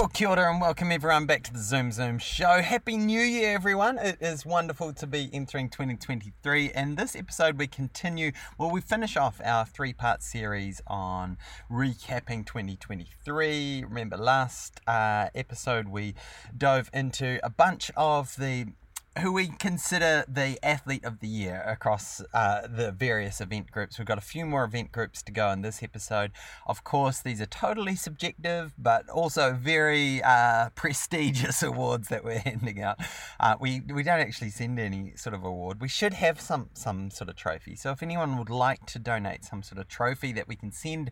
Well, 0.00 0.08
kia 0.08 0.28
ora 0.28 0.50
and 0.50 0.62
welcome 0.62 0.90
everyone 0.92 1.26
back 1.26 1.42
to 1.42 1.52
the 1.52 1.58
Zoom 1.58 1.92
Zoom 1.92 2.18
show. 2.18 2.62
Happy 2.62 2.96
New 2.96 3.20
Year, 3.20 3.54
everyone. 3.54 3.98
It 3.98 4.16
is 4.18 4.46
wonderful 4.46 4.94
to 4.94 5.06
be 5.06 5.28
entering 5.30 5.68
2023. 5.68 6.70
And 6.70 6.96
this 6.96 7.14
episode, 7.14 7.58
we 7.58 7.66
continue, 7.66 8.32
well, 8.56 8.70
we 8.70 8.80
finish 8.80 9.18
off 9.18 9.42
our 9.44 9.66
three 9.66 9.92
part 9.92 10.22
series 10.22 10.80
on 10.86 11.36
recapping 11.70 12.46
2023. 12.46 13.84
Remember, 13.86 14.16
last 14.16 14.80
uh, 14.86 15.28
episode, 15.34 15.88
we 15.88 16.14
dove 16.56 16.88
into 16.94 17.38
a 17.44 17.50
bunch 17.50 17.90
of 17.94 18.36
the 18.36 18.68
who 19.18 19.32
we 19.32 19.48
consider 19.48 20.24
the 20.28 20.56
athlete 20.64 21.04
of 21.04 21.18
the 21.18 21.26
year 21.26 21.64
across 21.66 22.22
uh, 22.32 22.66
the 22.68 22.92
various 22.92 23.40
event 23.40 23.70
groups. 23.72 23.98
We've 23.98 24.06
got 24.06 24.18
a 24.18 24.22
few 24.22 24.46
more 24.46 24.62
event 24.62 24.92
groups 24.92 25.20
to 25.24 25.32
go 25.32 25.50
in 25.50 25.62
this 25.62 25.82
episode. 25.82 26.30
Of 26.64 26.84
course, 26.84 27.20
these 27.20 27.40
are 27.40 27.46
totally 27.46 27.96
subjective, 27.96 28.72
but 28.78 29.08
also 29.08 29.52
very 29.52 30.22
uh, 30.22 30.70
prestigious 30.76 31.60
awards 31.70 32.08
that 32.08 32.24
we're 32.24 32.38
handing 32.38 32.80
out. 32.82 32.98
Uh, 33.40 33.56
we 33.60 33.80
we 33.80 34.04
don't 34.04 34.20
actually 34.20 34.50
send 34.50 34.78
any 34.78 35.12
sort 35.16 35.34
of 35.34 35.42
award. 35.42 35.80
We 35.80 35.88
should 35.88 36.14
have 36.14 36.40
some 36.40 36.70
some 36.74 37.10
sort 37.10 37.28
of 37.28 37.36
trophy. 37.36 37.74
So 37.74 37.90
if 37.90 38.04
anyone 38.04 38.38
would 38.38 38.50
like 38.50 38.86
to 38.86 39.00
donate 39.00 39.44
some 39.44 39.64
sort 39.64 39.80
of 39.80 39.88
trophy 39.88 40.32
that 40.34 40.46
we 40.46 40.54
can 40.54 40.70
send 40.70 41.10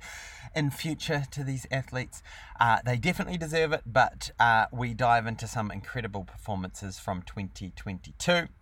in 0.55 0.71
future 0.71 1.25
to 1.33 1.43
these 1.43 1.67
athletes, 1.73 2.23
uh, 2.61 2.79
they 2.85 2.97
definitely 2.97 3.39
deserve 3.39 3.73
it. 3.73 3.83
But 3.85 4.31
uh, 4.39 4.67
we 4.73 4.95
dive 4.95 5.27
into 5.27 5.49
some 5.49 5.73
incredible 5.73 6.23
performances 6.23 7.01
from 7.01 7.23
2020. 7.23 7.88
2022. 7.89 8.53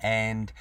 And 0.00 0.52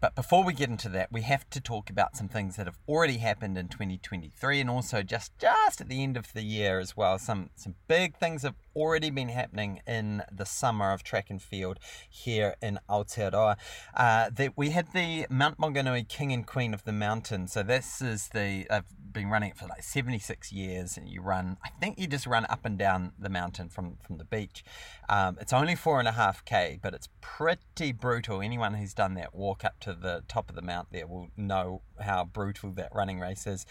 but 0.00 0.14
before 0.14 0.44
we 0.44 0.54
get 0.54 0.70
into 0.70 0.88
that, 0.90 1.12
we 1.12 1.22
have 1.22 1.48
to 1.50 1.60
talk 1.60 1.90
about 1.90 2.16
some 2.16 2.28
things 2.28 2.56
that 2.56 2.66
have 2.66 2.78
already 2.88 3.18
happened 3.18 3.58
in 3.58 3.68
2023 3.68 4.60
and 4.60 4.70
also 4.70 5.02
just 5.02 5.36
just 5.38 5.80
at 5.80 5.88
the 5.88 6.02
end 6.02 6.16
of 6.16 6.32
the 6.32 6.42
year 6.42 6.78
as 6.78 6.96
well. 6.96 7.18
Some 7.18 7.50
some 7.54 7.74
big 7.86 8.16
things 8.16 8.42
have 8.42 8.54
already 8.74 9.10
been 9.10 9.28
happening 9.28 9.80
in 9.86 10.22
the 10.30 10.46
summer 10.46 10.92
of 10.92 11.02
track 11.02 11.30
and 11.30 11.40
field 11.40 11.78
here 12.08 12.56
in 12.62 12.78
Aotearoa. 12.88 13.56
Uh, 13.94 14.30
that 14.30 14.56
we 14.56 14.70
had 14.70 14.92
the 14.92 15.26
Mount 15.30 15.58
Maunganui 15.58 16.08
King 16.08 16.32
and 16.32 16.46
Queen 16.46 16.74
of 16.74 16.84
the 16.84 16.92
Mountain. 16.92 17.48
So 17.48 17.62
this 17.62 18.00
is 18.00 18.28
the 18.28 18.66
I've 18.70 18.84
been 19.12 19.28
running 19.28 19.50
it 19.50 19.56
for 19.56 19.66
like 19.66 19.82
76 19.82 20.52
years, 20.52 20.96
and 20.96 21.08
you 21.08 21.20
run. 21.20 21.56
I 21.64 21.70
think 21.80 21.98
you 21.98 22.06
just 22.06 22.26
run 22.26 22.46
up 22.48 22.64
and 22.64 22.78
down 22.78 23.12
the 23.18 23.28
mountain 23.28 23.68
from 23.68 23.96
from 24.00 24.18
the 24.18 24.24
beach. 24.24 24.64
Um, 25.08 25.38
it's 25.40 25.52
only 25.52 25.74
four 25.74 25.98
and 25.98 26.08
a 26.08 26.12
half 26.12 26.44
k, 26.44 26.78
but 26.82 26.94
it's 26.94 27.08
pretty 27.20 27.92
brutal. 27.92 28.40
Anyone 28.40 28.74
who's 28.74 28.94
done 28.94 29.14
that 29.14 29.34
walk 29.34 29.64
up 29.64 29.80
to 29.80 29.94
the 29.94 30.22
top 30.28 30.48
of 30.48 30.56
the 30.56 30.62
mount 30.62 30.88
there 30.92 31.06
will 31.06 31.28
know 31.36 31.82
how 32.00 32.24
brutal 32.24 32.70
that 32.72 32.94
running 32.94 33.20
race 33.20 33.46
is. 33.46 33.66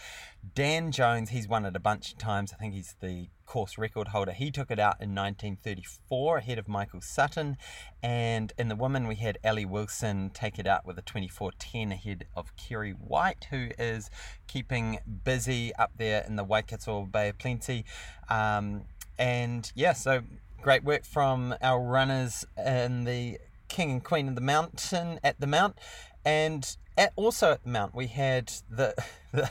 Dan 0.54 0.92
Jones, 0.92 1.30
he's 1.30 1.48
won 1.48 1.64
it 1.64 1.76
a 1.76 1.80
bunch 1.80 2.12
of 2.12 2.18
times. 2.18 2.52
I 2.52 2.56
think 2.56 2.74
he's 2.74 2.94
the 3.00 3.28
course 3.46 3.76
record 3.76 4.08
holder. 4.08 4.32
He 4.32 4.50
took 4.50 4.70
it 4.70 4.78
out 4.78 4.96
in 5.00 5.14
1934 5.14 6.38
ahead 6.38 6.58
of 6.58 6.68
Michael 6.68 7.00
Sutton. 7.00 7.56
And 8.02 8.52
in 8.58 8.68
the 8.68 8.76
women, 8.76 9.08
we 9.08 9.16
had 9.16 9.38
Ellie 9.42 9.64
Wilson 9.64 10.30
take 10.30 10.58
it 10.58 10.66
out 10.66 10.86
with 10.86 10.98
a 10.98 11.02
24.10 11.02 11.92
ahead 11.92 12.26
of 12.36 12.54
Kerry 12.56 12.92
White, 12.92 13.48
who 13.50 13.68
is 13.78 14.08
keeping 14.46 14.98
busy 15.24 15.74
up 15.74 15.92
there 15.96 16.24
in 16.26 16.36
the 16.36 16.44
Waikato 16.44 17.04
Bay 17.06 17.28
of 17.30 17.38
Plenty. 17.38 17.84
Um, 18.28 18.82
and 19.18 19.70
yeah, 19.74 19.92
so 19.92 20.22
great 20.62 20.84
work 20.84 21.04
from 21.04 21.54
our 21.60 21.80
runners 21.82 22.44
in 22.56 23.04
the 23.04 23.38
King 23.70 23.90
and 23.92 24.04
Queen 24.04 24.28
of 24.28 24.34
the 24.34 24.40
Mountain 24.40 25.20
at 25.24 25.40
the 25.40 25.46
Mount. 25.46 25.76
And 26.24 26.76
at, 26.96 27.12
also 27.16 27.52
at 27.52 27.66
Mount, 27.66 27.94
we 27.94 28.08
had 28.08 28.52
the, 28.68 28.94
the 29.32 29.50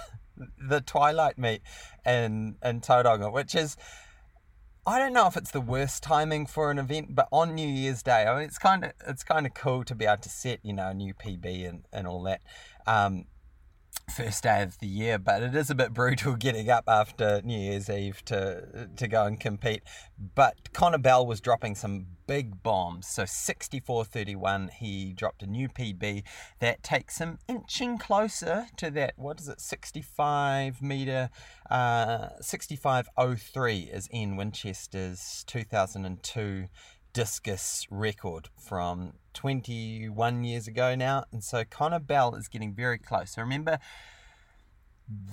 the 0.58 0.81
Twilight 0.81 1.38
meet 1.38 1.61
in 2.06 2.56
in 2.64 2.81
Tauranga, 2.81 3.31
which 3.31 3.56
is 3.56 3.78
I 4.88 4.98
don't 4.98 5.14
know 5.14 5.28
if 5.28 5.38
it's 5.38 5.52
the 5.52 5.61
worst 5.61 6.02
timing 6.02 6.45
for 6.45 6.72
an 6.72 6.80
event, 6.80 7.14
but 7.14 7.28
on 7.31 7.53
New 7.53 7.67
Year's 7.67 8.02
Day, 8.02 8.26
I 8.26 8.34
mean, 8.36 8.45
it's 8.45 8.58
kind 8.58 8.86
of 8.86 8.94
it's 9.08 9.23
kind 9.23 9.45
of 9.45 9.53
cool 9.53 9.84
to 9.84 9.95
be 9.95 10.06
able 10.06 10.22
to 10.22 10.30
set 10.30 10.59
you 10.64 10.73
know 10.73 10.89
a 10.89 10.94
new 10.94 11.14
PB 11.14 11.67
and, 11.67 11.84
and 11.92 12.08
all 12.08 12.23
that. 12.23 12.42
Um, 12.88 13.26
first 14.09 14.43
day 14.43 14.61
of 14.64 14.77
the 14.80 14.87
year, 14.87 15.17
but 15.17 15.43
it 15.43 15.55
is 15.55 15.70
a 15.70 15.75
bit 15.75 15.93
brutal 15.93 16.36
getting 16.36 16.70
up 16.70 16.86
after 16.87 17.42
New 17.43 17.58
Year's 17.58 17.89
Eve 17.89 18.23
to 18.25 18.89
to 18.95 19.08
go 19.08 19.25
and 19.25 19.39
compete. 19.39 19.83
But 20.36 20.73
Connor 20.73 20.97
Bell 20.97 21.25
was 21.25 21.39
dropping 21.42 21.75
some 21.75 22.08
big 22.27 22.61
bombs. 22.61 23.08
So 23.08 23.23
64.31, 23.23 24.70
he 24.70 25.14
dropped 25.14 25.42
a 25.42 25.47
new 25.47 25.67
PB 25.67 26.23
that 26.59 26.83
takes 26.83 27.17
him 27.17 27.39
inching 27.47 27.97
closer 27.97 28.67
to 28.77 28.92
that. 28.92 29.14
What 29.17 29.39
is 29.39 29.47
it? 29.47 29.59
65 29.59 30.81
meter. 30.81 31.31
Uh, 31.70 32.30
65.03 32.41 33.91
is 33.91 34.08
Ian 34.14 34.36
Winchester's 34.36 35.43
2002 35.47 36.67
discus 37.20 37.86
record 37.92 38.48
from 38.58 39.12
21 39.34 40.46
years 40.46 40.70
ago 40.70 40.96
now. 40.96 41.26
And 41.34 41.44
so 41.44 41.66
Connor 41.70 42.00
Bell 42.00 42.34
is 42.34 42.48
getting 42.48 42.74
very 42.74 42.98
close. 42.98 43.32
So 43.32 43.42
remember, 43.42 43.78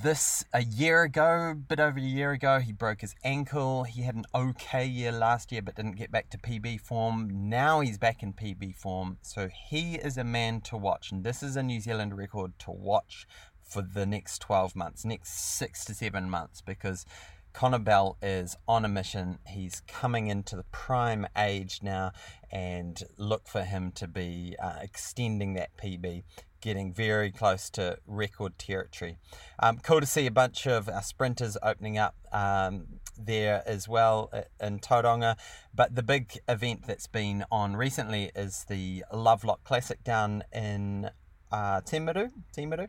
this 0.02 0.44
a 0.52 0.64
year 0.64 1.04
ago, 1.04 1.50
a 1.52 1.54
bit 1.54 1.78
over 1.78 1.96
a 1.96 2.02
year 2.02 2.32
ago, 2.32 2.58
he 2.58 2.72
broke 2.72 3.02
his 3.02 3.14
ankle. 3.22 3.84
He 3.84 4.02
had 4.02 4.16
an 4.16 4.24
okay 4.34 4.84
year 4.84 5.12
last 5.12 5.52
year, 5.52 5.62
but 5.62 5.76
didn't 5.76 5.94
get 5.94 6.10
back 6.10 6.28
to 6.30 6.38
PB 6.38 6.80
form. 6.80 7.48
Now 7.48 7.78
he's 7.78 7.98
back 7.98 8.20
in 8.20 8.32
PB 8.32 8.74
form. 8.74 9.18
So 9.22 9.48
he 9.48 9.94
is 9.94 10.18
a 10.18 10.24
man 10.24 10.62
to 10.62 10.76
watch. 10.76 11.12
And 11.12 11.22
this 11.22 11.40
is 11.40 11.54
a 11.54 11.62
New 11.62 11.78
Zealand 11.78 12.18
record 12.18 12.58
to 12.58 12.72
watch 12.72 13.28
for 13.62 13.82
the 13.82 14.06
next 14.06 14.40
12 14.40 14.74
months, 14.74 15.04
next 15.04 15.56
six 15.56 15.84
to 15.84 15.94
seven 15.94 16.28
months, 16.28 16.60
because 16.60 17.06
Connor 17.56 17.78
Bell 17.78 18.18
is 18.20 18.54
on 18.68 18.84
a 18.84 18.88
mission. 18.88 19.38
He's 19.46 19.80
coming 19.88 20.26
into 20.26 20.56
the 20.56 20.64
prime 20.64 21.26
age 21.38 21.80
now, 21.82 22.12
and 22.52 23.02
look 23.16 23.48
for 23.48 23.62
him 23.62 23.92
to 23.92 24.06
be 24.06 24.54
uh, 24.62 24.74
extending 24.82 25.54
that 25.54 25.74
PB, 25.78 26.24
getting 26.60 26.92
very 26.92 27.30
close 27.30 27.70
to 27.70 27.96
record 28.06 28.58
territory. 28.58 29.16
Um, 29.58 29.78
cool 29.78 30.00
to 30.00 30.06
see 30.06 30.26
a 30.26 30.30
bunch 30.30 30.66
of 30.66 30.90
our 30.90 31.00
sprinters 31.00 31.56
opening 31.62 31.96
up 31.96 32.14
um, 32.30 32.88
there 33.18 33.62
as 33.64 33.88
well 33.88 34.28
uh, 34.34 34.42
in 34.60 34.78
Tauranga. 34.78 35.36
But 35.74 35.94
the 35.94 36.02
big 36.02 36.38
event 36.46 36.82
that's 36.86 37.06
been 37.06 37.42
on 37.50 37.74
recently 37.74 38.32
is 38.36 38.66
the 38.68 39.02
Lovelock 39.10 39.64
Classic 39.64 40.04
down 40.04 40.44
in 40.52 41.08
uh, 41.50 41.80
Timaru. 41.80 42.32
Timaru. 42.54 42.88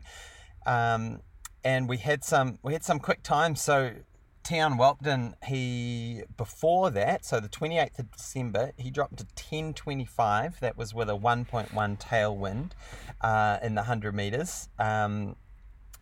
Um, 0.66 1.22
and 1.64 1.88
we 1.88 1.96
had 1.96 2.22
some 2.22 2.58
we 2.62 2.74
had 2.74 2.84
some 2.84 2.98
quick 2.98 3.22
times. 3.22 3.62
So 3.62 3.92
Tiaan 4.44 4.78
Whelpton, 4.78 5.34
he 5.44 6.22
before 6.36 6.90
that, 6.90 7.24
so 7.24 7.40
the 7.40 7.48
28th 7.48 7.98
of 7.98 8.12
December, 8.12 8.72
he 8.76 8.90
dropped 8.90 9.16
to 9.18 9.24
10.25. 9.24 10.60
That 10.60 10.76
was 10.76 10.94
with 10.94 11.10
a 11.10 11.16
1.1 11.16 12.00
tailwind 12.00 12.70
uh, 13.20 13.58
in 13.62 13.74
the 13.74 13.82
100 13.82 14.14
meters. 14.14 14.68
Um, 14.78 15.36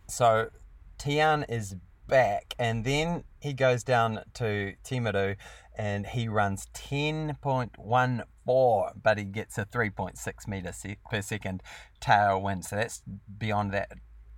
so 0.07 0.49
Tiaan 0.97 1.45
is 1.49 1.75
back, 2.07 2.55
and 2.57 2.85
then 2.85 3.25
he 3.39 3.53
goes 3.53 3.83
down 3.83 4.21
to 4.35 4.75
Timaru 4.83 5.35
and 5.77 6.07
he 6.07 6.27
runs 6.27 6.67
10.14, 6.73 8.91
but 9.01 9.17
he 9.17 9.23
gets 9.23 9.57
a 9.57 9.65
3.6 9.65 10.47
meter 10.47 10.73
per 11.09 11.21
second 11.21 11.63
tailwind. 12.01 12.65
So 12.65 12.75
that's 12.77 13.03
beyond 13.37 13.71
that 13.73 13.91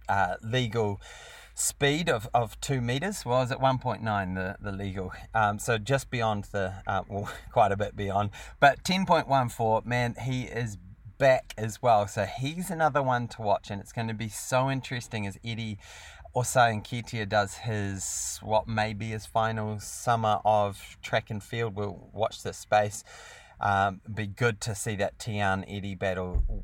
uh, 0.09 0.35
legal 0.43 0.99
speed 1.59 2.09
of, 2.09 2.29
of 2.33 2.59
two 2.61 2.79
meters 2.79 3.25
was 3.25 3.51
at 3.51 3.59
1.9 3.59 4.35
the, 4.35 4.55
the 4.61 4.71
legal 4.71 5.11
um, 5.33 5.59
so 5.59 5.77
just 5.77 6.09
beyond 6.09 6.45
the 6.51 6.73
uh, 6.87 7.01
well 7.09 7.29
quite 7.51 7.71
a 7.71 7.77
bit 7.77 7.95
beyond 7.95 8.29
but 8.59 8.83
10.14 8.83 9.85
man 9.85 10.15
he 10.23 10.43
is 10.43 10.77
back 11.19 11.53
as 11.57 11.81
well. 11.81 12.07
So 12.07 12.23
he's 12.25 12.71
another 12.71 13.03
one 13.03 13.27
to 13.27 13.43
watch 13.43 13.69
and 13.69 13.79
it's 13.79 13.91
going 13.91 14.07
to 14.07 14.13
be 14.15 14.29
so 14.29 14.71
interesting 14.71 15.27
as 15.27 15.37
eddie 15.45 15.77
Osei-Nketia 16.35 17.27
does 17.27 17.55
his 17.55 18.39
what 18.41 18.67
may 18.67 18.93
be 18.93 19.09
his 19.09 19.25
final 19.25 19.79
summer 19.79 20.39
of 20.45 20.97
track 21.01 21.29
and 21.29 21.43
field. 21.43 21.75
We'll 21.75 22.09
watch 22.13 22.43
this 22.43 22.57
space. 22.57 23.03
Um, 23.59 24.01
be 24.11 24.27
good 24.27 24.61
to 24.61 24.73
see 24.75 24.95
that 24.95 25.17
Tiaan 25.17 25.65
Eddie 25.67 25.95
battle 25.95 26.63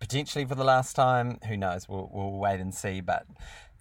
potentially 0.00 0.44
for 0.44 0.54
the 0.54 0.64
last 0.64 0.96
time. 0.96 1.38
Who 1.48 1.56
knows? 1.56 1.88
We'll, 1.88 2.08
we'll 2.12 2.38
wait 2.38 2.60
and 2.60 2.74
see 2.74 3.00
but 3.00 3.26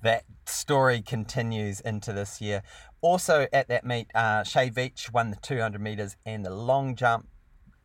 that 0.01 0.23
story 0.45 1.01
continues 1.01 1.79
into 1.79 2.13
this 2.13 2.41
year. 2.41 2.63
Also 3.01 3.47
at 3.51 3.67
that 3.67 3.85
meet, 3.85 4.07
uh, 4.13 4.43
Shay 4.43 4.69
Veitch 4.69 5.11
won 5.11 5.31
the 5.31 5.37
200 5.37 5.81
metres 5.81 6.15
and 6.25 6.45
the 6.45 6.49
long 6.49 6.95
jump. 6.95 7.27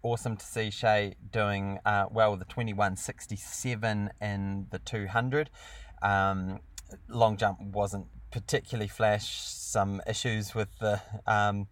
Awesome 0.02 0.36
to 0.36 0.44
see 0.44 0.70
Shay 0.70 1.14
doing 1.30 1.78
uh, 1.84 2.06
well 2.10 2.32
with 2.32 2.40
the 2.40 2.46
21.67 2.46 4.08
in 4.20 4.66
the 4.70 4.78
200. 4.78 5.50
Um, 6.02 6.60
long 7.08 7.36
jump 7.36 7.60
wasn't 7.60 8.06
particularly 8.30 8.88
flash. 8.88 9.40
Some 9.40 10.00
issues 10.06 10.54
with 10.54 10.68
the 10.78 11.00
um, 11.26 11.68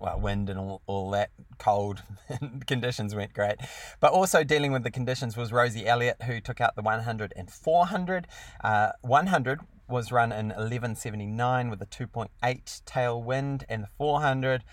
well, 0.00 0.18
wind 0.20 0.48
and 0.48 0.58
all, 0.58 0.82
all 0.86 1.10
that 1.10 1.30
cold 1.58 2.02
conditions 2.66 3.14
weren't 3.14 3.32
great. 3.32 3.56
But 4.00 4.12
also 4.12 4.44
dealing 4.44 4.72
with 4.72 4.84
the 4.84 4.90
conditions 4.90 5.36
was 5.36 5.52
Rosie 5.52 5.86
Elliott, 5.86 6.22
who 6.22 6.40
took 6.40 6.60
out 6.60 6.76
the 6.76 6.82
100 6.82 7.32
and 7.36 7.50
400. 7.50 8.26
Uh, 8.62 8.92
100 9.02 9.60
was 9.88 10.12
run 10.12 10.32
in 10.32 10.48
1179 10.48 11.70
with 11.70 11.80
a 11.80 11.86
2.8 11.86 12.84
tail 12.84 13.22
wind, 13.22 13.64
and 13.68 13.84
the 13.84 13.88
400, 13.96 14.64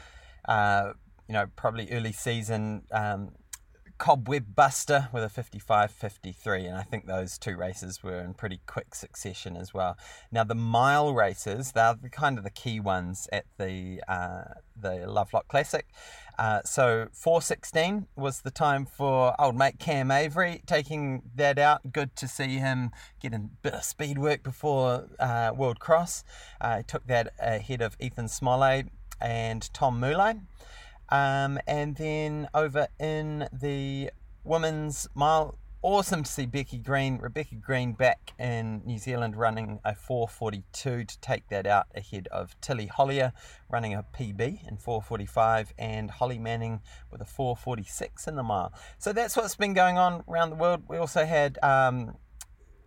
uh, 0.48 0.92
you 1.28 1.34
know, 1.34 1.46
probably 1.56 1.90
early 1.92 2.12
season 2.12 2.84
um, 2.92 3.30
Cobweb 3.98 4.56
Buster 4.56 5.10
with 5.14 5.24
a 5.24 5.30
55 5.30 5.92
53, 5.92 6.66
and 6.66 6.78
I 6.78 6.84
think 6.84 7.06
those 7.06 7.38
two 7.38 7.56
races 7.56 8.04
were 8.04 8.20
in 8.20 8.34
pretty 8.34 8.60
quick 8.66 8.94
succession 8.94 9.56
as 9.56 9.74
well. 9.74 9.98
Now, 10.32 10.44
the 10.44 10.56
mile 10.56 11.14
races, 11.14 11.72
they're 11.72 11.94
the, 11.94 12.10
kind 12.10 12.38
of 12.38 12.44
the 12.44 12.50
key 12.50 12.80
ones 12.80 13.28
at 13.32 13.46
the, 13.58 14.02
uh, 14.08 14.56
the 14.80 15.08
Lovelock 15.08 15.48
Classic. 15.48 15.88
Uh, 16.38 16.62
so 16.66 17.08
416 17.14 18.08
was 18.16 18.42
the 18.42 18.52
time 18.52 18.86
for 18.86 19.34
old 19.40 19.56
mate 19.56 19.80
Cam 19.80 20.12
Avery 20.12 20.62
taking 20.66 21.22
that 21.36 21.58
out. 21.58 21.94
Good 21.94 22.16
to 22.18 22.28
see 22.28 22.58
him 22.58 22.92
getting 23.22 23.40
a 23.40 23.50
bit 23.62 23.74
of 23.74 23.84
speed 23.84 24.18
work 24.18 24.44
before 24.44 25.08
uh, 25.20 25.52
World 25.56 25.80
Cross. 25.80 26.24
Uh, 26.60 26.82
took 26.86 27.08
that 27.08 27.34
ahead 27.40 27.82
of 27.82 27.96
Ethan 28.00 28.28
Smollett 28.28 28.88
and 29.22 29.74
Tom 29.74 30.00
Moulay. 30.00 30.36
Um, 31.10 31.60
and 31.68 31.96
then 31.96 32.48
over 32.54 32.88
in 33.00 33.48
the 33.52 34.12
women's 34.44 35.08
mile, 35.14 35.58
awesome 35.86 36.24
to 36.24 36.32
see 36.32 36.48
Becky 36.48 36.80
Green, 36.80 37.20
Rebecca 37.20 37.54
Green 37.54 37.94
back 37.94 38.34
in 38.40 38.82
New 38.86 38.98
Zealand 38.98 39.36
running 39.36 39.80
a 39.86 39.94
442 39.94 41.04
to 41.04 41.20
take 41.20 41.48
that 41.50 41.68
out 41.68 41.86
ahead 41.94 42.28
of 42.32 42.60
Tilly 42.60 42.88
Hollier 42.88 43.34
running 43.70 43.94
a 43.94 44.04
PB 44.04 44.68
in 44.68 44.78
445 44.78 45.74
and 45.78 46.10
Holly 46.10 46.40
Manning 46.40 46.82
with 47.12 47.22
a 47.22 47.26
446 47.26 48.28
in 48.28 48.36
the 48.36 48.42
mile. 48.42 48.74
So 48.98 49.14
that's 49.14 49.38
what's 49.38 49.56
been 49.56 49.76
going 49.76 50.00
on 50.00 50.24
around 50.28 50.50
the 50.50 50.56
world. 50.56 50.82
We 50.88 50.98
also 50.98 51.24
had 51.24 51.60
um, 51.62 52.18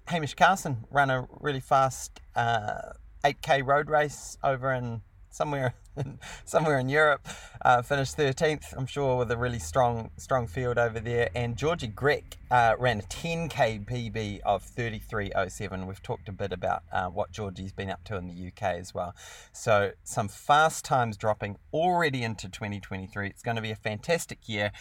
Hamish 0.08 0.34
Carson 0.34 0.84
run 0.90 1.08
a 1.08 1.28
really 1.38 1.60
fast 1.60 2.20
uh, 2.34 2.94
8k 3.24 3.64
road 3.64 3.88
race 3.88 4.38
over 4.42 4.72
in 4.72 5.02
somewhere 5.30 5.74
somewhere 6.44 6.78
in 6.78 6.88
Europe. 6.88 7.26
Uh, 7.62 7.82
finished 7.82 8.16
13th, 8.16 8.74
I'm 8.76 8.86
sure, 8.86 9.16
with 9.16 9.30
a 9.30 9.36
really 9.36 9.58
strong 9.58 10.10
strong 10.16 10.46
field 10.46 10.78
over 10.78 11.00
there. 11.00 11.30
And 11.34 11.56
Georgie 11.56 11.88
Grech 11.88 12.36
uh, 12.50 12.74
ran 12.78 13.00
a 13.00 13.02
10k 13.02 13.84
PB 13.84 14.40
of 14.40 14.64
33.07. 14.64 15.86
We've 15.86 16.02
talked 16.02 16.28
a 16.28 16.32
bit 16.32 16.52
about 16.52 16.82
uh, 16.92 17.06
what 17.06 17.30
Georgie's 17.32 17.72
been 17.72 17.90
up 17.90 18.04
to 18.04 18.16
in 18.16 18.28
the 18.28 18.48
UK 18.48 18.78
as 18.78 18.94
well. 18.94 19.14
So 19.52 19.92
some 20.04 20.28
fast 20.28 20.84
times 20.84 21.16
dropping 21.16 21.56
already 21.72 22.22
into 22.22 22.48
2023. 22.48 23.28
It's 23.28 23.42
going 23.42 23.56
to 23.56 23.62
be 23.62 23.70
a 23.70 23.76
fantastic 23.76 24.48
year. 24.48 24.72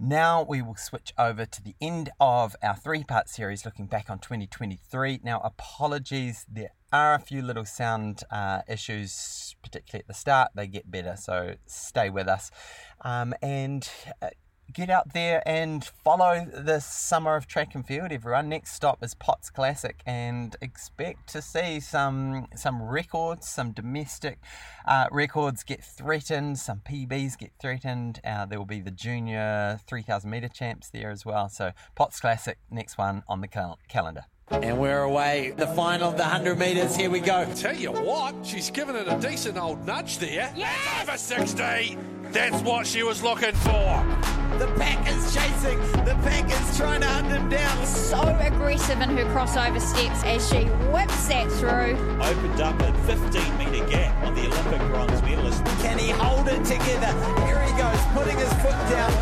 Now 0.00 0.44
we 0.44 0.62
will 0.62 0.76
switch 0.76 1.12
over 1.18 1.44
to 1.44 1.62
the 1.62 1.74
end 1.80 2.10
of 2.20 2.54
our 2.62 2.76
three 2.76 3.02
part 3.02 3.28
series 3.28 3.64
looking 3.64 3.86
back 3.86 4.08
on 4.08 4.20
2023. 4.20 5.20
Now, 5.24 5.40
apologies, 5.42 6.46
there 6.48 6.70
are 6.92 7.14
a 7.14 7.18
few 7.18 7.42
little 7.42 7.64
sound 7.64 8.22
uh, 8.30 8.62
issues, 8.68 9.56
particularly 9.60 10.02
at 10.02 10.06
the 10.06 10.14
start. 10.14 10.52
They 10.54 10.68
get 10.68 10.88
better, 10.88 11.16
so 11.16 11.56
stay 11.66 12.10
with 12.10 12.28
us. 12.28 12.52
Um, 13.00 13.34
and 13.42 13.90
uh, 14.22 14.28
get 14.72 14.90
out 14.90 15.12
there 15.12 15.42
and 15.46 15.84
follow 15.84 16.46
the 16.52 16.80
summer 16.80 17.36
of 17.36 17.46
track 17.46 17.74
and 17.74 17.86
field 17.86 18.12
everyone 18.12 18.48
next 18.48 18.72
stop 18.72 19.02
is 19.02 19.14
potts 19.14 19.50
classic 19.50 20.00
and 20.06 20.56
expect 20.60 21.28
to 21.28 21.40
see 21.40 21.80
some 21.80 22.46
some 22.54 22.82
records 22.82 23.48
some 23.48 23.72
domestic 23.72 24.38
uh, 24.86 25.06
records 25.10 25.62
get 25.62 25.82
threatened 25.82 26.58
some 26.58 26.80
pbs 26.80 27.38
get 27.38 27.52
threatened 27.60 28.20
uh, 28.24 28.44
there 28.44 28.58
will 28.58 28.66
be 28.66 28.80
the 28.80 28.90
junior 28.90 29.80
3000 29.86 30.28
meter 30.28 30.48
champs 30.48 30.90
there 30.90 31.10
as 31.10 31.24
well 31.24 31.48
so 31.48 31.72
potts 31.94 32.20
classic 32.20 32.58
next 32.70 32.98
one 32.98 33.22
on 33.28 33.40
the 33.40 33.48
cal- 33.48 33.78
calendar 33.88 34.24
and 34.50 34.78
we're 34.78 35.02
away. 35.02 35.52
The 35.56 35.66
final 35.66 36.08
of 36.08 36.16
the 36.16 36.22
100 36.22 36.58
metres. 36.58 36.96
Here 36.96 37.10
we 37.10 37.20
go. 37.20 37.46
Tell 37.54 37.76
you 37.76 37.92
what, 37.92 38.34
she's 38.42 38.70
given 38.70 38.96
it 38.96 39.06
a 39.06 39.18
decent 39.20 39.58
old 39.58 39.84
nudge 39.86 40.18
there. 40.18 40.50
Yes! 40.56 41.02
Over 41.02 41.18
60. 41.18 41.98
That's 42.30 42.62
what 42.62 42.86
she 42.86 43.02
was 43.02 43.22
looking 43.22 43.54
for. 43.54 44.37
The 44.56 44.66
pack 44.76 45.06
is 45.08 45.34
chasing. 45.34 45.78
The 46.04 46.16
pack 46.24 46.50
is 46.50 46.76
trying 46.76 47.02
to 47.02 47.06
hunt 47.06 47.28
him 47.28 47.48
down. 47.48 47.86
So 47.86 48.18
aggressive 48.40 49.00
in 49.00 49.10
her 49.10 49.24
crossover 49.26 49.80
steps 49.80 50.24
as 50.24 50.48
she 50.48 50.64
whips 50.90 51.28
that 51.28 51.50
through. 51.52 51.96
Opened 52.20 52.60
up 52.60 52.80
a 52.80 52.92
15 53.04 53.58
metre 53.58 53.86
gap 53.86 54.24
on 54.24 54.34
the 54.34 54.46
Olympic 54.46 54.80
bronze 54.88 55.22
medalist. 55.22 55.64
Can 55.82 55.98
he 55.98 56.10
hold 56.10 56.48
it 56.48 56.64
together? 56.64 57.12
Here 57.46 57.62
he 57.62 57.72
goes, 57.78 58.00
putting 58.14 58.36
his 58.36 58.52
foot 58.54 58.78
down. 58.90 59.12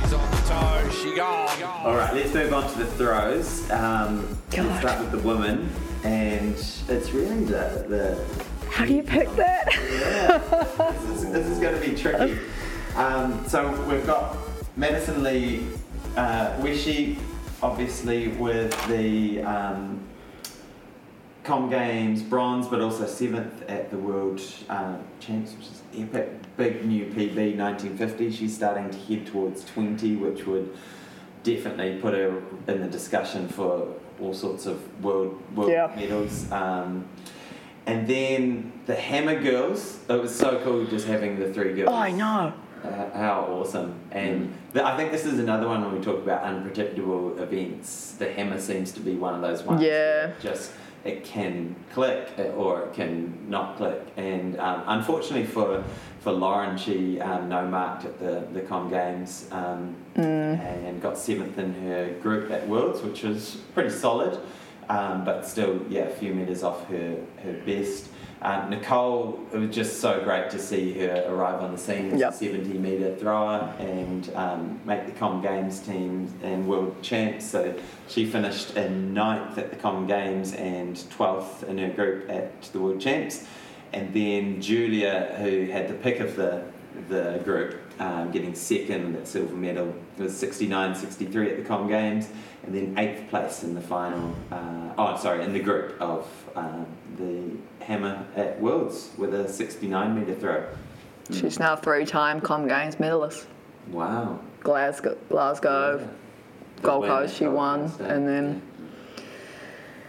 She's 0.00 0.12
on 0.12 0.30
the 0.30 0.36
toe. 0.48 0.90
She 0.90 1.16
gone. 1.16 1.62
All 1.84 1.96
right, 1.96 2.12
let's 2.12 2.34
move 2.34 2.52
on 2.52 2.70
to 2.70 2.78
the 2.78 2.86
throws. 2.86 3.70
Um, 3.70 4.36
let's 4.52 4.80
start 4.80 5.00
with 5.00 5.12
the 5.12 5.26
women, 5.26 5.70
and 6.04 6.54
it's 6.54 7.10
really 7.12 7.44
the 7.44 7.86
the. 7.88 8.68
How 8.70 8.84
do 8.84 8.92
you 8.94 9.02
pick 9.02 9.34
that? 9.36 9.68
Yeah, 9.72 10.38
this 10.92 11.22
is, 11.22 11.32
this 11.32 11.46
is 11.46 11.58
going 11.58 11.80
to 11.80 11.88
be 11.88 11.96
tricky. 11.96 12.38
Um, 12.98 13.46
so 13.46 13.70
we've 13.84 14.04
got 14.04 14.36
Madison 14.76 15.22
Lee, 15.22 15.64
uh, 16.16 16.50
Wesche, 16.58 17.16
obviously 17.62 18.26
with 18.26 18.72
the 18.88 19.40
um, 19.42 20.00
Com 21.44 21.70
Games 21.70 22.24
bronze, 22.24 22.66
but 22.66 22.80
also 22.80 23.06
seventh 23.06 23.62
at 23.70 23.92
the 23.92 23.96
World 23.96 24.40
uh, 24.68 24.96
Champs, 25.20 25.52
which 25.54 25.66
is 25.66 25.82
epic. 25.96 26.28
Big 26.56 26.84
new 26.84 27.04
PB, 27.06 27.56
1950. 27.56 28.32
She's 28.32 28.52
starting 28.52 28.90
to 28.90 28.98
head 28.98 29.28
towards 29.28 29.64
20, 29.66 30.16
which 30.16 30.44
would 30.44 30.76
definitely 31.44 32.00
put 32.00 32.14
her 32.14 32.42
in 32.66 32.80
the 32.80 32.88
discussion 32.88 33.46
for 33.46 33.94
all 34.20 34.34
sorts 34.34 34.66
of 34.66 35.04
world 35.04 35.40
world 35.54 35.70
Yeah. 35.70 35.92
medals. 35.94 36.50
Um, 36.50 37.06
and 37.86 38.08
then 38.08 38.72
the 38.86 38.96
Hammer 38.96 39.40
Girls. 39.40 40.00
It 40.10 40.20
was 40.20 40.34
so 40.34 40.60
cool 40.64 40.84
just 40.86 41.06
having 41.06 41.38
the 41.38 41.54
three 41.54 41.74
girls. 41.74 41.90
Oh, 41.92 41.94
I 41.94 42.10
know. 42.10 42.52
Uh, 42.84 43.10
how 43.16 43.46
awesome! 43.50 43.98
And 44.10 44.56
th- 44.72 44.84
I 44.84 44.96
think 44.96 45.10
this 45.12 45.24
is 45.24 45.38
another 45.38 45.66
one 45.66 45.84
when 45.84 45.98
we 45.98 46.04
talk 46.04 46.18
about 46.18 46.42
unpredictable 46.42 47.38
events. 47.38 48.12
The 48.18 48.32
hammer 48.32 48.60
seems 48.60 48.92
to 48.92 49.00
be 49.00 49.14
one 49.14 49.34
of 49.34 49.40
those 49.40 49.62
ones. 49.62 49.82
Yeah. 49.82 50.32
Just 50.40 50.72
it 51.04 51.24
can 51.24 51.74
click 51.92 52.28
uh, 52.38 52.42
or 52.42 52.82
it 52.82 52.94
can 52.94 53.48
not 53.48 53.76
click. 53.76 54.00
And 54.16 54.58
um, 54.58 54.82
unfortunately 54.86 55.46
for 55.46 55.82
for 56.20 56.32
Lauren, 56.32 56.76
she 56.76 57.20
um, 57.20 57.48
no 57.48 57.66
marked 57.66 58.04
at 58.04 58.18
the 58.18 58.46
the 58.52 58.60
Com 58.60 58.90
Games 58.90 59.48
um, 59.50 59.96
and 60.14 61.00
got 61.00 61.18
seventh 61.18 61.58
in 61.58 61.74
her 61.74 62.14
group 62.22 62.50
at 62.50 62.66
Worlds, 62.68 63.02
which 63.02 63.22
was 63.22 63.56
pretty 63.74 63.90
solid. 63.90 64.38
Um, 64.88 65.24
but 65.24 65.46
still, 65.46 65.82
yeah, 65.90 66.02
a 66.04 66.10
few 66.10 66.34
metres 66.34 66.62
off 66.62 66.86
her 66.88 67.16
her 67.42 67.52
best. 67.66 68.08
Um, 68.40 68.70
Nicole, 68.70 69.40
it 69.52 69.58
was 69.58 69.74
just 69.74 70.00
so 70.00 70.22
great 70.22 70.48
to 70.50 70.58
see 70.60 70.92
her 71.00 71.26
arrive 71.28 71.60
on 71.60 71.72
the 71.72 71.78
scene 71.78 72.12
as 72.12 72.20
Yep. 72.20 72.30
a 72.30 72.36
70 72.36 72.78
metre 72.78 73.16
thrower 73.16 73.74
and 73.80 74.30
um, 74.36 74.80
make 74.84 75.06
the 75.06 75.12
Com 75.12 75.42
Games 75.42 75.80
team 75.80 76.32
and 76.42 76.68
world 76.68 77.02
champs. 77.02 77.44
So 77.44 77.74
she 78.06 78.26
finished 78.26 78.76
in 78.76 79.12
ninth 79.12 79.58
at 79.58 79.70
the 79.70 79.76
Com 79.76 80.06
Games 80.06 80.54
and 80.54 80.94
12th 80.96 81.64
in 81.64 81.78
her 81.78 81.88
group 81.90 82.30
at 82.30 82.62
the 82.62 82.78
world 82.78 83.00
champs. 83.00 83.44
And 83.92 84.14
then 84.14 84.60
Julia, 84.60 85.34
who 85.40 85.64
had 85.66 85.88
the 85.88 85.94
pick 85.94 86.20
of 86.20 86.36
the, 86.36 86.62
the 87.08 87.40
group, 87.44 87.80
um, 87.98 88.30
getting 88.30 88.54
second 88.54 89.16
at 89.16 89.26
silver 89.26 89.56
medal, 89.56 89.92
it 90.16 90.22
was 90.22 90.36
69 90.36 90.94
63 90.94 91.50
at 91.50 91.56
the 91.56 91.64
Com 91.64 91.88
Games, 91.88 92.28
and 92.64 92.72
then 92.74 92.96
eighth 92.98 93.28
place 93.30 93.64
in 93.64 93.74
the 93.74 93.80
final, 93.80 94.36
uh, 94.52 94.92
oh, 94.96 95.16
sorry, 95.16 95.42
in 95.42 95.52
the 95.52 95.58
group 95.60 96.00
of 96.00 96.28
um, 96.54 96.86
the 97.18 97.84
Hammer 97.84 98.24
at 98.36 98.60
Worlds 98.60 99.10
with 99.16 99.34
a 99.34 99.48
69 99.48 100.18
metre 100.18 100.34
throw. 100.34 100.66
She's 101.30 101.58
now 101.58 101.76
three-time 101.76 102.40
Com 102.40 102.66
Games 102.66 102.98
medalist. 102.98 103.46
Wow. 103.90 104.40
Glasgow, 104.60 105.16
Glasgow, 105.28 105.98
Good 105.98 106.82
Gold 106.82 107.04
Coast, 107.06 107.36
she 107.36 107.44
Gold 107.44 107.56
won, 107.56 107.92
and 108.00 108.26
then 108.26 108.62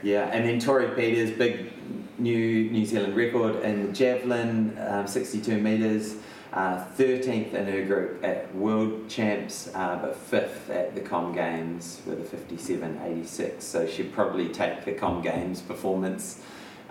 Yeah, 0.02 0.30
and 0.32 0.48
then 0.48 0.60
Tori 0.60 0.88
Peeters, 0.90 1.32
big 1.32 1.72
new 2.18 2.70
New 2.70 2.86
Zealand 2.86 3.16
record 3.16 3.62
in 3.64 3.88
the 3.88 3.94
javelin, 3.94 4.78
um, 4.88 5.08
62 5.08 5.58
metres, 5.58 6.16
uh, 6.54 6.84
13th 6.98 7.54
in 7.54 7.66
her 7.66 7.86
group 7.86 8.24
at 8.24 8.54
World 8.56 9.10
Champs, 9.10 9.70
uh, 9.76 10.00
but 10.02 10.16
5th 10.16 10.70
at 10.70 10.96
the 10.96 11.02
Com 11.02 11.34
Games 11.34 12.02
with 12.06 12.20
a 12.22 12.24
57.86. 12.24 13.66
So 13.66 13.86
she'd 13.86 14.14
probably 14.14 14.50
take 14.50 14.86
the 14.86 14.94
Com 14.94 15.22
Games 15.22 15.62
performance 15.62 16.42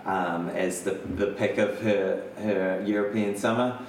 um, 0.05 0.49
as 0.49 0.81
the, 0.83 0.91
the 1.15 1.27
pick 1.27 1.57
of 1.57 1.81
her, 1.81 2.23
her 2.37 2.83
European 2.85 3.35
summer. 3.37 3.79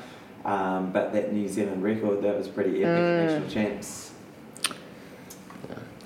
Um, 0.45 0.91
but 0.93 1.13
that 1.13 1.33
New 1.35 1.49
Zealand 1.49 1.83
record, 1.83 2.23
that 2.23 2.37
was 2.37 2.49
pretty 2.49 2.83
epic, 2.83 3.31
national 3.31 3.49
champs. 3.51 4.13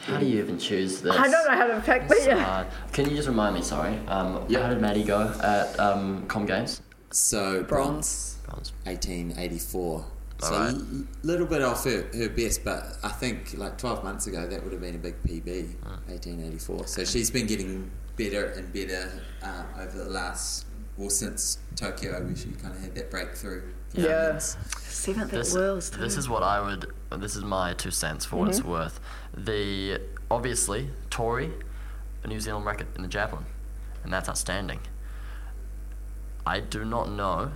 How 0.01 0.19
do 0.19 0.27
you 0.27 0.41
even 0.43 0.59
choose 0.59 1.01
this? 1.01 1.17
I 1.17 1.29
don't 1.31 1.47
know 1.47 1.55
how 1.57 1.67
to 1.69 1.81
pick 1.81 2.03
It's 2.11 2.27
that. 2.27 2.39
hard. 2.39 2.67
Can 2.93 3.09
you 3.09 3.17
just 3.17 3.29
remind 3.29 3.55
me, 3.55 3.63
sorry, 3.63 3.97
um, 4.07 4.45
Yeah. 4.49 4.63
how 4.65 4.69
did 4.71 4.81
Maddie 4.81 5.05
go 5.05 5.33
at 5.43 5.79
um, 5.81 6.27
Com 6.27 6.45
Games? 6.47 6.83
So 7.11 7.63
Bronze. 7.63 8.37
Bronze. 8.47 8.73
1884. 8.85 10.05
So 10.41 10.53
Alright. 10.53 10.75
a 10.75 11.05
little 11.27 11.47
bit 11.47 11.63
off 11.63 11.85
her, 11.85 12.07
her 12.13 12.29
best, 12.29 12.65
but 12.65 12.99
I 13.03 13.09
think 13.09 13.55
like 13.57 13.79
12 13.79 14.05
months 14.05 14.27
ago 14.27 14.47
that 14.47 14.63
would 14.63 14.73
have 14.73 14.83
been 14.83 14.97
a 14.97 14.99
big 14.99 15.15
PB, 15.23 15.69
1884. 16.09 16.87
So 16.87 17.05
she's 17.05 17.31
been 17.31 17.47
getting 17.47 17.91
better 18.17 18.47
and 18.47 18.73
better 18.73 19.11
um, 19.43 19.67
over 19.79 19.99
the 19.99 20.11
last, 20.11 20.67
well, 20.97 21.11
since 21.11 21.59
Tokyo, 21.77 22.13
where 22.25 22.37
she 22.37 22.51
kind 22.51 22.75
of 22.75 22.81
had 22.81 22.95
that 22.95 23.11
breakthrough. 23.11 23.63
Yeah. 23.93 24.03
performance. 24.03 24.57
Seventh 24.81 25.33
at 25.33 25.39
This, 25.39 25.55
Worlds. 25.55 25.91
Too. 25.91 26.01
this 26.01 26.17
is 26.17 26.29
what 26.29 26.43
I 26.43 26.61
would. 26.61 26.93
This 27.19 27.37
is 27.37 27.45
my 27.45 27.75
two 27.75 27.91
cents 27.91 28.25
for 28.25 28.37
what 28.37 28.49
it's 28.49 28.63
worth. 28.63 28.99
The 29.37 30.01
obviously 30.31 30.91
Tori, 31.11 31.53
a 32.25 32.29
New 32.29 32.41
Zealand 32.41 32.67
record 32.67 32.89
in 32.97 33.03
the 33.03 33.09
javelin, 33.09 33.45
and 34.03 34.13
that's 34.13 34.29
outstanding. 34.29 34.81
I 36.47 36.61
do 36.61 36.85
not 36.85 37.11
know 37.11 37.53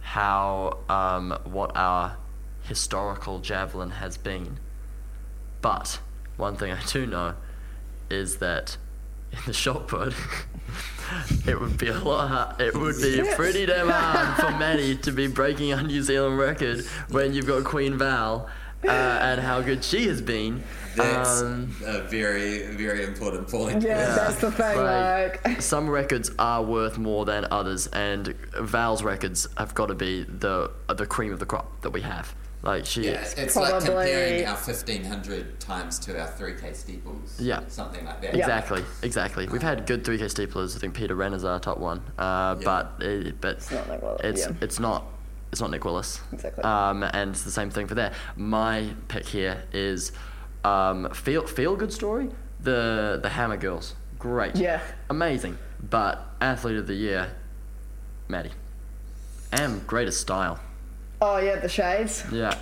how 0.00 0.78
um, 0.88 1.36
what 1.44 1.72
our 1.76 2.16
historical 2.62 3.40
javelin 3.40 3.90
has 3.90 4.16
been, 4.16 4.58
but 5.60 6.00
one 6.36 6.56
thing 6.56 6.70
I 6.72 6.82
do 6.86 7.04
know 7.06 7.34
is 8.08 8.36
that 8.36 8.76
in 9.32 9.38
the 9.46 9.52
shot 9.52 9.88
put, 9.88 10.14
it 11.46 11.58
would 11.60 11.78
be 11.78 11.88
a 11.88 11.98
lot. 11.98 12.28
Hard, 12.28 12.60
it 12.60 12.74
would 12.74 13.00
be 13.00 13.22
pretty 13.34 13.66
damn 13.66 13.88
hard 13.88 14.36
for 14.40 14.50
Maddie 14.58 14.96
to 14.98 15.12
be 15.12 15.26
breaking 15.26 15.72
a 15.72 15.82
New 15.82 16.02
Zealand 16.02 16.38
record 16.38 16.84
when 17.10 17.32
you've 17.32 17.46
got 17.46 17.64
Queen 17.64 17.96
Val 17.98 18.48
uh, 18.84 18.90
and 18.90 19.40
how 19.40 19.60
good 19.60 19.82
she 19.82 20.06
has 20.08 20.20
been. 20.20 20.62
That's 20.96 21.42
Um, 21.42 21.74
a 21.86 22.00
very, 22.02 22.66
very 22.76 23.04
important 23.04 23.48
point. 23.48 23.82
yeah, 23.82 24.14
that's 24.14 24.36
the 24.40 24.50
thing. 24.50 24.76
like, 24.78 25.44
Like, 25.46 25.62
some 25.62 25.88
records 25.88 26.30
are 26.38 26.62
worth 26.62 26.98
more 26.98 27.24
than 27.24 27.46
others, 27.50 27.86
and 27.88 28.34
Val's 28.58 29.02
records 29.02 29.46
have 29.56 29.74
got 29.74 29.86
to 29.86 29.94
be 29.94 30.24
the 30.24 30.70
the 30.88 31.06
cream 31.06 31.32
of 31.32 31.38
the 31.38 31.46
crop 31.46 31.80
that 31.82 31.90
we 31.90 32.00
have. 32.02 32.34
Like 32.62 32.86
she, 32.86 33.04
Yeah, 33.04 33.24
it's 33.36 33.54
like 33.54 33.72
comparing 33.84 34.44
our 34.44 34.56
1500 34.56 35.60
times 35.60 35.98
to 36.00 36.20
our 36.20 36.26
3k 36.28 36.74
steeples. 36.74 37.40
Yeah. 37.40 37.60
Something 37.68 38.04
like 38.04 38.20
that. 38.22 38.34
Exactly, 38.34 38.82
exactly. 39.02 39.46
We've 39.46 39.62
had 39.62 39.86
good 39.86 40.04
3K 40.04 40.24
steeplers. 40.24 40.74
I 40.74 40.80
think 40.80 40.94
Peter 40.94 41.14
Wren 41.14 41.34
is 41.34 41.44
our 41.44 41.60
top 41.60 41.78
one, 41.78 42.00
uh, 42.18 42.56
Yeah. 42.58 42.64
but 42.64 43.06
it, 43.06 43.40
but 43.40 43.56
it's 43.58 43.70
not 43.70 43.88
Nick 43.88 44.02
Willis, 44.02 44.20
It's 44.24 44.40
yeah. 44.40 44.52
it's 44.60 44.80
not 44.80 45.04
it's 45.52 45.60
not 45.60 45.70
Nick 45.70 45.84
Willis. 45.84 46.20
Exactly. 46.32 46.62
Um, 46.64 47.02
and 47.04 47.30
it's 47.30 47.42
the 47.44 47.50
same 47.50 47.70
thing 47.70 47.86
for 47.86 47.94
there. 47.94 48.12
My 48.36 48.90
pick 49.06 49.24
here 49.26 49.62
is 49.72 50.10
um, 50.64 51.08
feel 51.14 51.46
feel 51.46 51.76
good 51.76 51.92
story. 51.92 52.28
The 52.60 53.20
the 53.22 53.28
Hammer 53.28 53.56
Girls, 53.56 53.94
great. 54.18 54.56
Yeah. 54.56 54.80
Amazing. 55.10 55.56
But 55.88 56.26
athlete 56.40 56.76
of 56.76 56.88
the 56.88 56.94
year, 56.94 57.30
Maddie. 58.26 58.50
And 59.52 59.86
greatest 59.86 60.20
style. 60.20 60.58
Oh 61.20 61.38
yeah, 61.38 61.56
the 61.60 61.68
shades. 61.68 62.24
Yeah. 62.32 62.56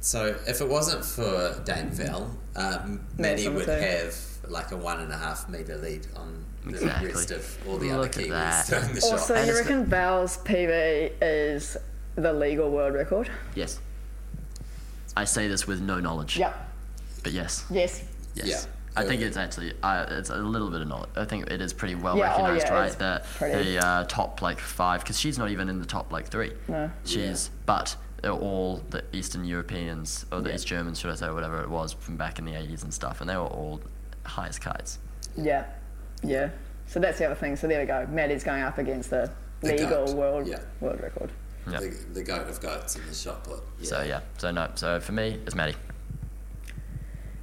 So 0.00 0.36
if 0.46 0.60
it 0.60 0.68
wasn't 0.68 1.04
for 1.04 1.60
Dame 1.64 1.90
Val, 1.90 2.30
um, 2.56 3.00
Maddie 3.18 3.36
Mason 3.48 3.54
would 3.54 3.64
too. 3.66 3.70
have 3.70 4.14
like 4.48 4.70
a 4.72 4.76
one 4.76 5.00
and 5.00 5.10
a 5.12 5.16
half 5.16 5.48
meter 5.48 5.76
lead 5.78 6.06
on 6.16 6.44
the 6.64 6.70
Exactly. 6.70 7.08
rest 7.12 7.30
of 7.30 7.58
all 7.66 7.78
the 7.78 7.88
Look 7.90 7.98
other 7.98 8.06
at 8.08 8.12
Kiwis 8.14 8.28
that. 8.68 8.82
doing 8.82 8.94
the 8.94 9.00
shot. 9.00 9.12
Also, 9.12 9.34
And 9.34 9.46
you 9.48 9.54
reckon 9.56 9.86
Val's 9.86 10.36
PB 10.38 11.12
is 11.22 11.76
the 12.16 12.32
legal 12.34 12.70
world 12.70 12.94
record? 12.94 13.30
Yes. 13.54 13.80
I 15.16 15.24
say 15.24 15.48
this 15.48 15.66
with 15.66 15.80
no 15.80 16.00
knowledge. 16.00 16.36
Yep. 16.38 16.70
But 17.22 17.32
yes. 17.32 17.64
Yes. 17.70 18.02
Yes. 18.34 18.46
Yeah. 18.46 18.60
I 18.96 19.04
think 19.04 19.22
it's 19.22 19.36
actually 19.36 19.72
uh, 19.82 20.06
it's 20.08 20.30
a 20.30 20.36
little 20.36 20.70
bit 20.70 20.80
of 20.80 20.88
knowledge. 20.88 21.10
I 21.16 21.24
think 21.24 21.50
it 21.50 21.60
is 21.60 21.72
pretty 21.72 21.94
well 21.96 22.16
Yeah, 22.16 22.34
oh, 22.36 22.42
recognized, 22.42 22.66
yeah, 22.68 22.74
right? 22.74 22.86
it's 22.86 22.94
That 22.96 23.24
pretty- 23.24 23.74
the 23.74 23.84
uh, 23.86 24.04
top 24.04 24.40
like 24.42 24.58
five, 24.60 25.00
because 25.02 25.18
she's 25.18 25.36
not 25.38 25.50
even 25.50 25.68
in 25.68 25.80
the 25.80 25.86
top 25.86 26.12
like 26.12 26.28
three. 26.28 26.52
No. 26.68 26.90
She's 27.04 27.50
but 27.66 27.96
they're 28.22 28.30
all 28.32 28.82
the 28.90 29.04
Eastern 29.12 29.44
Europeans 29.44 30.26
or 30.32 30.40
the 30.40 30.48
Yeah. 30.50 30.54
East 30.54 30.66
Germans, 30.66 30.98
should 31.00 31.10
I 31.10 31.14
say, 31.16 31.30
whatever 31.30 31.60
it 31.62 31.68
was 31.68 31.92
from 31.92 32.16
back 32.16 32.38
in 32.38 32.44
the 32.44 32.52
80s 32.52 32.82
and 32.84 32.94
stuff, 32.94 33.20
and 33.20 33.28
they 33.28 33.36
were 33.36 33.42
all 33.42 33.80
high 34.24 34.46
as 34.48 34.58
kites. 34.58 34.98
Yeah. 35.36 35.64
Yeah. 36.22 36.50
So 36.86 37.00
that's 37.00 37.18
the 37.18 37.26
other 37.26 37.34
thing. 37.34 37.56
So 37.56 37.66
there 37.66 37.80
we 37.80 37.86
go. 37.86 38.06
Maddie's 38.10 38.44
going 38.44 38.62
up 38.62 38.78
against 38.78 39.10
the, 39.10 39.30
The 39.60 39.72
legal 39.72 40.06
goat, 40.06 40.14
world 40.16 40.46
yeah. 40.46 40.60
world 40.80 41.00
record. 41.00 41.30
Yeah. 41.70 41.80
The, 41.80 41.88
the 42.12 42.22
goat 42.22 42.48
of 42.48 42.60
goats 42.60 42.96
in 42.96 43.06
the 43.06 43.14
shot 43.14 43.42
put. 43.44 43.60
Yeah. 43.80 43.86
So 43.88 44.02
yeah. 44.02 44.20
So 44.38 44.50
no. 44.52 44.70
So 44.74 45.00
for 45.00 45.12
me, 45.12 45.40
it's 45.46 45.54
Maddie. 45.54 45.74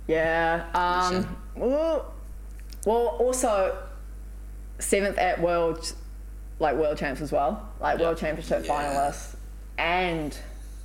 Yeah. 0.08 0.66
Um. 0.74 1.38
Well, 1.56 2.14
well, 2.86 3.08
also 3.20 3.78
seventh 4.80 5.18
at 5.18 5.42
world, 5.42 5.94
like 6.60 6.76
world 6.76 6.98
champs 6.98 7.22
as 7.22 7.32
well, 7.32 7.70
like 7.80 8.00
world 8.00 8.18
championship 8.18 8.66
Yeah. 8.66 8.72
finalist 8.74 9.36
and 9.78 10.38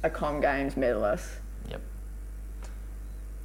a 0.02 0.10
Com 0.10 0.40
Games 0.40 0.76
medalist. 0.76 1.28
Yep. 1.70 1.80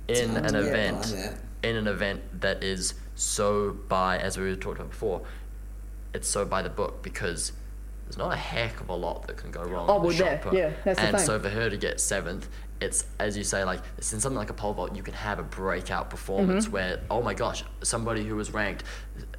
In 0.07 0.29
hard 0.31 0.45
an 0.45 0.55
event, 0.55 1.01
behind 1.03 1.37
in 1.63 1.75
an 1.75 1.87
event 1.87 2.41
that 2.41 2.63
is 2.63 2.95
so 3.15 3.71
by, 3.87 4.17
as 4.17 4.37
we 4.37 4.45
were 4.49 4.55
talking 4.55 4.81
about 4.81 4.89
before, 4.91 5.21
it's 6.13 6.27
so 6.27 6.43
by 6.43 6.61
the 6.61 6.69
book 6.69 7.01
because 7.03 7.51
there's 8.05 8.17
not 8.17 8.33
a 8.33 8.37
heck 8.37 8.81
of 8.81 8.89
a 8.89 8.95
lot 8.95 9.27
that 9.27 9.37
can 9.37 9.51
go 9.51 9.61
wrong. 9.63 9.87
Oh, 9.89 9.99
well, 10.01 10.11
yeah, 10.11 10.41
yeah, 10.51 10.71
that's 10.83 10.99
the 10.99 11.05
thing. 11.05 11.15
and 11.15 11.19
so 11.21 11.39
for 11.39 11.49
her 11.49 11.69
to 11.69 11.77
get 11.77 11.99
seventh, 12.01 12.49
it's 12.81 13.05
as 13.19 13.37
you 13.37 13.43
say, 13.43 13.63
like 13.63 13.79
it's 13.97 14.11
in 14.11 14.19
something 14.19 14.37
like 14.37 14.49
a 14.49 14.53
pole 14.53 14.73
vault, 14.73 14.95
you 14.95 15.03
can 15.03 15.13
have 15.13 15.39
a 15.39 15.43
breakout 15.43 16.09
performance 16.09 16.65
Mm-hmm. 16.65 16.73
where, 16.73 16.99
oh 17.09 17.21
my 17.21 17.33
gosh, 17.33 17.63
somebody 17.83 18.23
who 18.23 18.35
was 18.35 18.51
ranked 18.51 18.83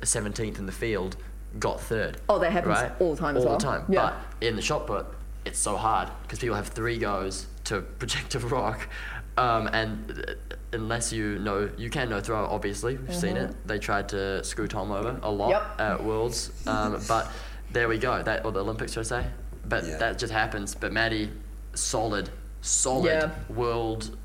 17th 0.01 0.59
in 0.59 0.67
the 0.67 0.73
field 0.73 1.17
got 1.59 1.81
third. 1.81 2.19
Oh, 2.29 2.39
that 2.39 2.53
happens 2.53 2.77
right? 2.79 2.93
all 3.01 3.15
the 3.15 3.21
time 3.21 3.37
as 3.37 3.43
All 3.45 3.51
well. 3.51 3.59
the 3.59 3.65
time. 3.65 3.85
Yeah. 3.89 4.15
But 4.41 4.47
in 4.47 4.57
the 4.57 4.63
shot 4.63 4.87
put, 4.87 5.07
it's 5.45 5.59
so 5.59 5.77
hard 5.77 6.09
because 6.23 6.39
people 6.39 6.57
have 6.57 6.69
three 6.69 6.99
goes 6.99 7.47
to 7.65 7.81
project 7.99 8.35
a 8.37 8.39
rock, 8.39 8.89
um, 9.37 9.67
and 9.73 10.25
uh, 10.29 10.55
unless 10.73 11.13
you 11.13 11.39
know, 11.41 11.69
you 11.77 11.91
can 11.91 12.09
no 12.11 12.21
throw. 12.21 12.45
Obviously, 12.47 12.97
we've 12.97 13.15
seen 13.15 13.37
it. 13.37 13.55
They 13.67 13.79
tried 13.79 14.09
to 14.11 14.43
screw 14.45 14.69
Tom 14.69 14.91
over 14.93 15.19
a 15.23 15.31
lot 15.31 15.53
Mm-hmm. 15.53 15.81
Yep. 15.81 15.91
at 15.91 16.05
Worlds, 16.05 16.51
um, 16.67 17.01
but 17.09 17.31
there 17.73 17.89
we 17.89 17.99
go. 17.99 18.23
That 18.23 18.45
or 18.45 18.53
the 18.53 18.61
Olympics, 18.61 18.93
should 18.93 19.01
I 19.01 19.03
say? 19.23 19.27
But 19.69 19.85
Yeah. 19.85 19.97
that 19.99 20.19
just 20.19 20.33
happens. 20.33 20.75
But 20.75 20.93
Maddie, 20.93 21.31
solid, 21.75 22.31
solid 22.63 23.05
Yeah. 23.07 23.31
world, 23.55 24.17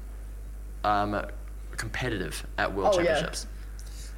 um, 0.84 1.22
competitive 1.76 2.46
at 2.58 2.74
World 2.74 2.96
Oh, 2.96 3.00
yeah. 3.00 3.06
Championships. 3.16 3.48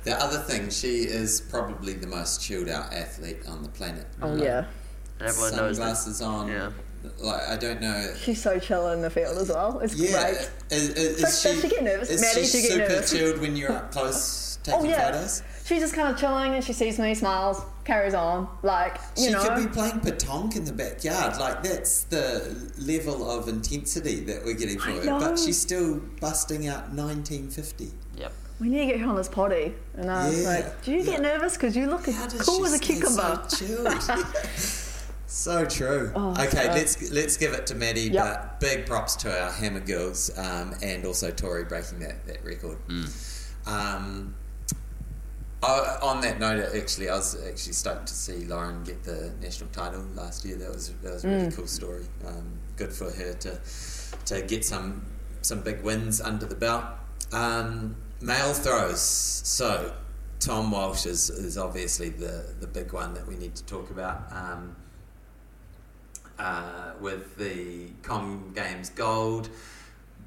The 0.04 0.14
other 0.22 0.38
thing, 0.40 0.70
she 0.70 1.00
is 1.04 1.42
probably 1.42 1.94
the 1.94 2.08
most 2.08 2.42
chilled 2.42 2.70
out 2.70 2.94
athlete 2.94 3.40
on 3.48 3.64
the 3.64 3.70
planet. 3.70 4.06
Oh 4.22 4.36
yeah. 4.36 4.66
Everyone 5.20 5.56
knows. 5.56 5.76
Sunglasses 5.78 6.22
on. 6.22 6.48
Yeah. 6.48 6.70
Like 7.18 7.48
I 7.50 7.58
don't 7.58 7.82
know. 7.82 8.14
She's 8.18 8.42
so 8.42 8.60
chill 8.60 8.90
in 8.92 9.02
the 9.02 9.10
field 9.10 9.38
as 9.38 9.50
well. 9.50 9.80
It's 9.80 9.96
Yeah, 9.96 10.22
great. 10.32 10.50
is, 10.70 10.90
is, 10.90 10.96
So- 10.96 11.02
is 11.02 11.22
does 11.22 11.42
she, 11.42 11.62
she 11.62 11.68
get 11.76 11.84
nervous? 11.84 12.10
Is 12.10 12.22
Maddie, 12.22 12.42
she 12.46 12.48
she 12.48 12.62
get 12.62 12.72
super 12.72 12.88
nervous? 12.90 13.12
chilled 13.12 13.40
when 13.42 13.56
you're 13.58 13.72
up 13.74 13.92
close 13.92 14.58
taking 14.64 14.82
Oh 14.82 14.84
yeah. 14.86 15.12
photos? 15.12 15.42
She's 15.70 15.82
just 15.82 15.94
kind 15.94 16.08
of 16.12 16.20
chilling 16.20 16.56
and 16.56 16.64
she 16.64 16.74
sees 16.74 16.98
me, 16.98 17.14
smiles, 17.14 17.62
carries 17.86 18.16
on. 18.16 18.48
Like 18.64 18.98
you 19.16 19.26
she 19.28 19.32
know. 19.34 19.44
could 19.44 19.56
be 19.56 19.68
playing 19.72 20.00
petanque 20.00 20.56
in 20.56 20.66
the 20.66 20.74
backyard. 20.74 21.38
Like 21.38 21.62
that's 21.62 22.06
the 22.06 22.72
level 22.80 23.30
of 23.30 23.48
intensity 23.48 24.22
that 24.22 24.44
we're 24.44 24.56
getting 24.56 24.80
from 24.80 24.96
her. 24.98 25.04
know. 25.06 25.20
But 25.20 25.38
she's 25.38 25.62
still 25.62 26.02
busting 26.20 26.68
out 26.68 26.90
1950. 26.94 27.92
Yep. 28.18 28.34
we 28.60 28.70
need 28.70 28.80
to 28.80 28.86
get 28.88 29.00
her 29.00 29.08
on 29.08 29.16
this 29.16 29.28
potty. 29.30 29.76
And 29.94 30.10
I 30.10 30.28
was 30.30 30.42
Yeah, 30.42 30.50
like, 30.50 30.82
do 30.84 30.92
you 30.92 31.02
yeah. 31.02 31.06
get 31.06 31.22
nervous? 31.22 31.54
Because 31.54 31.76
you 31.78 31.86
look 31.86 32.10
How 32.10 32.26
does 32.26 32.42
cool 32.42 32.66
as 32.66 32.74
a 32.74 32.78
stay 32.78 32.96
cucumber. 32.96 33.44
So 33.48 33.58
chilled. 33.68 34.02
so 35.28 35.66
true. 35.66 36.12
okay, 36.16 36.68
let's 36.70 37.12
let's 37.12 37.38
give 37.38 37.54
it 37.54 37.68
to 37.68 37.76
Maddie. 37.76 38.10
Yep. 38.10 38.24
But 38.26 38.60
big 38.60 38.86
props 38.88 39.16
to 39.18 39.40
our 39.44 39.52
Hammer 39.52 39.82
girls 39.82 40.36
um, 40.36 40.74
and 40.82 41.06
also 41.06 41.30
Tori 41.30 41.66
breaking 41.66 42.00
that 42.00 42.26
that 42.26 42.44
record. 42.44 42.78
Um, 43.68 44.34
oh, 45.64 45.98
on 46.02 46.22
that 46.22 46.40
note, 46.40 46.74
actually, 46.76 47.10
I 47.10 47.16
was 47.16 47.36
actually 47.36 47.74
stoked 47.74 48.08
to 48.08 48.14
see 48.14 48.46
Lauren 48.46 48.84
get 48.84 49.04
the 49.04 49.32
national 49.42 49.70
title 49.72 50.06
last 50.16 50.46
year. 50.46 50.58
That 50.58 50.70
was 50.70 50.90
that 51.02 51.14
was 51.14 51.26
a 51.26 51.28
really 51.28 51.52
cool 51.52 51.68
story. 51.68 52.06
Um, 52.26 52.60
good 52.76 52.94
for 52.94 53.12
her 53.12 53.34
to 53.34 53.60
to 54.26 54.42
get 54.42 54.66
some 54.66 55.06
some 55.42 55.62
big 55.62 55.82
wins 55.84 56.22
under 56.22 56.46
the 56.46 56.56
belt. 56.56 56.86
Um, 57.32 57.96
male 58.22 58.54
throws. 58.54 59.02
So 59.02 59.94
Tom 60.40 60.72
Walsh 60.72 61.06
is, 61.06 61.30
is 61.30 61.58
obviously 61.58 62.10
the 62.10 62.54
the 62.60 62.68
big 62.68 62.94
one 62.94 63.14
that 63.14 63.28
we 63.28 63.36
need 63.36 63.56
to 63.56 63.64
talk 63.66 63.90
about. 63.92 64.32
Um, 64.32 64.76
uh, 66.38 66.94
with 67.02 67.36
the 67.36 67.90
Com 68.02 68.54
Games 68.56 68.90
gold, 68.90 69.50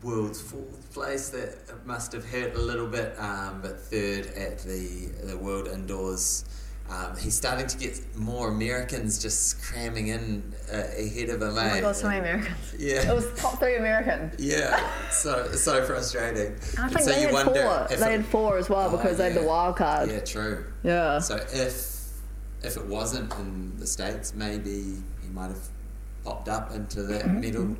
world's 0.02 0.40
fourth 0.40 0.92
place 0.92 1.28
that 1.30 1.86
must 1.86 2.12
have 2.12 2.24
hurt 2.28 2.54
a 2.54 2.58
little 2.60 2.86
bit, 2.88 3.14
um, 3.18 3.60
but 3.62 3.80
third 3.80 4.26
at 4.36 4.58
the 4.60 5.06
the 5.24 5.36
World 5.38 5.68
Indoors. 5.68 6.44
Um, 6.90 7.16
he's 7.16 7.34
starting 7.34 7.68
to 7.68 7.78
get 7.78 8.00
more 8.16 8.48
Americans 8.48 9.22
just 9.22 9.62
cramming 9.62 10.08
in 10.08 10.52
uh, 10.70 10.76
ahead 10.76 11.30
of 11.30 11.40
him. 11.40 11.48
Oh 11.50 11.54
my 11.54 11.78
eh? 11.78 11.80
god, 11.80 11.96
so 11.96 12.08
many 12.08 12.18
Americans. 12.20 12.74
Yeah. 12.78 13.10
It 13.10 13.14
was 13.14 13.32
top 13.40 13.58
three 13.60 13.76
American. 13.76 14.32
Yeah, 14.38 14.78
so 15.10 15.50
so 15.52 15.84
frustrating. 15.86 16.52
I 16.78 16.88
think 16.88 17.00
so 17.00 17.10
they 17.12 17.20
you 17.20 17.26
had 17.28 17.32
wonder 17.32 17.62
four. 17.62 17.86
They 17.88 17.94
it- 17.94 18.00
had 18.10 18.26
four 18.26 18.58
as 18.58 18.68
well 18.68 18.88
Oh, 18.92 18.96
because 18.96 19.16
they 19.16 19.30
had 19.32 19.40
the 19.40 19.46
wild 19.46 19.76
card. 19.76 20.10
Yeah, 20.10 20.20
true. 20.20 20.64
Yeah. 20.82 21.20
So 21.20 21.36
if 21.36 22.10
if 22.62 22.76
it 22.76 22.84
wasn't 22.86 23.32
in 23.38 23.76
the 23.78 23.86
states, 23.86 24.34
maybe 24.34 24.96
he 25.22 25.28
might 25.32 25.48
have 25.48 25.68
popped 26.24 26.48
up 26.48 26.72
into 26.74 27.04
that 27.04 27.22
Mm-hmm. 27.22 27.40
medal 27.40 27.76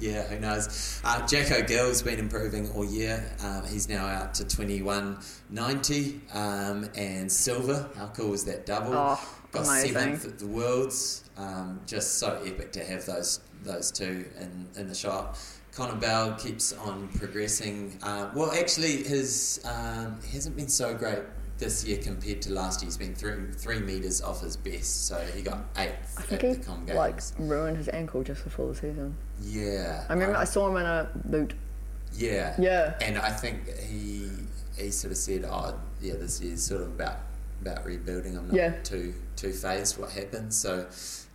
yeah, 0.00 0.22
who 0.24 0.38
knows? 0.40 1.00
Uh, 1.04 1.26
Jacko 1.26 1.62
Gill's 1.62 2.02
been 2.02 2.18
improving 2.18 2.70
all 2.72 2.84
year. 2.84 3.24
Um, 3.44 3.64
he's 3.66 3.88
now 3.88 4.06
out 4.06 4.34
to 4.34 4.44
21.90. 4.44 6.34
Um, 6.34 6.88
and 6.96 7.30
Silver, 7.30 7.88
how 7.96 8.06
cool 8.08 8.30
was 8.30 8.44
that 8.44 8.66
double? 8.66 8.94
Oh, 8.94 9.20
Got 9.52 9.66
amazing. 9.66 9.92
seventh 9.92 10.24
at 10.24 10.38
the 10.38 10.46
Worlds. 10.46 11.24
Um, 11.36 11.80
just 11.86 12.18
so 12.18 12.40
epic 12.44 12.72
to 12.72 12.84
have 12.84 13.06
those 13.06 13.40
those 13.64 13.90
two 13.92 14.24
in, 14.40 14.66
in 14.76 14.88
the 14.88 14.94
shot. 14.94 15.38
Connor 15.72 15.96
Bell 15.98 16.34
keeps 16.34 16.72
on 16.74 17.08
progressing. 17.16 17.96
Uh, 18.02 18.28
well, 18.34 18.50
actually, 18.52 19.02
his 19.04 19.60
um, 19.64 20.18
he 20.26 20.34
hasn't 20.34 20.56
been 20.56 20.68
so 20.68 20.94
great 20.94 21.20
this 21.62 21.84
year 21.84 21.98
compared 21.98 22.42
to 22.42 22.52
last 22.52 22.82
year. 22.82 22.88
He's 22.88 22.96
been 22.96 23.14
three 23.14 23.52
three 23.52 23.78
meters 23.80 24.20
off 24.20 24.42
his 24.42 24.56
best, 24.56 25.06
so 25.06 25.16
he 25.34 25.42
got 25.42 25.58
eighth 25.76 26.16
I 26.18 26.22
at 26.22 26.26
think 26.28 26.40
the 26.40 26.48
he 26.48 26.56
Com 26.56 26.86
like 26.86 27.20
ruined 27.38 27.76
his 27.76 27.88
ankle 27.88 28.22
just 28.22 28.44
before 28.44 28.68
the 28.68 28.74
season. 28.74 29.16
Yeah, 29.42 30.04
I 30.08 30.12
remember 30.12 30.36
I 30.36 30.44
saw 30.44 30.68
him 30.68 30.76
in 30.76 30.86
a 30.86 31.08
boot. 31.24 31.54
Yeah. 32.14 32.54
Yeah. 32.58 32.94
And 33.00 33.16
I 33.18 33.30
think 33.30 33.68
he 33.78 34.28
he 34.76 34.90
sort 34.90 35.12
of 35.12 35.16
said, 35.18 35.44
"Oh, 35.48 35.78
yeah, 36.00 36.14
this 36.14 36.40
year's 36.40 36.62
sort 36.62 36.82
of 36.82 36.88
about 36.88 37.18
about 37.60 37.84
rebuilding. 37.84 38.36
I'm 38.36 38.48
not 38.48 38.56
Yeah. 38.56 38.70
too 38.82 39.14
too 39.36 39.52
phased 39.52 39.98
what 39.98 40.10
happened." 40.10 40.52
So, 40.52 40.86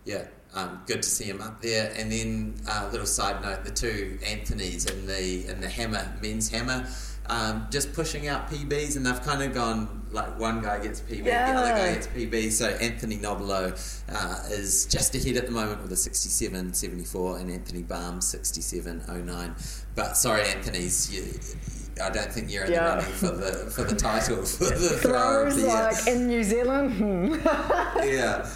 yeah, 0.04 0.24
um, 0.54 0.82
good 0.86 1.02
to 1.02 1.08
see 1.08 1.24
him 1.24 1.40
up 1.40 1.62
there. 1.62 1.92
And 1.96 2.12
then, 2.12 2.54
a 2.68 2.86
uh, 2.86 2.90
little 2.90 3.06
side 3.06 3.42
note: 3.42 3.64
the 3.64 3.70
two 3.70 4.18
Anthony's 4.26 4.84
in 4.84 5.06
the 5.06 5.46
in 5.48 5.60
the 5.60 5.68
hammer 5.68 6.12
men's 6.22 6.50
hammer. 6.50 6.86
Um, 7.30 7.66
just 7.70 7.92
pushing 7.92 8.26
out 8.26 8.50
PBs, 8.50 8.96
and 8.96 9.04
they've 9.04 9.22
kind 9.22 9.42
of 9.42 9.52
gone 9.52 9.97
like 10.12 10.38
one 10.38 10.62
guy 10.62 10.78
gets 10.82 11.00
PB, 11.00 11.24
the 11.24 11.32
other 11.34 11.70
guy 11.70 11.94
gets 11.94 12.06
PB. 12.08 12.50
So 12.52 12.66
Anthony 12.68 13.16
Nobilo 13.16 13.72
uh, 14.08 14.42
is 14.50 14.86
just 14.86 15.14
ahead 15.14 15.36
at 15.36 15.46
the 15.46 15.52
moment 15.52 15.82
with 15.82 15.92
a 15.92 15.96
67.74, 15.96 17.40
and 17.40 17.50
Anthony 17.50 17.82
Barnes 17.82 18.34
67.09. 18.34 19.82
But 19.94 20.16
sorry, 20.16 20.42
Anthony's, 20.48 21.12
you, 21.12 22.02
I 22.02 22.10
don't 22.10 22.32
think 22.32 22.50
you're 22.52 22.64
in 22.64 22.72
Yeah. 22.72 22.84
the 22.84 22.96
running 22.96 23.12
for 23.14 23.26
the 23.30 23.70
for 23.70 23.84
the 23.84 23.96
title 23.96 24.44
for 24.44 24.64
the 24.78 24.98
thrower 25.02 25.44
of 25.46 25.54
the 25.56 25.62
year. 25.62 25.68
like 25.70 26.06
in 26.06 26.26
New 26.28 26.42
Zealand, 26.44 27.40
yeah. 27.44 28.48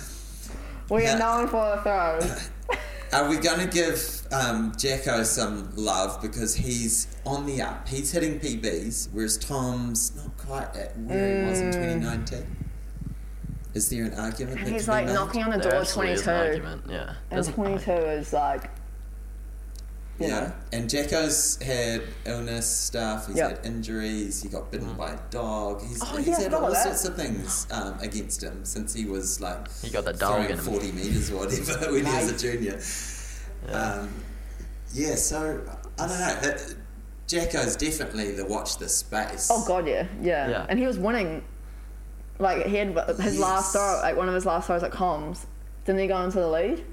we 0.89 1.03
Yeah. 1.03 1.17
are 1.17 1.19
known 1.19 1.49
for 1.49 1.77
the 1.77 1.83
throws. 1.83 2.51
Are 3.13 3.29
we 3.29 3.37
going 3.37 3.61
to 3.61 3.67
give 3.67 4.27
um, 4.33 4.73
Jacko 4.79 5.23
some 5.23 5.71
love 5.77 6.23
because 6.23 6.55
he's 6.55 7.09
on 7.27 7.45
the 7.45 7.61
up? 7.61 7.87
He's 7.87 8.11
hitting 8.11 8.41
PBs, 8.41 9.09
whereas 9.13 9.37
Tom's 9.37 10.17
not 10.17 10.35
quite 10.39 10.75
at 10.75 10.97
where 10.99 11.43
he 11.45 11.51
was 11.51 11.61
in 11.61 11.73
2019. 11.73 12.57
Is 13.75 13.91
there 13.91 14.05
an 14.05 14.15
argument? 14.15 14.59
And 14.59 14.67
that 14.67 14.73
he's 14.73 14.85
can 14.87 14.93
be 14.95 14.97
like 14.97 15.07
made? 15.07 15.13
knocking 15.15 15.43
on 15.43 15.51
the 15.51 15.59
door 15.59 15.75
at 15.75 15.81
absolutely 15.83 16.13
is 16.15 16.23
22. 16.23 16.31
an 16.41 16.47
argument, 16.47 16.83
yeah. 16.89 17.15
And 17.31 17.39
Doesn't- 17.39 17.55
22 17.55 17.91
is 17.93 18.33
like, 18.33 18.71
you 20.23 20.29
Yeah, 20.29 20.41
know. 20.41 20.53
and 20.73 20.89
Jacko's 20.91 21.61
had 21.63 22.03
illness 22.25 22.67
stuff. 22.67 23.27
He's 23.27 23.37
Yeah. 23.37 23.49
had 23.49 23.61
injuries. 23.65 24.43
He 24.43 24.49
got 24.49 24.71
bitten 24.71 24.93
by 24.95 25.13
a 25.13 25.19
dog. 25.31 25.83
He's, 25.87 26.01
Oh, 26.03 26.17
he's 26.17 26.29
yeah, 26.29 26.41
had 26.41 26.55
all 26.55 26.71
that. 26.71 26.83
sorts 26.83 27.05
of 27.05 27.17
things 27.17 27.67
um, 27.71 27.99
against 28.01 28.43
him 28.43 28.65
since 28.65 28.95
he 28.95 29.05
was 29.05 29.41
like 29.41 29.71
He 29.83 29.91
got 29.91 30.05
that 30.05 30.19
dog 30.19 30.35
throwing 30.35 30.51
in 30.51 30.59
him. 30.59 30.65
forty 30.65 30.93
meters 30.93 31.31
or 31.31 31.39
whatever 31.39 31.73
when 31.93 32.05
he 32.07 32.13
was 32.13 32.31
a 32.33 32.39
junior. 32.39 32.81
Yeah. 33.69 33.79
Um, 34.01 34.09
yeah, 34.95 35.15
so 35.15 35.61
I 35.99 36.07
don't 36.07 36.19
know. 36.19 36.37
That, 36.43 36.75
Jacko's 37.29 37.77
definitely 37.77 38.33
the 38.33 38.45
watch 38.45 38.79
this 38.79 38.95
space. 38.97 39.49
oh 39.51 39.65
god, 39.67 39.87
yeah, 39.87 40.07
yeah. 40.21 40.49
Yeah. 40.51 40.67
And 40.69 40.79
he 40.79 40.87
was 40.87 40.99
winning. 40.99 41.43
Like 42.39 42.67
he 42.67 42.77
had 42.77 42.89
his 43.21 43.39
last 43.39 43.73
throw, 43.73 44.01
like 44.03 44.17
one 44.17 44.29
of 44.29 44.35
his 44.35 44.45
last 44.45 44.67
throws 44.67 44.83
at 44.83 44.91
comms. 44.91 45.47
Didn't 45.85 46.01
he 46.01 46.07
go 46.09 46.21
into 46.23 46.39
the 46.41 46.49
lead? 46.49 46.85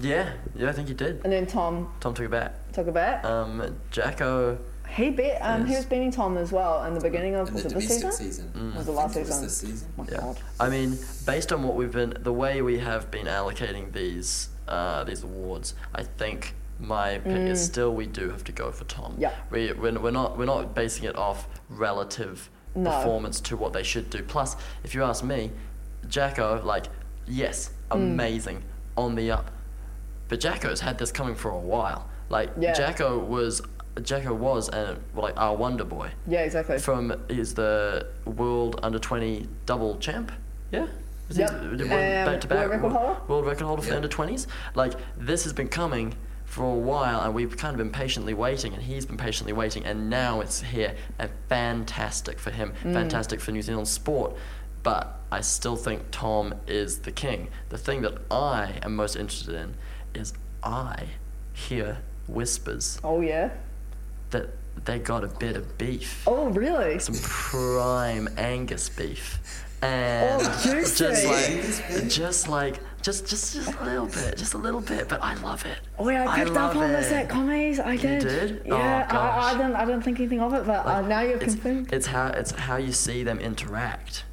Yeah, 0.00 0.32
yeah, 0.54 0.68
I 0.68 0.72
think 0.72 0.88
he 0.88 0.94
did. 0.94 1.20
And 1.24 1.32
then 1.32 1.46
Tom 1.46 1.92
Tom 2.00 2.14
took 2.14 2.26
a 2.26 2.28
back. 2.28 2.72
took 2.72 2.86
a 2.88 2.92
back. 2.92 3.24
Um, 3.24 3.76
Jacko, 3.90 4.58
he 4.88 5.10
bet. 5.10 5.38
Um, 5.42 5.64
he 5.66 5.72
yes. 5.72 5.80
was 5.80 5.86
beating 5.86 6.10
Tom 6.10 6.36
as 6.38 6.52
well 6.52 6.84
in 6.84 6.94
the 6.94 7.00
beginning 7.00 7.34
of 7.34 7.48
in 7.48 7.54
was 7.54 7.62
the 7.64 7.70
it 7.70 7.74
this 7.74 7.86
domestic 8.00 8.12
season? 8.12 8.52
season. 8.52 8.74
Was 8.76 8.88
I 8.88 8.92
it 8.92 8.94
last 8.94 9.14
think 9.14 9.26
season? 9.26 9.42
was 9.42 9.60
this 9.60 9.70
season. 9.70 9.88
Oh 9.98 10.02
my 10.04 10.08
Yeah. 10.10 10.20
god. 10.20 10.38
I 10.60 10.68
mean, 10.68 10.98
based 11.26 11.52
on 11.52 11.62
what 11.62 11.74
we've 11.74 11.92
been, 11.92 12.16
the 12.20 12.32
way 12.32 12.62
we 12.62 12.78
have 12.78 13.10
been 13.10 13.26
allocating 13.26 13.92
these 13.92 14.48
uh, 14.66 15.04
these 15.04 15.22
awards, 15.22 15.74
I 15.94 16.02
think 16.02 16.54
my 16.80 17.18
pick 17.18 17.32
is 17.48 17.64
still 17.64 17.94
we 17.94 18.06
do 18.06 18.30
have 18.30 18.44
to 18.44 18.52
go 18.52 18.70
for 18.70 18.84
Tom. 18.84 19.14
Mm. 19.14 19.20
Yeah. 19.20 19.34
We 19.50 19.72
we're, 19.72 19.98
we're 19.98 20.10
not 20.10 20.36
we're 20.38 20.44
not 20.44 20.74
basing 20.74 21.04
it 21.04 21.16
off 21.16 21.48
relative 21.70 22.50
No. 22.74 22.90
performance 22.90 23.40
to 23.40 23.56
what 23.56 23.72
they 23.72 23.82
should 23.82 24.10
do. 24.10 24.22
Plus, 24.22 24.54
if 24.84 24.94
you 24.94 25.02
ask 25.02 25.24
me, 25.24 25.50
Jacko, 26.08 26.62
like, 26.64 26.86
yes, 27.26 27.70
Mm. 27.90 27.96
amazing, 28.12 28.62
on 28.96 29.14
the 29.14 29.30
up, 29.30 29.50
but 30.28 30.40
Jacko's 30.40 30.80
had 30.80 30.98
this 30.98 31.10
coming 31.12 31.34
for 31.34 31.50
a 31.50 31.58
while. 31.58 32.08
Like, 32.28 32.50
Yeah. 32.58 32.74
Jacko 32.74 33.18
was 33.18 33.62
Jacko 34.02 34.32
was 34.32 34.68
a, 34.68 34.96
like 35.16 35.34
our 35.36 35.56
wonder 35.56 35.82
boy 35.84 36.10
Yeah, 36.28 36.42
exactly. 36.42 36.78
from 36.78 37.14
he's 37.28 37.54
the 37.54 38.06
world 38.26 38.78
under 38.84 38.98
20 39.00 39.48
double 39.66 39.96
champ 39.98 40.30
yeah 40.70 40.86
Is 41.28 41.34
he- 41.36 41.42
Yep. 41.42 41.50
Um, 41.50 41.78
back-to-back 41.88 42.58
world 42.68 42.70
record 42.70 42.92
holder? 42.92 43.20
world 43.26 43.46
record 43.46 43.64
holder 43.66 43.82
for 43.82 43.88
Yeah. 43.88 43.96
under 43.96 44.06
20s 44.08 44.46
like 44.76 44.92
this 45.16 45.42
has 45.42 45.52
been 45.52 45.66
coming 45.66 46.14
for 46.44 46.64
a 46.64 46.74
while 46.78 47.22
and 47.22 47.34
we've 47.34 47.56
kind 47.56 47.72
of 47.74 47.78
been 47.78 47.90
patiently 47.90 48.34
waiting 48.34 48.72
and 48.72 48.82
he's 48.84 49.04
been 49.04 49.16
patiently 49.16 49.52
waiting 49.52 49.84
and 49.84 50.08
now 50.08 50.40
it's 50.42 50.60
here 50.60 50.94
and 51.18 51.28
fantastic 51.48 52.38
for 52.38 52.52
him 52.52 52.72
Mm. 52.84 52.92
fantastic 52.92 53.40
for 53.40 53.50
new 53.50 53.62
zealand 53.62 53.88
sport 53.88 54.36
but 54.84 55.18
i 55.32 55.40
still 55.40 55.74
think 55.76 56.02
tom 56.12 56.54
is 56.68 57.00
the 57.00 57.10
king 57.12 57.48
the 57.70 57.78
thing 57.78 58.02
that 58.02 58.14
i 58.30 58.74
am 58.82 58.94
most 58.94 59.16
interested 59.16 59.56
in 59.56 59.74
is 60.14 60.32
i 60.62 61.04
hear 61.52 61.98
whispers 62.26 62.98
oh 63.04 63.20
yeah. 63.20 63.50
that 64.30 64.48
they 64.84 64.98
got 64.98 65.24
a 65.24 65.28
bit 65.28 65.56
of 65.56 65.76
beef 65.78 66.22
Oh 66.26 66.48
really? 66.50 66.98
some 67.00 67.16
prime 67.22 68.28
Angus 68.36 68.88
beef. 68.88 69.64
And 69.82 70.40
Oh, 70.42 70.60
juicy. 70.64 71.04
just 71.04 71.24
like, 71.26 72.08
just 72.08 72.48
like, 72.48 72.80
just, 73.02 73.26
just, 73.28 73.54
just 73.54 73.74
a 73.80 73.84
little 73.84 74.06
bit, 74.06 74.36
just 74.36 74.54
a 74.54 74.58
little 74.58 74.80
bit, 74.80 75.08
but 75.08 75.22
I 75.22 75.34
love 75.34 75.64
it. 75.66 75.78
Oh 75.98 76.08
yeah, 76.08 76.28
I 76.28 76.38
picked 76.38 76.50
up 76.50 76.74
love 76.74 76.76
on 76.78 76.92
this 76.92 77.10
it. 77.10 77.14
at 77.14 77.28
commies. 77.28 77.78
I 77.80 77.96
did. 77.96 78.22
did? 78.22 78.62
Oh, 78.70 78.76
Yeah, 78.76 79.06
I, 79.08 79.12
gosh. 79.12 79.54
I 79.54 79.56
didn't. 79.56 79.76
I 79.76 79.84
didn't 79.84 80.02
think 80.02 80.18
anything 80.18 80.40
of 80.40 80.52
it, 80.54 80.66
but 80.66 80.84
uh, 80.86 81.00
now 81.02 81.20
you've 81.20 81.40
it's, 81.42 81.54
confirmed. 81.54 81.92
it's 81.92 82.06
how 82.06 82.26
it's 82.28 82.50
how 82.52 82.76
you 82.76 82.90
see 82.92 83.22
them 83.22 83.38
interact, 83.38 84.24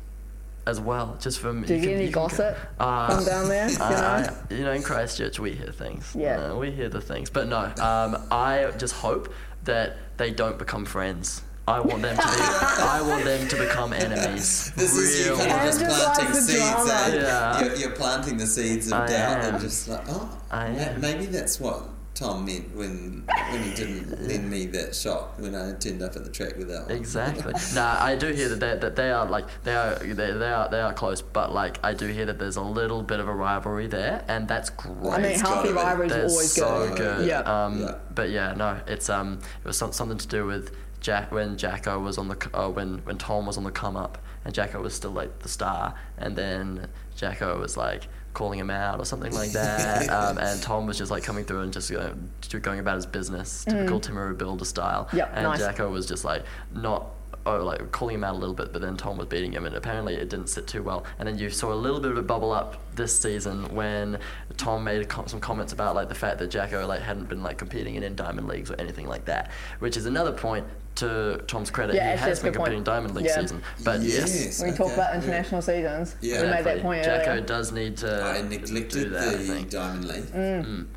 as 0.67 0.79
well. 0.79 1.17
Just 1.19 1.39
from 1.39 1.61
Do 1.63 1.73
you 1.75 1.79
can- 1.79 1.89
get 1.89 1.95
any 1.95 2.05
can 2.05 2.13
go- 2.13 2.21
gossip 2.27 2.57
Uh, 2.79 3.15
from 3.15 3.25
down 3.25 3.47
there? 3.49 3.69
You 3.69 3.77
know? 3.77 3.85
I, 3.85 4.29
you 4.49 4.63
know, 4.63 4.71
in 4.71 4.81
Christchurch, 4.83 5.39
we 5.39 5.51
hear 5.53 5.71
things. 5.71 6.11
Yeah. 6.15 6.51
Uh, 6.51 6.55
we 6.55 6.71
hear 6.71 6.89
the 6.89 7.01
things. 7.01 7.29
But 7.29 7.47
no, 7.47 7.71
um, 7.81 8.17
I 8.31 8.71
just 8.77 8.95
hope 8.95 9.33
that 9.65 9.97
they 10.17 10.31
don't 10.31 10.57
become 10.57 10.85
friends. 10.85 11.41
I 11.67 11.79
want 11.79 12.03
them 12.03 12.15
to 12.15 12.21
be. 12.21 12.27
I 12.97 13.01
want 13.01 13.23
them 13.25 13.47
to 13.47 13.55
become 13.55 13.91
enemies. 14.05 14.71
This 14.75 14.95
is 14.95 15.25
you 15.25 15.33
Real 15.33 15.37
kind 15.47 15.51
of 15.51 15.65
just 15.65 15.79
And 15.81 15.89
just 15.89 16.03
planting 16.03 16.25
like 16.25 16.33
the 16.35 16.41
seeds. 16.41 16.59
drama. 16.59 16.91
Eh? 16.93 17.15
Yeah. 17.15 17.63
You're, 17.63 17.75
you're 17.75 17.91
planting 17.91 18.37
the 18.37 18.45
seeds 18.47 18.87
of 18.87 18.93
I 18.93 19.07
doubt 19.07 19.43
am. 19.43 19.53
and 19.55 19.63
just 19.63 19.87
like, 19.87 20.03
oh, 20.09 20.29
I 20.51 20.67
am. 20.67 21.01
maybe 21.01 21.25
that's 21.25 21.59
what 21.59 21.89
Tom 22.15 22.45
meant 22.45 22.73
when 22.75 23.23
when 23.51 23.61
he 23.61 23.73
didn't 23.75 24.25
lend 24.27 24.49
me 24.49 24.65
that 24.67 24.95
shot 24.95 25.37
when 25.39 25.53
I 25.53 25.73
turned 25.73 26.01
up 26.01 26.15
at 26.15 26.23
the 26.23 26.29
track 26.31 26.55
with 26.57 26.69
that 26.69 26.87
one. 26.87 26.91
Exactly. 26.97 27.53
nah, 27.75 27.97
I 28.01 28.15
do 28.15 28.27
hear 28.27 28.47
that 28.49 28.59
they, 28.61 28.77
that 28.77 28.95
they 28.95 29.11
are 29.11 29.25
like 29.25 29.45
they 29.63 29.75
are 29.75 29.95
they, 29.95 30.13
they 30.31 30.49
are 30.51 30.69
they 30.69 30.79
are 30.79 30.93
close, 30.93 31.21
but 31.21 31.53
like 31.53 31.77
I 31.83 31.93
do 31.93 32.07
hear 32.07 32.25
that 32.27 32.39
there's 32.39 32.55
a 32.55 32.61
little 32.61 33.03
bit 33.03 33.19
of 33.19 33.27
a 33.27 33.33
rivalry 33.33 33.87
there, 33.87 34.23
and 34.29 34.47
that's 34.47 34.69
great. 34.69 35.13
I 35.13 35.17
mean, 35.17 35.31
It's 35.33 35.41
healthy 35.41 35.73
gotta 35.73 35.73
be. 35.73 35.73
rivalries 35.73 36.11
are 36.13 36.21
That's 36.21 36.33
always 36.33 36.51
so 36.53 36.87
good. 36.89 36.97
good. 36.97 37.27
Yeah. 37.27 37.39
Um, 37.41 37.81
Yeah. 37.81 37.95
But 38.13 38.29
yeah, 38.29 38.53
no, 38.53 38.79
it's 38.87 39.09
um, 39.09 39.39
it 39.63 39.67
was 39.67 39.77
some, 39.77 39.91
something 39.91 40.17
to 40.17 40.27
do 40.27 40.45
with 40.45 40.73
Jack 41.01 41.31
when 41.33 41.57
Jacko 41.57 41.99
was 41.99 42.17
on 42.17 42.29
the 42.29 42.49
uh, 42.53 42.69
when 42.69 42.99
when 42.99 43.17
Tom 43.17 43.45
was 43.45 43.57
on 43.57 43.65
the 43.65 43.71
come 43.71 43.97
up, 43.97 44.17
and 44.45 44.53
Jacko 44.53 44.81
was 44.81 44.93
still 44.93 45.11
like 45.11 45.39
the 45.39 45.49
star, 45.49 45.93
and 46.17 46.37
then 46.37 46.87
Jacko 47.17 47.59
was 47.59 47.75
like 47.75 48.07
calling 48.35 48.59
him 48.59 48.69
out 48.69 48.99
or 48.99 49.05
something 49.05 49.33
like 49.33 49.51
that, 49.53 50.07
um, 50.09 50.37
and 50.37 50.61
Tom 50.61 50.85
was 50.85 50.99
just 50.99 51.09
like 51.09 51.23
coming 51.23 51.43
through 51.45 51.61
and 51.61 51.73
just 51.73 51.91
uh, 51.91 52.11
just 52.41 52.61
going 52.61 52.79
about 52.79 52.95
his 52.97 53.07
business, 53.07 53.65
typical 53.65 53.99
Timaru 53.99 54.37
Builder 54.37 54.65
style, 54.65 55.07
Yep, 55.13 55.29
and 55.33 55.45
Mm. 55.47 55.49
nice. 55.49 55.59
Jacko 55.59 55.89
was 55.89 56.05
just 56.05 56.23
like 56.23 56.43
not. 56.71 57.07
Oh, 57.47 57.63
like 57.63 57.91
calling 57.91 58.15
him 58.15 58.23
out 58.23 58.33
a 58.33 58.37
little 58.39 58.55
bit, 58.55 58.73
but 58.73 58.81
then 58.81 58.97
Tom 58.97 59.17
was 59.17 59.27
beating 59.27 59.51
him, 59.51 59.65
and 59.67 59.75
apparently 59.75 60.15
it 60.15 60.29
didn't 60.29 60.47
sit 60.47 60.65
too 60.65 60.81
well. 60.81 61.05
And 61.19 61.27
then 61.27 61.37
you 61.37 61.51
saw 61.51 61.71
a 61.71 61.75
little 61.75 61.99
bit 61.99 62.09
of 62.11 62.17
it 62.17 62.25
bubble 62.25 62.51
up 62.51 62.77
this 62.95 63.19
season 63.19 63.65
when 63.75 64.17
Tom 64.57 64.83
made 64.83 65.01
a 65.01 65.05
com- 65.05 65.27
some 65.27 65.39
comments 65.39 65.71
about 65.71 65.93
like 65.93 66.09
the 66.09 66.15
fact 66.15 66.39
that 66.39 66.47
Jacko 66.47 66.87
like 66.87 67.01
hadn't 67.01 67.29
been 67.29 67.43
like 67.43 67.59
competing 67.59 67.95
in, 67.95 68.03
in 68.03 68.15
diamond 68.15 68.47
leagues 68.47 68.71
or 68.71 68.75
anything 68.81 69.07
like 69.07 69.25
that, 69.25 69.51
which 69.77 69.95
is 69.95 70.07
another 70.07 70.31
point 70.31 70.65
to 70.95 71.43
Tom's 71.45 71.69
credit. 71.69 71.95
Yeah, 71.95 72.03
he 72.05 72.09
actually, 72.13 72.29
has 72.29 72.29
that's 72.29 72.39
a 72.39 72.43
been 72.45 72.51
good 72.53 72.57
point. 72.57 72.65
competing 72.67 72.83
diamond 72.83 73.15
league 73.15 73.25
Yeah. 73.27 73.41
season, 73.41 73.61
but 73.83 74.01
yes, 74.01 74.59
When 74.61 74.71
we 74.71 74.77
talk 74.77 74.85
okay, 74.87 74.95
about 74.95 75.13
yeah. 75.13 75.21
international 75.21 75.61
seasons, 75.61 76.15
Yeah. 76.21 76.41
we 76.41 76.47
made 76.49 76.63
that 76.65 76.81
point 76.81 77.03
Jacko 77.03 77.29
earlier. 77.31 77.45
does 77.45 77.71
need 77.71 77.97
to 77.97 78.23
I 78.25 78.41
do 78.41 78.47
neglected 78.49 79.11
that. 79.13 79.27
I 79.27 79.31
the 79.33 79.37
think. 79.43 79.69
Diamond 79.69 80.05
League. 80.07 80.23
Mm. 80.33 80.87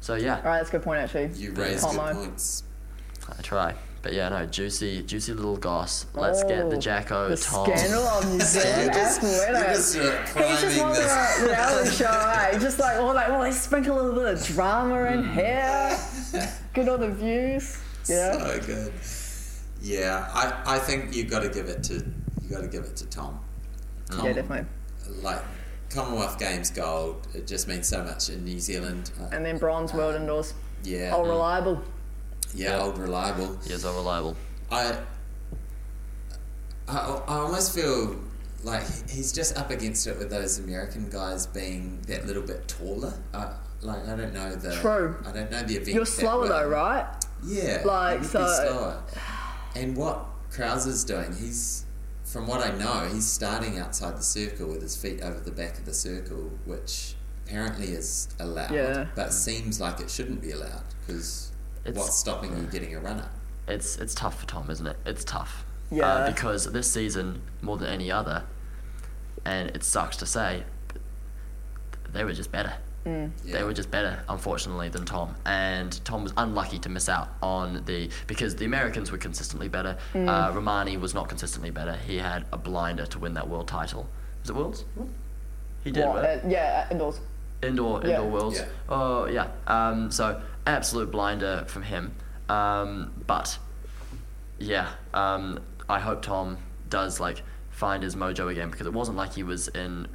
So 0.00 0.14
yeah, 0.14 0.36
All 0.36 0.42
right, 0.44 0.58
that's 0.58 0.68
a 0.68 0.72
good 0.72 0.82
point 0.82 1.00
actually. 1.00 1.30
You 1.34 1.50
raised 1.52 1.82
Tomo. 1.82 2.06
good 2.12 2.16
points. 2.28 2.62
I 3.28 3.42
try. 3.42 3.74
But 4.02 4.12
yeah, 4.12 4.28
no, 4.28 4.46
juicy, 4.46 5.02
juicy 5.02 5.32
little 5.32 5.56
goss. 5.56 6.06
Let's 6.14 6.42
get 6.44 6.70
the 6.70 6.76
Oh, 6.76 6.80
Jacko 6.80 7.28
The 7.30 7.36
Tom. 7.36 7.66
scandal 7.66 8.02
of 8.02 8.30
New 8.32 8.40
Zealand 8.40 8.84
You're 8.84 8.92
just- 8.94 9.18
athletics. 9.24 9.94
you're 9.96 10.04
just, 10.12 10.36
He's 10.38 10.60
just 10.60 10.80
on 10.80 10.92
the 10.92 11.46
reality 11.48 11.90
show, 11.90 12.04
eh? 12.06 12.58
Just 12.58 12.78
like, 12.78 12.96
oh, 12.98 13.06
like, 13.06 13.28
well, 13.28 13.40
let's 13.40 13.60
sprinkle 13.60 14.00
a 14.00 14.02
little 14.02 14.20
bit 14.20 14.34
of 14.34 14.44
drama 14.46 15.04
in 15.06 15.24
Mm. 15.24 15.34
here. 15.34 16.50
Good 16.74 16.88
on 16.88 17.00
the 17.00 17.08
views. 17.10 17.78
Yeah. 18.08 18.32
So 18.38 18.60
good. 18.64 18.92
Yeah, 19.82 20.28
I, 20.32 20.76
I 20.76 20.78
think 20.78 21.14
you've 21.14 21.30
got 21.30 21.40
to 21.42 21.48
give 21.48 21.66
it 21.68 21.82
to 21.84 21.94
you 21.94 22.50
got 22.50 22.60
to 22.60 22.68
give 22.68 22.84
it 22.84 22.94
to 22.96 23.06
Tom. 23.06 23.40
Yeah, 24.22 24.32
definitely. 24.34 24.66
Like 25.22 25.42
Commonwealth 25.90 26.38
Games 26.38 26.70
gold, 26.70 27.26
it 27.34 27.46
just 27.46 27.66
means 27.66 27.88
so 27.88 28.04
much 28.04 28.30
in 28.30 28.44
New 28.44 28.60
Zealand. 28.60 29.10
And 29.32 29.44
then 29.44 29.58
bronze 29.58 29.92
world 29.92 30.14
indoors. 30.14 30.54
yeah, 30.84 31.10
All 31.12 31.24
reliable. 31.24 31.82
Yeah, 32.56 32.80
old 32.80 32.98
reliable. 32.98 33.56
He 33.66 33.72
is 33.74 33.82
so 33.82 33.94
reliable. 33.94 34.36
I, 34.70 34.96
I, 36.88 36.96
I 37.26 37.34
almost 37.38 37.74
feel 37.74 38.16
like 38.64 38.82
he's 39.10 39.32
just 39.32 39.56
up 39.58 39.70
against 39.70 40.06
it 40.06 40.18
with 40.18 40.30
those 40.30 40.58
American 40.58 41.08
guys 41.10 41.46
being 41.46 42.00
that 42.08 42.26
little 42.26 42.42
bit 42.42 42.66
taller. 42.68 43.12
I, 43.34 43.52
like 43.82 44.06
I 44.08 44.16
don't 44.16 44.32
know 44.32 44.54
the. 44.54 44.74
True. 44.76 45.16
I 45.26 45.32
don't 45.32 45.50
know 45.50 45.62
the 45.62 45.74
event. 45.74 45.88
You're 45.94 46.06
slower 46.06 46.40
well. 46.48 46.62
though, 46.62 46.68
right? 46.68 47.06
Yeah, 47.44 47.82
Like, 47.84 48.18
he 48.20 48.22
be 48.22 48.28
so- 48.28 48.46
slower. 48.46 49.02
And 49.74 49.94
what 49.96 50.24
Crouser's 50.50 51.04
doing, 51.04 51.34
he's 51.34 51.84
from 52.24 52.46
what 52.46 52.60
I 52.66 52.74
know, 52.76 53.08
he's 53.12 53.26
starting 53.26 53.78
outside 53.78 54.16
the 54.16 54.22
circle 54.22 54.68
with 54.68 54.80
his 54.82 54.96
feet 54.96 55.20
over 55.20 55.38
the 55.38 55.50
back 55.52 55.78
of 55.78 55.84
the 55.84 55.94
circle, 55.94 56.50
which 56.64 57.14
apparently 57.46 57.88
is 57.88 58.28
allowed, 58.40 58.72
Yeah. 58.72 59.06
but 59.14 59.32
seems 59.32 59.80
like 59.80 60.00
it 60.00 60.10
shouldn't 60.10 60.40
be 60.40 60.50
allowed 60.50 60.82
because 61.06 61.45
It's- 61.88 61.96
what's 61.96 62.16
stopping 62.16 62.56
you 62.56 62.64
getting 62.64 62.94
a 62.94 63.00
runner? 63.00 63.28
It's 63.68 63.96
it's 63.96 64.14
tough 64.14 64.40
for 64.40 64.46
Tom, 64.46 64.70
isn't 64.70 64.86
it? 64.86 64.96
It's 65.06 65.24
tough. 65.24 65.64
Yeah. 65.90 66.06
Uh, 66.06 66.30
because 66.30 66.70
this 66.72 66.90
season, 66.90 67.42
more 67.62 67.76
than 67.76 67.88
any 67.88 68.10
other, 68.10 68.44
and 69.44 69.70
it 69.70 69.82
sucks 69.84 70.16
to 70.18 70.26
say, 70.26 70.64
but 70.88 72.12
they 72.12 72.24
were 72.24 72.32
just 72.32 72.50
better. 72.52 72.72
They 73.04 73.30
Yeah. 73.44 73.62
were 73.62 73.72
just 73.72 73.92
better, 73.92 74.24
unfortunately, 74.28 74.88
than 74.88 75.04
Tom. 75.04 75.36
And 75.44 76.04
Tom 76.04 76.24
was 76.24 76.32
unlucky 76.36 76.80
to 76.80 76.88
miss 76.88 77.08
out 77.08 77.28
on 77.40 77.84
the 77.84 78.10
because 78.26 78.56
the 78.56 78.64
Americans 78.64 79.12
were 79.12 79.18
consistently 79.18 79.68
better. 79.68 79.96
Uh, 80.12 80.50
Romani 80.52 80.96
was 80.96 81.14
not 81.14 81.28
consistently 81.28 81.70
better. 81.70 81.92
He 81.94 82.18
had 82.18 82.46
a 82.52 82.58
blinder 82.58 83.06
to 83.06 83.18
win 83.20 83.34
that 83.34 83.46
world 83.48 83.68
title. 83.68 84.08
Was 84.42 84.50
it 84.50 84.56
worlds? 84.56 84.84
He 85.84 85.92
did. 85.92 86.04
What, 86.04 86.16
right? 86.24 86.44
uh, 86.44 86.48
yeah, 86.48 86.88
indoors. 86.90 87.20
Indoor 87.62 88.00
Yeah. 88.02 88.10
indoor 88.16 88.30
worlds. 88.30 88.58
Yeah. 88.58 88.66
Oh 88.88 89.26
yeah. 89.26 89.48
Um, 89.66 90.10
so 90.10 90.40
absolute 90.66 91.10
blinder 91.10 91.64
from 91.68 91.82
him. 91.82 92.12
Um, 92.48 93.12
but 93.26 93.58
yeah, 94.58 94.88
um, 95.14 95.60
I 95.88 95.98
hope 96.00 96.22
Tom 96.22 96.58
does 96.88 97.20
like 97.20 97.42
find 97.70 98.02
his 98.02 98.16
mojo 98.16 98.50
again 98.50 98.70
because 98.70 98.86
it 98.86 98.92
wasn't 98.92 99.16
like 99.16 99.34
he 99.34 99.42
was 99.42 99.68
in. 99.68 100.08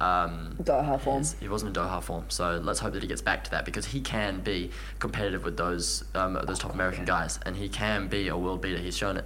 Um, 0.00 0.54
Doha 0.62 1.00
form. 1.00 1.18
his- 1.18 1.32
he 1.40 1.48
wasn't 1.48 1.76
in 1.76 1.82
Doha 1.82 2.00
form, 2.00 2.26
so 2.28 2.60
let's 2.62 2.78
hope 2.78 2.92
that 2.92 3.02
he 3.02 3.08
gets 3.08 3.20
back 3.22 3.42
to 3.44 3.50
that 3.50 3.64
because 3.64 3.86
he 3.86 4.00
can 4.00 4.38
be 4.40 4.70
competitive 5.00 5.42
with 5.44 5.56
those 5.56 6.04
um, 6.14 6.38
those 6.46 6.60
top 6.60 6.72
American 6.72 7.04
guys, 7.04 7.40
and 7.44 7.56
he 7.56 7.68
can 7.68 8.06
be 8.06 8.28
a 8.28 8.36
world 8.36 8.60
beater. 8.62 8.78
He's 8.78 8.96
shown 8.96 9.16
it. 9.16 9.24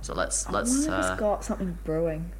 So 0.00 0.14
let's 0.14 0.46
I 0.48 0.52
let's. 0.52 0.84
if 0.84 0.90
Uh, 0.90 1.16
got 1.16 1.44
something 1.44 1.76
brewing. 1.84 2.32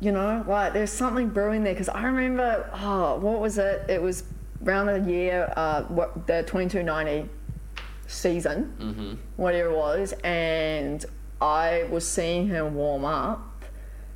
You 0.00 0.12
know, 0.12 0.44
like 0.46 0.72
there's 0.74 0.92
something 0.92 1.28
brewing 1.28 1.64
there 1.64 1.74
because 1.74 1.88
I 1.88 2.04
remember, 2.04 2.70
oh, 2.74 3.16
what 3.16 3.40
was 3.40 3.58
it? 3.58 3.88
It 3.90 4.00
was 4.00 4.22
around 4.64 4.86
the 4.86 5.00
year, 5.10 5.52
uh, 5.56 5.82
what 5.84 6.26
the 6.26 6.42
2290 6.44 7.28
season, 8.06 8.74
Mm-hmm. 8.78 9.14
whatever 9.36 9.70
it 9.70 9.76
was, 9.76 10.12
and 10.24 11.04
I 11.40 11.86
was 11.90 12.06
seeing 12.06 12.48
him 12.48 12.74
warm 12.74 13.04
up, 13.04 13.64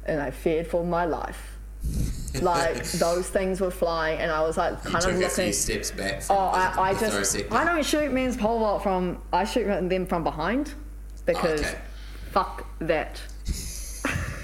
and 0.07 0.21
I 0.21 0.31
feared 0.31 0.67
for 0.67 0.85
my 0.85 1.05
life. 1.05 1.59
like 2.41 2.85
those 2.93 3.29
things 3.29 3.61
were 3.61 3.71
flying, 3.71 4.21
and 4.21 4.31
I 4.31 4.41
was 4.43 4.57
like 4.57 4.83
kind 4.85 5.03
took 5.03 5.11
of 5.13 5.17
a 5.19 5.21
looking. 5.21 5.45
few 5.47 5.53
steps 5.53 5.91
back. 5.91 6.23
Oh, 6.31 6.35
the, 6.53 6.59
I, 6.59 6.91
I 6.91 6.95
the 6.95 7.01
just. 7.01 7.37
I 7.53 7.65
don't 7.65 7.85
shoot 7.85 8.13
men's 8.13 8.37
pole 8.37 8.61
vault 8.61 8.83
from 8.85 9.19
I 9.33 9.45
shoot 9.45 9.65
them 9.67 10.07
from 10.07 10.23
behind 10.25 10.75
because 11.27 11.61
Okay. 11.61 11.79
fuck 12.31 12.67
that. 12.81 13.21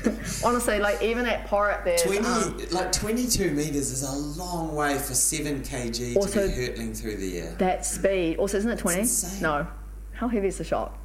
Honestly, 0.44 0.78
like 0.78 1.02
even 1.02 1.26
at 1.26 1.46
Porritt, 1.46 1.84
there's 1.84 2.02
20, 2.02 2.18
um, 2.26 2.58
like 2.72 2.92
22 2.92 3.50
meters 3.50 3.90
is 3.90 4.02
a 4.02 4.12
long 4.40 4.74
way 4.74 4.96
for 4.98 5.14
7 5.14 5.62
kg 5.62 6.16
Also- 6.16 6.48
to 6.48 6.54
be 6.56 6.66
hurtling 6.66 6.94
through 6.94 7.16
the 7.16 7.38
air. 7.40 7.54
that 7.58 7.84
speed. 7.86 8.38
Also, 8.38 8.58
isn't 8.58 8.70
it 8.70 8.78
twenty? 8.78 9.08
No. 9.40 9.66
How 10.12 10.28
heavy 10.28 10.48
is 10.48 10.58
the 10.58 10.64
shot? 10.64 10.96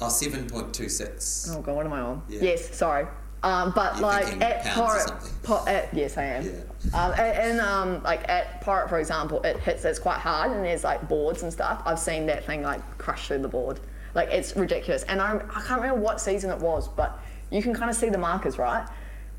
Oh, 0.00 0.06
7.26. 0.06 1.54
Oh 1.56 1.60
god, 1.60 1.76
what 1.76 1.86
am 1.86 1.92
I 1.92 2.00
on? 2.00 2.22
Yeah. 2.28 2.40
Yes, 2.42 2.74
sorry. 2.74 3.06
Um, 3.44 3.72
but 3.74 3.94
You're 3.94 4.02
like 4.06 4.40
at 4.40 4.64
Porritt. 4.64 5.42
Por- 5.42 5.68
at, 5.68 5.92
yes, 5.92 6.16
I 6.16 6.24
am. 6.24 6.44
Yeah. 6.44 6.50
Um, 6.94 7.12
and, 7.12 7.20
and 7.20 7.60
um, 7.60 8.02
like 8.02 8.28
at 8.28 8.62
Porritt, 8.62 8.88
for 8.88 8.98
example, 9.00 9.42
it 9.42 9.58
hits 9.58 9.84
it's 9.84 9.98
quite 9.98 10.18
hard, 10.18 10.52
and 10.52 10.64
there's 10.64 10.84
like 10.84 11.08
boards 11.08 11.42
and 11.42 11.52
stuff. 11.52 11.82
I've 11.84 11.98
seen 11.98 12.26
that 12.26 12.44
thing 12.44 12.62
like 12.62 12.80
crush 12.98 13.26
through 13.28 13.40
the 13.40 13.48
board. 13.48 13.80
Like 14.14 14.28
it's 14.30 14.54
ridiculous. 14.56 15.02
And 15.04 15.20
I, 15.20 15.36
I 15.36 15.60
can't 15.62 15.80
remember 15.80 16.00
what 16.00 16.20
season 16.20 16.50
it 16.50 16.58
was, 16.58 16.88
but 16.88 17.18
you 17.52 17.62
can 17.62 17.74
kind 17.74 17.90
of 17.90 17.96
see 17.96 18.08
the 18.08 18.18
markers, 18.18 18.58
right? 18.58 18.86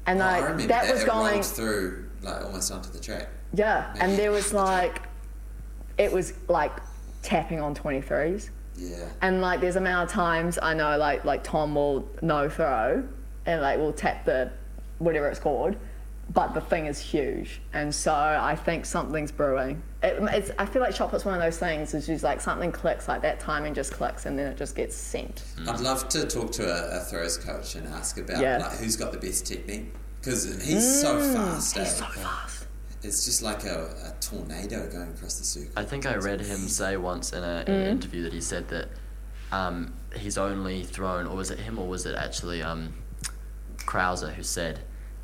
And 0.06 0.22
Oh, 0.22 0.26
like 0.26 0.58
that 0.58 0.68
that, 0.68 0.94
was 0.94 1.04
going, 1.04 1.42
through 1.42 2.10
like 2.22 2.44
almost 2.44 2.72
onto 2.72 2.90
the 2.92 3.00
track. 3.00 3.28
yeah. 3.54 3.90
Maybe 3.94 4.06
And 4.06 4.18
there 4.20 4.32
was 4.32 4.54
like, 4.54 5.02
it 5.98 6.12
was 6.12 6.34
like 6.48 6.72
tapping 7.22 7.60
on 7.62 7.74
23s. 7.76 8.50
Yeah. 8.76 8.98
And 9.22 9.42
like 9.42 9.62
there's 9.62 9.76
amount 9.76 10.10
of 10.10 10.14
times 10.14 10.58
I 10.62 10.74
know 10.74 10.98
like 10.98 11.24
like 11.26 11.44
Tom 11.44 11.76
will 11.76 12.08
no 12.22 12.50
throw 12.50 13.04
and 13.46 13.62
like 13.62 13.78
will 13.78 13.94
tap 13.94 14.26
the 14.26 14.52
whatever 15.00 15.28
it's 15.30 15.40
called, 15.40 15.76
but 16.30 16.54
the 16.54 16.62
thing 16.62 16.86
is 16.86 17.00
huge, 17.00 17.62
and 17.74 17.94
so 17.94 18.14
I 18.14 18.56
think 18.56 18.86
something's 18.86 19.32
brewing. 19.32 19.84
It, 20.02 20.18
it's 20.34 20.52
I 20.58 20.66
feel 20.66 20.82
like 20.82 20.96
shot 20.96 21.12
one 21.26 21.36
of 21.36 21.42
those 21.42 21.58
things 21.60 21.94
is 21.94 22.08
just 22.08 22.24
like 22.24 22.42
something 22.42 22.72
clicks 22.72 23.08
like 23.08 23.22
that 23.22 23.40
timing 23.40 23.74
just 23.74 23.92
clicks 23.92 24.26
and 24.26 24.38
then 24.40 24.48
it 24.52 24.58
just 24.58 24.76
gets 24.76 24.96
sent. 24.96 25.44
I'd 25.68 25.80
love 25.80 26.10
to 26.10 26.26
talk 26.26 26.52
to 26.54 26.64
a, 26.66 26.98
a 26.98 27.00
throws 27.02 27.38
coach 27.38 27.76
and 27.76 27.88
ask 27.90 28.18
about 28.18 28.42
Yeah. 28.42 28.58
like 28.58 28.78
who's 28.78 28.96
got 28.96 29.12
the 29.12 29.18
best 29.18 29.46
technique 29.46 29.94
because 30.20 30.46
he's 30.66 31.02
so 31.02 31.20
fast. 31.20 31.76
Mm, 31.76 31.80
He's 31.80 31.92
eh? 31.92 31.96
so 31.96 32.06
fast. 32.06 32.68
It's 33.04 33.26
just 33.26 33.42
like 33.42 33.66
a, 33.66 33.94
a 34.06 34.14
tornado 34.22 34.88
going 34.90 35.10
across 35.12 35.38
the 35.38 35.44
circle. 35.44 35.72
I 35.76 35.84
think 35.84 36.06
I 36.06 36.16
read 36.16 36.40
him 36.40 36.70
say 36.70 36.96
once 36.96 37.34
in, 37.34 37.44
a, 37.44 37.64
in 37.68 37.74
an 37.74 37.88
interview 37.92 38.24
that 38.24 38.32
he 38.32 38.40
said 38.40 38.70
that 38.70 38.88
um, 39.52 39.94
he's 40.16 40.38
only 40.38 40.84
thrown, 40.84 41.28
or 41.28 41.36
was 41.36 41.52
it 41.52 41.60
him, 41.60 41.78
or 41.78 41.86
was 41.88 42.06
it 42.06 42.16
actually 42.16 42.62
um, 42.64 42.94
Crouser 43.86 44.30
who 44.32 44.42
said 44.44 44.80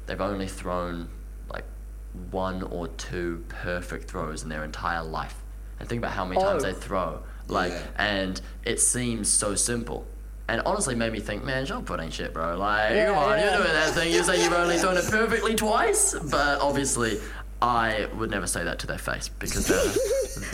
they've 0.09 0.19
only 0.21 0.47
thrown 0.47 1.07
like 1.51 1.63
one 2.31 2.63
or 2.63 2.87
two 2.87 3.45
perfect 3.47 4.09
throws 4.09 4.41
in 4.43 4.49
their 4.49 4.63
entire 4.63 5.03
life. 5.03 5.35
And 5.79 5.87
think 5.87 5.99
about 5.99 6.11
how 6.13 6.25
many 6.25 6.41
times 6.41 6.63
Oh. 6.63 6.67
they 6.67 6.73
throw, 6.73 7.21
like, 7.47 7.71
Yeah. 7.71 7.81
and 7.97 8.41
it 8.65 8.81
seems 8.81 9.29
so 9.29 9.53
simple. 9.55 10.05
And 10.47 10.61
honestly, 10.65 10.95
made 10.95 11.13
me 11.13 11.19
think, 11.19 11.43
man, 11.45 11.63
shot 11.67 11.85
put 11.85 11.99
ain't 11.99 12.11
shit, 12.11 12.33
bro. 12.33 12.57
Like, 12.57 12.89
Yeah, 12.95 13.09
come 13.09 13.17
on, 13.19 13.37
yeah. 13.37 13.49
you're 13.55 13.63
doing 13.63 13.73
that 13.73 13.93
thing. 13.93 14.11
You 14.11 14.23
say 14.23 14.43
you've 14.43 14.51
only 14.51 14.77
thrown 14.79 14.97
it 14.97 15.05
perfectly 15.11 15.53
twice, 15.55 16.15
but 16.31 16.59
obviously, 16.59 17.19
I 17.61 18.07
would 18.15 18.31
never 18.31 18.47
say 18.47 18.63
that 18.63 18.79
to 18.79 18.87
their 18.87 18.97
face 18.97 19.29
because 19.29 19.67
they're 19.67 19.93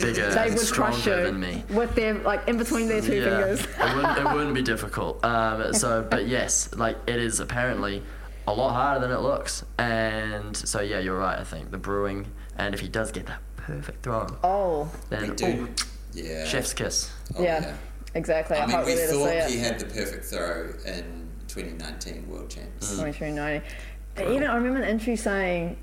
bigger 0.00 0.30
They 0.32 0.48
and 0.48 0.54
would 0.58 0.70
crush 0.70 0.98
stronger 0.98 1.20
you 1.20 1.24
than 1.32 1.40
me. 1.40 1.64
with 1.70 1.94
their 1.94 2.14
like 2.14 2.46
in 2.46 2.58
between 2.58 2.88
their 2.88 3.00
two 3.00 3.22
fingers. 3.24 3.60
it, 3.60 3.68
wouldn't, 3.96 4.18
it 4.18 4.24
wouldn't 4.34 4.54
be 4.54 4.62
difficult. 4.62 5.24
Um, 5.24 5.72
so, 5.72 6.06
but 6.08 6.26
yes, 6.36 6.68
like 6.74 6.98
it 7.06 7.16
is 7.16 7.40
apparently 7.40 8.02
a 8.46 8.52
lot 8.52 8.72
harder 8.74 9.00
than 9.06 9.16
it 9.16 9.20
looks. 9.20 9.64
And 9.78 10.56
so, 10.56 10.80
yeah, 10.80 10.98
you're 10.98 11.18
right. 11.18 11.38
I 11.38 11.44
think 11.44 11.70
the 11.70 11.78
brewing, 11.78 12.26
and 12.56 12.74
if 12.74 12.80
he 12.80 12.88
does 12.88 13.10
get 13.12 13.26
that 13.26 13.40
perfect 13.56 14.02
throw, 14.02 14.26
Oh, 14.44 14.90
then 15.10 15.30
we 15.30 15.34
do. 15.36 15.46
ooh, 15.46 15.68
Yeah. 16.12 16.44
chef's 16.46 16.72
kiss. 16.72 17.10
Oh, 17.36 17.42
yeah, 17.42 17.74
exactly. 18.14 18.56
I, 18.56 18.64
I 18.64 18.66
mean, 18.66 18.76
we 18.78 18.84
we're 18.84 18.96
there 18.96 19.06
to 19.08 19.12
see 19.12 19.40
thought 19.40 19.50
he 19.50 19.58
had 19.58 19.78
the 19.78 19.86
perfect 19.86 20.24
throw 20.26 20.72
in 20.86 21.28
2019 21.48 22.28
World 22.28 22.50
Champs. 22.50 22.90
2290. 22.96 23.66
And 24.16 24.28
Even 24.34 24.48
I 24.48 24.54
remember 24.56 24.80
an 24.80 24.88
interview 24.88 25.16
saying, 25.16 25.76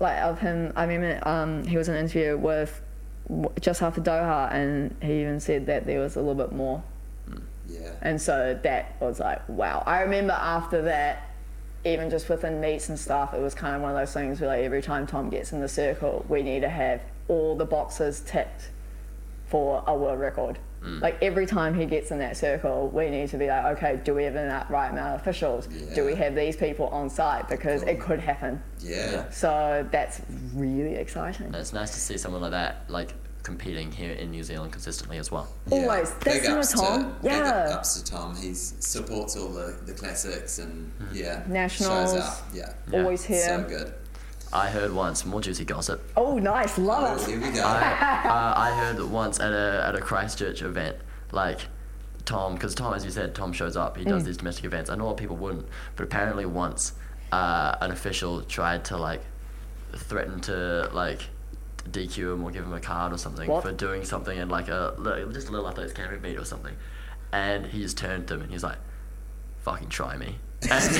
like 0.00 0.18
of 0.22 0.38
him. 0.40 0.72
I 0.74 0.84
remember 0.84 1.26
um, 1.28 1.64
he 1.64 1.76
was 1.76 1.88
in 1.88 1.94
an 1.94 2.00
interview 2.04 2.36
with 2.36 2.80
just 3.60 3.82
after 3.82 4.00
Doha, 4.00 4.50
and 4.52 4.94
he 5.02 5.20
even 5.20 5.38
said 5.40 5.66
that 5.66 5.84
there 5.86 6.00
was 6.00 6.16
a 6.16 6.20
little 6.20 6.34
bit 6.34 6.52
more. 6.52 6.82
Yeah. 7.68 7.90
And 8.02 8.20
so 8.20 8.58
that 8.62 8.96
was 9.00 9.20
like, 9.20 9.46
wow. 9.48 9.82
I 9.86 10.00
remember 10.00 10.32
after 10.32 10.82
that, 10.82 11.28
even 11.84 12.10
just 12.10 12.28
within 12.28 12.60
meets 12.60 12.88
and 12.88 12.98
stuff, 12.98 13.34
it 13.34 13.40
was 13.40 13.54
kind 13.54 13.74
of 13.74 13.82
one 13.82 13.90
of 13.90 13.96
those 13.96 14.12
things 14.12 14.40
where 14.40 14.50
like 14.50 14.64
every 14.64 14.82
time 14.82 15.06
Tom 15.06 15.30
gets 15.30 15.52
in 15.52 15.60
the 15.60 15.68
circle, 15.68 16.24
we 16.28 16.42
need 16.42 16.60
to 16.60 16.68
have 16.68 17.02
all 17.28 17.56
the 17.56 17.64
boxes 17.64 18.20
ticked 18.26 18.70
for 19.46 19.82
a 19.86 19.96
world 19.96 20.20
record. 20.20 20.58
Mm. 20.82 21.00
Like 21.00 21.18
every 21.22 21.46
time 21.46 21.74
he 21.74 21.86
gets 21.86 22.10
in 22.10 22.18
that 22.18 22.36
circle, 22.36 22.88
we 22.88 23.08
need 23.10 23.28
to 23.30 23.36
be 23.36 23.46
like, 23.46 23.76
okay, 23.76 24.00
do 24.02 24.14
we 24.14 24.24
have 24.24 24.34
the 24.34 24.66
right 24.68 24.88
amount 24.88 25.14
of 25.14 25.20
officials? 25.20 25.68
Do 25.94 26.04
we 26.04 26.14
have 26.16 26.34
these 26.34 26.56
people 26.56 26.88
on 26.88 27.08
site? 27.08 27.48
Because 27.48 27.82
it 27.82 28.00
could 28.00 28.18
happen. 28.18 28.62
Yeah. 28.80 29.28
So 29.30 29.86
that's 29.90 30.22
really 30.54 30.94
exciting. 30.94 31.46
And 31.46 31.56
it's 31.56 31.72
nice 31.72 31.92
to 31.92 32.00
see 32.00 32.18
someone 32.18 32.42
like 32.42 32.50
that, 32.52 32.88
like 32.88 33.14
competing 33.42 33.90
here 33.90 34.12
in 34.12 34.30
New 34.30 34.42
Zealand 34.44 34.72
consistently 34.72 35.18
as 35.18 35.30
well. 35.30 35.48
Yeah. 35.66 35.78
Always. 35.78 36.10
That's 36.14 36.24
Big 36.40 36.44
not 36.48 36.58
ups 36.58 36.72
Tom. 36.72 37.02
To, 37.02 37.16
Yeah. 37.28 37.64
Big 37.64 37.72
ups 37.72 38.00
to 38.00 38.04
Tom. 38.12 38.36
He 38.36 38.54
supports 38.54 39.36
all 39.36 39.48
the, 39.48 39.76
the 39.84 39.92
classics 39.92 40.58
and 40.58 40.92
yeah. 41.12 41.42
Nationals. 41.48 42.12
Shows 42.14 42.22
out. 42.22 42.42
Yeah. 42.54 42.72
Always 42.92 43.24
here. 43.24 43.44
So 43.44 43.64
good. 43.64 43.94
I 44.52 44.68
heard 44.68 44.92
once 44.92 45.24
more 45.24 45.40
juicy 45.40 45.64
gossip. 45.64 46.02
Oh, 46.16 46.38
nice. 46.38 46.78
Oh, 46.78 46.82
Love 46.82 47.20
it. 47.22 47.26
here 47.30 47.40
we 47.40 47.50
go. 47.50 47.62
I, 47.64 47.80
uh, 48.24 48.54
I 48.60 48.74
heard 48.76 49.02
once 49.10 49.40
at 49.40 49.50
a 49.52 49.84
at 49.88 49.94
a 49.94 50.00
Christchurch 50.00 50.60
event 50.62 50.96
like 51.32 51.60
Tom, 52.26 52.54
because 52.54 52.74
Tom, 52.74 52.92
as 52.94 53.04
you 53.04 53.10
said, 53.10 53.34
Tom 53.34 53.52
shows 53.52 53.76
up. 53.76 53.96
He 53.96 54.04
Mm. 54.04 54.10
does 54.10 54.24
these 54.24 54.36
domestic 54.36 54.66
events. 54.66 54.90
I 54.90 54.94
know 54.94 55.04
a 55.04 55.06
lot 55.06 55.12
of 55.12 55.16
people 55.18 55.36
wouldn't, 55.36 55.66
but 55.96 56.04
apparently 56.04 56.44
once 56.46 56.92
uh, 57.32 57.76
an 57.80 57.90
official 57.90 58.42
tried 58.42 58.84
to 58.84 58.96
like 58.98 59.22
threaten 59.96 60.38
to 60.42 60.90
like 60.92 61.22
DQ 61.90 62.34
him 62.34 62.44
or 62.44 62.50
give 62.50 62.64
him 62.64 62.72
a 62.72 62.80
card 62.80 63.12
or 63.12 63.18
something 63.18 63.48
What? 63.48 63.62
for 63.64 63.72
doing 63.72 64.04
something 64.04 64.36
in 64.38 64.48
like 64.48 64.68
a 64.68 64.94
just 65.32 65.48
a 65.48 65.50
little 65.50 65.68
athletics 65.68 65.92
academy 65.92 66.18
meet 66.30 66.38
or 66.38 66.44
something, 66.44 66.74
and 67.32 67.66
he 67.66 67.80
just 67.82 67.98
turned 67.98 68.28
to 68.28 68.34
him 68.34 68.42
and 68.42 68.50
he's 68.50 68.62
like, 68.64 68.78
"Fucking 69.64 69.88
try 69.88 70.16
me." 70.16 70.36
and 70.70 70.94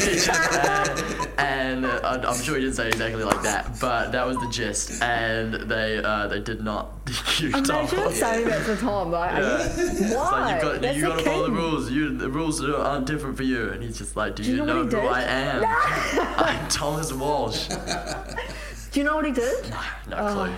and, 1.39 1.87
uh, 1.87 2.01
I'm- 2.25 2.43
sure 2.43 2.57
he 2.57 2.63
didn't 2.63 2.75
say 2.75 2.89
exactly 2.89 3.23
like 3.23 3.43
that, 3.43 3.79
but 3.81 4.11
that 4.11 4.27
was 4.27 4.37
the 4.39 4.49
gist. 4.51 5.01
And 5.03 5.55
they 5.55 5.99
uh, 6.03 6.27
they 6.27 6.41
did 6.41 6.63
not 6.63 7.05
DQ 7.07 7.53
Tom. 7.65 7.87
Imagine 7.87 8.13
saying 8.13 8.49
that 8.49 8.67
to 8.67 8.77
Tom, 8.77 9.13
like, 9.13 9.33
are 9.35 9.41
you, 9.41 9.47
It's 9.61 10.15
why? 10.15 10.59
like 10.59 10.63
you've 10.65 10.83
got, 10.83 10.95
you 10.97 11.03
got 11.03 11.19
to 11.21 11.25
follow 11.25 11.45
the 11.47 11.53
rules. 11.53 11.91
You, 11.93 12.17
the 12.17 12.29
rules 12.29 12.61
are- 12.65 12.75
aren't 12.77 13.07
different 13.07 13.37
for 13.37 13.45
you. 13.45 13.69
And 13.71 13.83
he's 13.85 13.99
just 13.99 14.17
like, 14.17 14.35
do, 14.35 14.43
you 14.43 14.51
you, 14.53 14.57
know 14.59 14.65
know, 14.65 14.83
who 14.83 14.91
did? 14.91 14.99
I 14.99 15.23
am? 15.23 15.65
I'm 16.39 16.69
Thomas 16.69 17.13
Walsh. 17.13 17.69
Do 17.69 18.99
you 19.01 19.05
know 19.05 19.15
what 19.15 19.25
he 19.27 19.33
did? 19.33 19.71
No 20.11 20.17
Oh, 20.17 20.35
clue. 20.35 20.53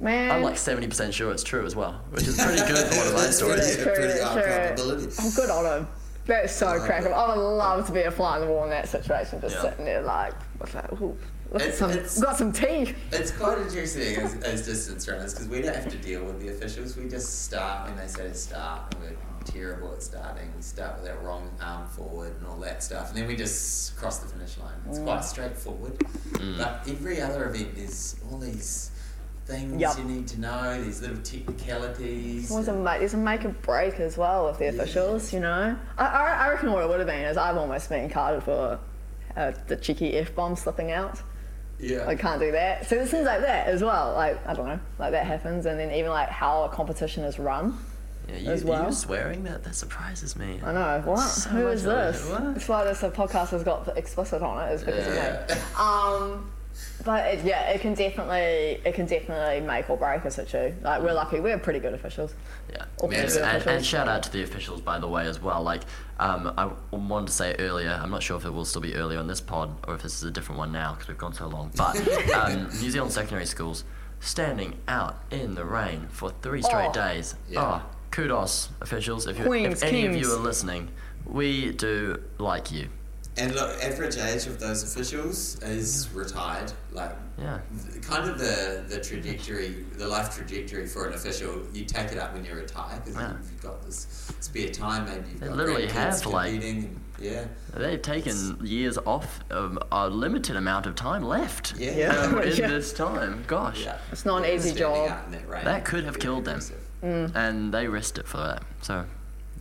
Man. 0.00 0.30
I'm 0.30 0.42
like 0.42 0.54
70% 0.54 1.12
sure 1.12 1.32
it's 1.32 1.42
true 1.42 1.64
as 1.64 1.74
well, 1.74 1.92
which 2.10 2.26
is 2.26 2.36
pretty 2.42 2.58
good 2.58 2.86
for 2.92 2.98
one 2.98 3.06
of 3.08 3.14
my 3.14 3.30
stories. 3.30 3.76
Yeah, 3.76 3.82
uh, 3.82 3.84
True, 3.84 3.94
pretty 3.94 4.20
high 4.20 4.32
true. 4.34 4.52
probability. 4.74 5.12
Oh, 5.20 5.32
good 5.36 5.50
on 5.50 5.78
him. 5.78 5.88
That's 6.26 6.52
so 6.54 6.66
crackable. 6.80 7.12
I 7.12 7.34
would 7.36 7.40
love 7.42 7.86
to 7.86 7.92
be 7.92 8.02
a 8.02 8.10
fly 8.10 8.34
on 8.36 8.40
the 8.42 8.46
wall 8.48 8.64
in 8.64 8.70
that 8.70 8.88
situation, 8.88 9.40
just 9.40 9.54
Yeah. 9.54 9.62
sitting 9.62 9.84
there 9.84 10.02
like, 10.02 10.34
what's 10.58 10.72
that? 10.72 10.92
Ooh, 10.94 11.16
look 11.52 11.62
at 11.62 11.68
It's- 11.68 11.78
some, 11.78 11.90
it's- 11.90 12.20
got 12.20 12.36
some 12.36 12.52
tea. 12.52 12.94
It's 13.12 13.30
quite 13.30 13.58
interesting 13.66 14.16
as, 14.16 14.34
as 14.42 14.66
distance 14.66 15.08
runners 15.08 15.32
because 15.34 15.48
we 15.48 15.62
don't 15.62 15.74
have 15.74 15.88
to 15.88 15.98
deal 15.98 16.24
with 16.24 16.40
the 16.40 16.48
officials. 16.48 16.96
We 16.96 17.08
just 17.08 17.44
start 17.44 17.88
when 17.88 17.96
they 17.96 18.08
say 18.08 18.24
to 18.24 18.34
start, 18.34 18.92
and 18.94 19.04
we're 19.04 19.16
terrible 19.44 19.92
at 19.92 20.02
starting. 20.02 20.52
We 20.56 20.62
start 20.62 21.00
with 21.00 21.08
our 21.10 21.18
wrong 21.18 21.48
arm 21.62 21.86
forward 21.86 22.34
and 22.38 22.46
all 22.48 22.58
that 22.58 22.82
stuff, 22.82 23.10
and 23.10 23.18
then 23.18 23.28
we 23.28 23.36
just 23.36 23.96
cross 23.96 24.18
the 24.18 24.28
finish 24.28 24.58
line. 24.58 24.74
It's 24.88 24.98
mm. 24.98 25.04
quite 25.04 25.24
straightforward. 25.24 25.96
Mm. 25.98 26.58
But 26.58 26.82
every 26.88 27.20
other 27.20 27.48
event, 27.48 27.76
there's 27.76 28.16
all 28.30 28.38
these 28.38 28.90
things 29.46 29.80
Yup. 29.80 29.96
you 29.98 30.04
need 30.04 30.26
to 30.28 30.40
know, 30.40 30.82
these 30.82 31.00
little 31.00 31.18
technicalities. 31.22 32.48
There's 32.48 32.68
a, 32.68 32.72
ma- 32.74 32.98
there's 32.98 33.14
a 33.14 33.16
make 33.16 33.44
or 33.44 33.50
break 33.50 34.00
as 34.00 34.16
well 34.18 34.46
with 34.46 34.58
the 34.58 34.68
officials, 34.68 35.32
you 35.32 35.40
know. 35.40 35.76
I, 35.98 36.04
I, 36.04 36.32
I 36.46 36.50
reckon 36.50 36.72
what 36.72 36.82
it 36.82 36.88
would 36.88 36.98
have 36.98 37.06
been 37.08 37.24
is 37.24 37.36
I've 37.36 37.56
almost 37.56 37.88
been 37.88 38.08
carded 38.10 38.42
for 38.42 38.78
uh, 39.36 39.52
the 39.68 39.76
cheeky 39.76 40.14
f 40.14 40.34
bomb 40.34 40.56
slipping 40.56 40.90
out. 40.90 41.20
yeah. 41.78 42.06
I 42.06 42.14
can't 42.16 42.40
do 42.40 42.52
that. 42.52 42.88
So 42.88 42.96
there's 42.96 43.10
things 43.10 43.26
like 43.26 43.40
that 43.42 43.68
as 43.68 43.82
well. 43.82 44.14
Like 44.14 44.44
I 44.46 44.54
don't 44.54 44.66
know, 44.66 44.80
like 44.98 45.12
that 45.12 45.26
happens, 45.26 45.66
and 45.66 45.78
then 45.78 45.92
even 45.92 46.10
like 46.10 46.28
how 46.28 46.64
a 46.64 46.68
competition 46.68 47.22
is 47.24 47.38
run. 47.38 47.78
Yeah, 48.28 48.38
you, 48.38 48.50
As 48.50 48.64
well. 48.64 48.86
you 48.86 48.92
swearing 48.92 49.44
that? 49.44 49.62
That 49.62 49.76
surprises 49.76 50.34
me. 50.34 50.58
I 50.64 50.72
know. 50.72 51.02
What? 51.04 51.20
So 51.20 51.48
Who 51.50 51.68
it. 51.68 51.76
this? 51.76 52.28
What? 52.28 52.56
It's 52.56 52.66
why 52.68 52.82
this 52.82 53.00
podcast 53.02 53.50
has 53.50 53.62
got 53.62 53.84
the 53.84 53.92
explicit 53.96 54.42
on 54.42 54.68
it. 54.68 54.72
Is 54.72 54.82
because 54.82 55.06
Yeah. 55.14 55.44
of 55.44 55.48
me. 55.50 56.34
Um, 56.34 56.50
but 57.04 57.26
it, 57.26 57.44
yeah, 57.44 57.70
it 57.70 57.80
can 57.80 57.94
definitely 57.94 58.80
it 58.84 58.94
can 58.94 59.06
definitely 59.06 59.60
make 59.66 59.88
or 59.90 59.96
break 59.96 60.24
a 60.24 60.30
situation. 60.30 60.78
Like 60.82 61.02
we're 61.02 61.12
lucky, 61.12 61.40
we're 61.40 61.58
pretty 61.58 61.78
good 61.78 61.94
officials. 61.94 62.34
Yeah. 62.70 62.84
Or 62.98 63.12
Yeah, 63.12 63.20
And, 63.22 63.32
good 63.32 63.66
and, 63.68 63.84
shout 63.86 64.08
out 64.08 64.22
to 64.24 64.32
the 64.32 64.42
officials, 64.42 64.80
by 64.80 64.98
the 64.98 65.06
way, 65.08 65.26
as 65.26 65.40
well. 65.40 65.62
Like, 65.62 65.82
um, 66.18 66.52
I 66.58 66.70
wanted 66.90 67.26
to 67.28 67.32
say 67.32 67.54
earlier, 67.58 67.90
I'm 68.02 68.10
not 68.10 68.22
sure 68.22 68.36
if 68.36 68.44
it 68.44 68.50
will 68.50 68.64
still 68.64 68.80
be 68.80 68.94
earlier 68.94 69.18
on 69.18 69.26
this 69.28 69.40
pod 69.40 69.76
or 69.86 69.94
if 69.94 70.02
this 70.02 70.14
is 70.14 70.24
a 70.24 70.30
different 70.30 70.58
one 70.58 70.72
now 70.72 70.92
because 70.94 71.08
we've 71.08 71.18
gone 71.18 71.34
so 71.34 71.46
long. 71.46 71.70
But 71.76 71.96
um, 72.34 72.64
New 72.80 72.90
Zealand 72.90 73.12
secondary 73.12 73.46
schools 73.46 73.84
standing 74.20 74.74
out 74.88 75.18
in 75.30 75.54
the 75.54 75.64
rain 75.64 76.08
for 76.10 76.30
three 76.42 76.62
straight 76.62 76.88
Oh. 76.90 76.92
days. 76.92 77.34
Yeah. 77.48 77.60
Oh, 77.82 77.82
kudos, 78.10 78.70
officials. 78.80 79.26
If, 79.26 79.38
you, 79.38 79.44
Queens, 79.44 79.82
if 79.82 79.88
any 79.88 80.06
of 80.06 80.16
you 80.16 80.32
are 80.32 80.38
listening, 80.40 80.88
we 81.26 81.72
do 81.72 82.20
like 82.38 82.72
you. 82.72 82.88
And 83.38 83.54
look, 83.54 83.82
average 83.84 84.16
age 84.16 84.46
of 84.46 84.58
those 84.58 84.82
officials 84.82 85.60
is 85.62 86.08
retired. 86.14 86.72
Like, 86.92 87.14
Yeah. 87.38 87.58
th- 87.92 88.02
kind 88.02 88.30
of 88.30 88.38
the, 88.38 88.84
the 88.88 88.98
trajectory, 88.98 89.84
the 89.98 90.08
life 90.08 90.34
trajectory 90.34 90.86
for 90.86 91.06
an 91.06 91.12
official, 91.12 91.62
you 91.72 91.84
take 91.84 92.12
it 92.12 92.18
up 92.18 92.32
when 92.32 92.44
you 92.46 92.54
retire 92.54 92.98
because 93.04 93.14
Yeah. 93.20 93.32
you've 93.50 93.60
got 93.62 93.84
this 93.84 94.06
spare 94.40 94.70
time. 94.70 95.04
Maybe 95.04 95.28
you've 95.32 95.40
They 95.40 95.48
got 95.48 95.56
literally 95.56 95.86
have, 95.88 96.24
like- 96.26 96.62
and- 96.62 96.98
yeah, 97.20 97.44
They've 97.74 98.00
taken 98.00 98.58
years 98.62 98.96
off 99.04 99.40
of 99.50 99.78
a 99.92 100.08
limited 100.08 100.56
amount 100.56 100.86
of 100.86 100.94
time 100.94 101.22
left 101.22 101.74
Yeah. 101.76 101.90
Yeah. 101.92 102.16
um, 102.22 102.38
in 102.42 102.56
Yeah. 102.56 102.68
this 102.68 102.92
time. 102.94 103.44
Gosh. 103.46 103.84
yeah. 103.84 103.98
It's 104.12 104.24
not 104.24 104.44
an 104.44 104.50
easy 104.50 104.72
job. 104.72 105.08
that. 105.30 105.64
That 105.64 105.84
could 105.84 106.04
have 106.04 106.14
Very 106.14 106.22
killed 106.22 106.44
them. 106.46 106.54
impressive. 107.02 107.36
And 107.36 107.72
they 107.74 107.86
risked 107.86 108.16
it 108.18 108.26
for 108.26 108.38
that. 108.38 108.62
So, 108.80 109.04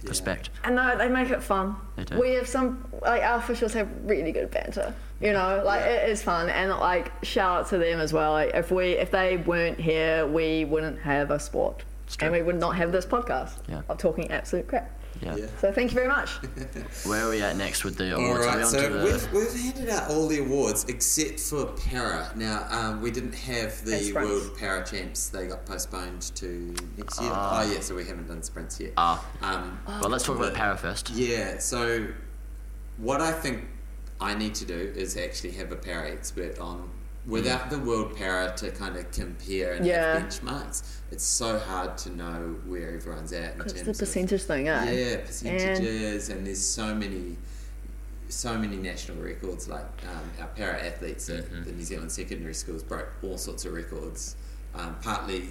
Yeah. 0.06 0.10
respect. 0.10 0.50
And 0.64 0.76
no, 0.76 0.98
they 0.98 1.08
make 1.10 1.30
it 1.30 1.44
fun. 1.44 1.76
They 1.96 2.04
do. 2.06 2.20
We 2.20 2.32
have 2.36 2.48
some 2.48 2.86
like 3.02 3.22
our 3.24 3.38
officials 3.38 3.74
have 3.74 3.88
really 4.04 4.32
good 4.32 4.52
banter. 4.52 4.94
You 5.22 5.32
know, 5.34 5.62
like 5.66 5.82
Yeah. 5.82 5.92
it 6.04 6.10
is 6.10 6.22
fun, 6.22 6.50
and 6.50 6.70
like 6.72 7.12
shout 7.24 7.60
out 7.62 7.68
to 7.70 7.78
them 7.78 8.00
as 8.00 8.12
well. 8.14 8.32
Like 8.34 8.52
if 8.54 8.72
we 8.72 8.94
if 8.94 9.12
they 9.12 9.38
weren't 9.38 9.80
here, 9.80 10.26
we 10.28 10.66
wouldn't 10.66 11.00
have 11.00 11.32
a 11.32 11.40
sport, 11.40 11.84
and 12.20 12.32
we 12.32 12.42
would 12.42 12.60
not 12.60 12.76
have 12.76 12.92
this 12.92 13.06
podcast 13.06 13.54
Yeah. 13.68 13.82
of 13.90 13.98
talking 13.98 14.30
absolute 14.32 14.68
crap. 14.68 14.92
Yeah. 15.22 15.36
Yeah. 15.36 15.46
So 15.60 15.72
thank 15.72 15.92
you 15.92 15.96
very 15.96 16.08
much. 16.08 16.30
Where 17.06 17.26
are 17.26 17.30
we 17.30 17.42
at 17.42 17.56
next 17.56 17.84
with 17.84 17.98
the 17.98 18.16
awards? 18.16 18.46
are 18.46 18.58
we 18.58 18.64
so 18.66 18.90
the... 18.90 19.06
we've, 19.06 19.34
we've 19.34 19.62
handed 19.62 19.90
out 19.90 20.10
all 20.10 20.28
the 20.28 20.40
awards 20.40 20.86
except 20.86 21.40
for 21.40 21.66
para. 21.66 22.32
Now, 22.36 22.68
um, 22.70 23.02
we 23.02 23.12
didn't 23.12 23.36
have 23.36 23.84
the. 23.86 24.14
World 24.14 24.58
Para 24.58 24.86
Champs. 24.86 25.30
They 25.30 25.48
got 25.48 25.66
postponed 25.66 26.22
to 26.36 26.74
next 26.98 27.22
year. 27.22 27.32
Ah. 27.34 27.64
oh, 27.64 27.72
yeah, 27.72 27.80
so 27.80 27.96
we 27.96 28.06
haven't 28.06 28.28
done 28.28 28.44
sprints 28.44 28.80
yet. 28.80 28.94
Ah. 28.98 29.26
Um, 29.42 29.80
well, 29.88 30.10
let's 30.10 30.24
talk 30.24 30.38
about 30.38 30.54
para 30.54 30.78
first. 30.78 31.10
Yeah, 31.12 31.58
so 31.60 32.08
what 32.98 33.22
I 33.22 33.32
think 33.32 33.66
I 34.20 34.34
need 34.34 34.56
to 34.56 34.66
do 34.66 34.94
is 34.96 35.18
actually 35.18 35.52
have 35.52 35.72
a 35.72 35.76
para 35.76 36.10
expert 36.10 36.60
on 36.60 36.90
without 37.28 37.70
the 37.70 37.80
world 37.80 38.16
power 38.16 38.54
to 38.58 38.70
kind 38.72 38.96
of 38.96 39.10
compare 39.12 39.74
and 39.74 39.86
Yeah. 39.86 40.20
have 40.20 40.30
benchmarks. 40.30 40.84
It's 41.12 41.24
so 41.24 41.58
hard 41.60 41.98
to 42.00 42.10
know 42.16 42.56
where 42.66 42.96
everyone's 42.96 43.34
at 43.34 43.58
terms 43.58 43.74
the 43.84 43.92
of 43.92 43.98
percentage 43.98 44.44
thing, 44.44 44.68
eh? 44.68 44.92
yeah 44.92 45.18
percentages 45.26 46.30
and, 46.30 46.46
there's 46.46 46.64
so 46.64 46.94
many 46.94 47.38
so 48.28 48.58
many 48.58 48.76
national 48.78 49.18
records 49.22 49.68
like 49.68 49.86
um, 50.10 50.32
our 50.42 50.48
para 50.56 50.84
athletes 50.84 51.30
at 51.30 51.50
the 51.64 51.72
New 51.72 51.84
Zealand 51.84 52.12
secondary 52.12 52.56
schools 52.56 52.82
broke 52.84 53.08
all 53.24 53.38
sorts 53.38 53.66
of 53.66 53.74
records 53.74 54.36
um, 54.74 54.96
partly 55.02 55.48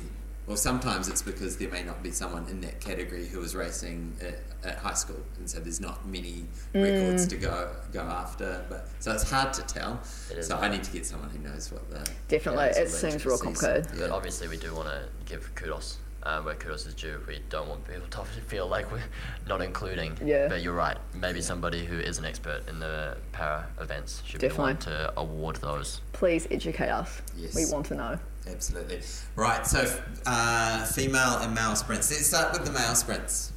or 0.49 0.57
sometimes 0.57 1.09
it's 1.09 1.23
because 1.23 1.57
there 1.57 1.71
may 1.71 1.83
not 1.85 2.03
be 2.03 2.11
someone 2.11 2.47
in 2.51 2.61
that 2.63 2.81
category 2.81 3.27
who 3.27 3.41
is 3.43 3.55
racing 3.55 4.13
at, 4.21 4.41
at 4.65 4.77
high 4.79 4.95
school 4.95 5.21
and 5.39 5.49
so 5.49 5.61
there's 5.61 5.81
not 5.81 6.07
many 6.07 6.45
records 6.75 7.27
to 7.27 7.37
go 7.37 7.71
go 7.93 8.01
after 8.01 8.65
but 8.69 8.89
so 8.99 9.13
it's 9.13 9.29
hard 9.31 9.53
to 9.53 9.63
tell 9.63 10.01
It 10.31 10.39
is 10.39 10.47
so 10.47 10.57
I 10.57 10.69
need 10.69 10.83
to 10.85 10.91
get 10.91 11.05
someone 11.07 11.31
who 11.31 11.39
knows 11.39 11.71
what 11.73 11.89
the 11.91 12.09
Definitely, 12.29 12.65
yeah, 12.67 12.83
it 12.83 12.89
seems 12.91 13.25
real 13.25 13.35
intricacies. 13.35 13.43
complicated. 13.43 13.99
But 14.01 14.11
obviously, 14.11 14.49
we 14.49 14.57
do 14.57 14.75
want 14.75 14.89
to 14.89 15.03
give 15.27 15.55
kudos 15.55 15.99
um, 16.25 16.45
where 16.45 16.55
kudos 16.55 16.87
is 16.87 16.95
due. 16.95 17.21
We 17.29 17.41
don't 17.51 17.69
want 17.69 17.87
people 17.87 18.07
to 18.09 18.25
feel 18.47 18.67
like 18.67 18.91
we're 18.91 19.03
not 19.47 19.61
including. 19.61 20.19
Yeah. 20.25 20.49
But 20.49 20.63
you're 20.63 20.75
right. 20.75 20.97
Maybe 21.15 21.41
somebody 21.43 21.85
who 21.85 21.99
is 21.99 22.19
an 22.19 22.25
expert 22.25 22.63
in 22.69 22.79
the 22.79 23.17
para 23.33 23.67
events 23.81 24.23
should 24.27 24.41
be 24.41 24.49
the 24.49 24.55
one 24.55 24.77
to 24.79 25.13
award 25.19 25.57
those. 25.57 26.01
Please 26.13 26.49
educate 26.51 26.89
us. 26.91 27.21
Yes. 27.37 27.55
We 27.55 27.67
want 27.73 27.87
to 27.87 27.95
know. 27.95 28.19
Absolutely. 28.47 29.01
Right, 29.37 29.67
so 29.67 29.85
uh, 30.27 30.85
female 30.87 31.39
and 31.41 31.55
male 31.55 31.77
sprints. 31.77 32.11
Let's 32.11 32.27
start 32.27 32.53
with 32.53 32.67
the 32.67 32.73
male 32.73 32.95
sprints. 32.95 33.53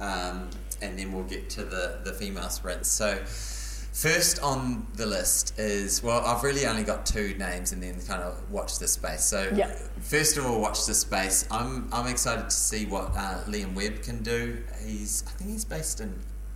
Um, 0.00 0.50
and 0.82 0.98
then 0.98 1.12
we'll 1.12 1.24
get 1.24 1.48
to 1.50 1.64
the, 1.64 1.98
the 2.04 2.12
female 2.12 2.48
sprints. 2.50 2.88
So, 2.88 3.16
first 3.24 4.42
on 4.42 4.86
the 4.96 5.06
list 5.06 5.56
is 5.58 6.02
well, 6.02 6.20
I've 6.26 6.42
really 6.42 6.66
only 6.66 6.82
got 6.82 7.06
two 7.06 7.34
names 7.38 7.70
and 7.72 7.80
then 7.82 8.00
kind 8.00 8.22
of 8.22 8.36
watch 8.50 8.78
this 8.78 8.92
space. 8.92 9.24
So, 9.24 9.50
Yeah. 9.54 9.72
first 10.00 10.36
of 10.36 10.44
all, 10.46 10.60
watch 10.60 10.84
this 10.86 11.00
space. 11.00 11.46
I'm, 11.50 11.88
I'm 11.92 12.06
excited 12.08 12.44
to 12.44 12.50
see 12.56 12.86
what 12.86 13.12
uh, 13.16 13.40
Liam 13.46 13.74
Webb 13.74 14.02
can 14.02 14.22
do. 14.22 14.62
He's, 14.84 15.22
I 15.26 15.30
think 15.30 15.50
he's 15.50 15.64
based 15.64 16.00
in 16.00 16.12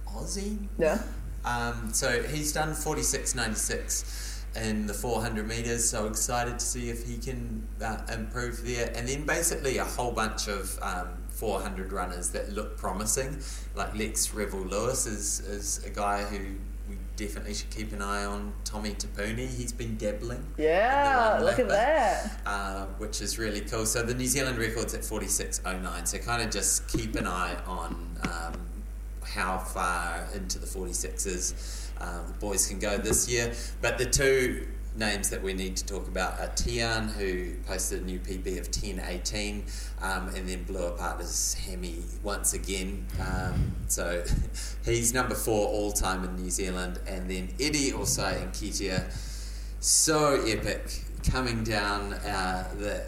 Aussie. 0.09 0.59
Yeah. 0.79 1.01
Um, 1.45 1.91
so 1.93 2.23
he's 2.25 2.53
done 2.53 2.71
46.96 2.73 4.35
in 4.57 4.87
the 4.87 4.95
400 4.95 5.47
meters. 5.47 5.89
So 5.89 6.07
excited 6.07 6.59
to 6.59 6.65
see 6.65 6.91
if 6.91 7.07
he 7.07 7.17
can 7.19 7.67
uh, 7.83 7.99
improve 8.13 8.65
there. 8.67 8.93
And 8.97 9.09
then 9.09 9.25
basically 9.25 9.79
a 9.79 9.85
whole 9.85 10.13
bunch 10.13 10.49
of 10.49 10.79
um, 10.83 11.09
400 11.39 11.93
runners 11.93 12.31
that 12.31 12.53
look 12.53 12.77
promising. 12.77 13.39
Like 13.77 13.97
Lex 13.97 14.35
Revell-Lewis 14.35 15.07
is, 15.07 15.41
is 15.41 15.85
a 15.85 15.91
guy 15.91 16.25
who 16.25 16.39
we 16.89 16.97
definitely 17.17 17.55
should 17.55 17.71
keep 17.71 17.93
an 17.93 18.03
eye 18.03 18.25
on. 18.25 18.53
Tommy 18.65 18.91
Tapuni, 18.91 19.47
he's 19.47 19.73
been 19.73 19.97
dabbling. 19.97 20.45
Yeah, 20.57 21.39
look 21.43 21.59
at 21.61 21.69
that. 21.69 22.41
uh, 22.47 22.87
which 22.99 23.21
is 23.21 23.39
really 23.39 23.61
cool. 23.61 23.87
So 23.87 24.03
the 24.03 24.15
New 24.15 24.27
Zealand 24.27 24.59
record's 24.59 24.95
at 24.95 25.03
46.09. 25.03 26.09
So 26.09 26.19
kind 26.19 26.43
of 26.43 26.51
just 26.51 26.89
keep 26.89 27.15
an 27.15 27.27
eye 27.27 27.57
on 27.67 28.17
um, 28.25 28.61
how 29.23 29.59
far 29.59 30.27
into 30.35 30.59
the 30.59 30.67
46s 30.67 31.89
uh, 32.01 32.27
the 32.27 32.33
boys 32.35 32.67
can 32.67 32.79
go 32.79 32.97
this 32.99 33.29
year. 33.29 33.53
But 33.81 33.99
the 33.99 34.07
two 34.07 34.67
names 34.99 35.31
that 35.31 35.43
we 35.43 35.55
need 35.55 35.77
to 35.77 35.87
talk 35.87 36.09
about 36.09 36.39
are 36.41 36.49
Tiaan, 36.49 37.13
who 37.13 37.55
posted 37.67 38.03
a 38.03 38.05
new 38.05 38.19
PB 38.19 38.59
of 38.59 38.71
10.18 38.71 39.63
um, 40.03 40.29
and 40.35 40.49
then 40.49 40.65
blew 40.65 40.85
apart 40.85 41.21
his 41.21 41.55
Hemi 41.55 42.03
once 42.23 42.53
again. 42.53 43.07
Um, 43.21 43.75
so 43.87 44.25
he's 44.85 45.15
number 45.15 45.35
four 45.35 45.69
all 45.69 45.93
time 45.93 46.25
in 46.25 46.37
New 46.37 46.51
Zealand. 46.51 46.99
And 47.07 47.31
then 47.31 47.49
Eddie 47.61 47.93
also 47.93 48.25
Nketia, 48.25 49.11
so 49.81 50.43
epic, 50.45 51.05
coming 51.31 51.63
down 51.63 52.15
uh, 52.15 52.69
the 52.79 53.05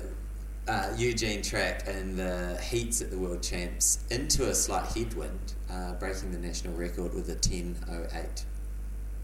uh, 0.69 0.95
Eugene 0.97 1.43
track 1.43 1.85
and 1.89 2.17
the 2.17 2.59
heats 2.63 3.01
at 3.01 3.11
the 3.11 3.19
World 3.19 3.43
Champs 3.43 4.05
into 4.11 4.49
a 4.49 4.55
slight 4.55 4.87
headwind, 4.93 5.55
uh, 5.71 5.95
breaking 5.95 6.31
the 6.31 6.39
national 6.39 6.75
record 6.75 7.13
with 7.15 7.29
a 7.29 7.35
10.08. 7.35 8.45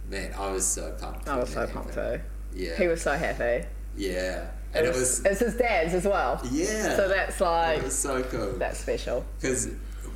Man, 0.09 0.33
I 0.35 0.51
was 0.51 0.67
so 0.67 0.93
pumped. 1.01 1.29
I 1.29 1.39
was 1.39 1.51
so 1.51 1.67
pumped 1.67 1.95
happened. 1.95 2.23
too. 2.23 2.36
Yeah. 2.57 2.77
He 2.77 2.87
was 2.87 3.03
so 3.03 3.13
happy. 3.13 3.67
Yeah. 3.97 4.49
And 4.75 4.87
it 4.87 4.95
was. 4.95 5.25
It's 5.25 5.41
his 5.41 5.57
dad's 5.57 5.95
as 5.95 6.05
well. 6.05 6.41
Yeah. 6.51 6.97
So 6.97 7.09
that's 7.09 7.41
like 7.41 7.79
It 7.79 7.85
was 7.85 7.99
so 7.99 8.23
cool. 8.25 8.53
that's 8.59 8.79
special. 8.81 9.25
Because 9.41 9.69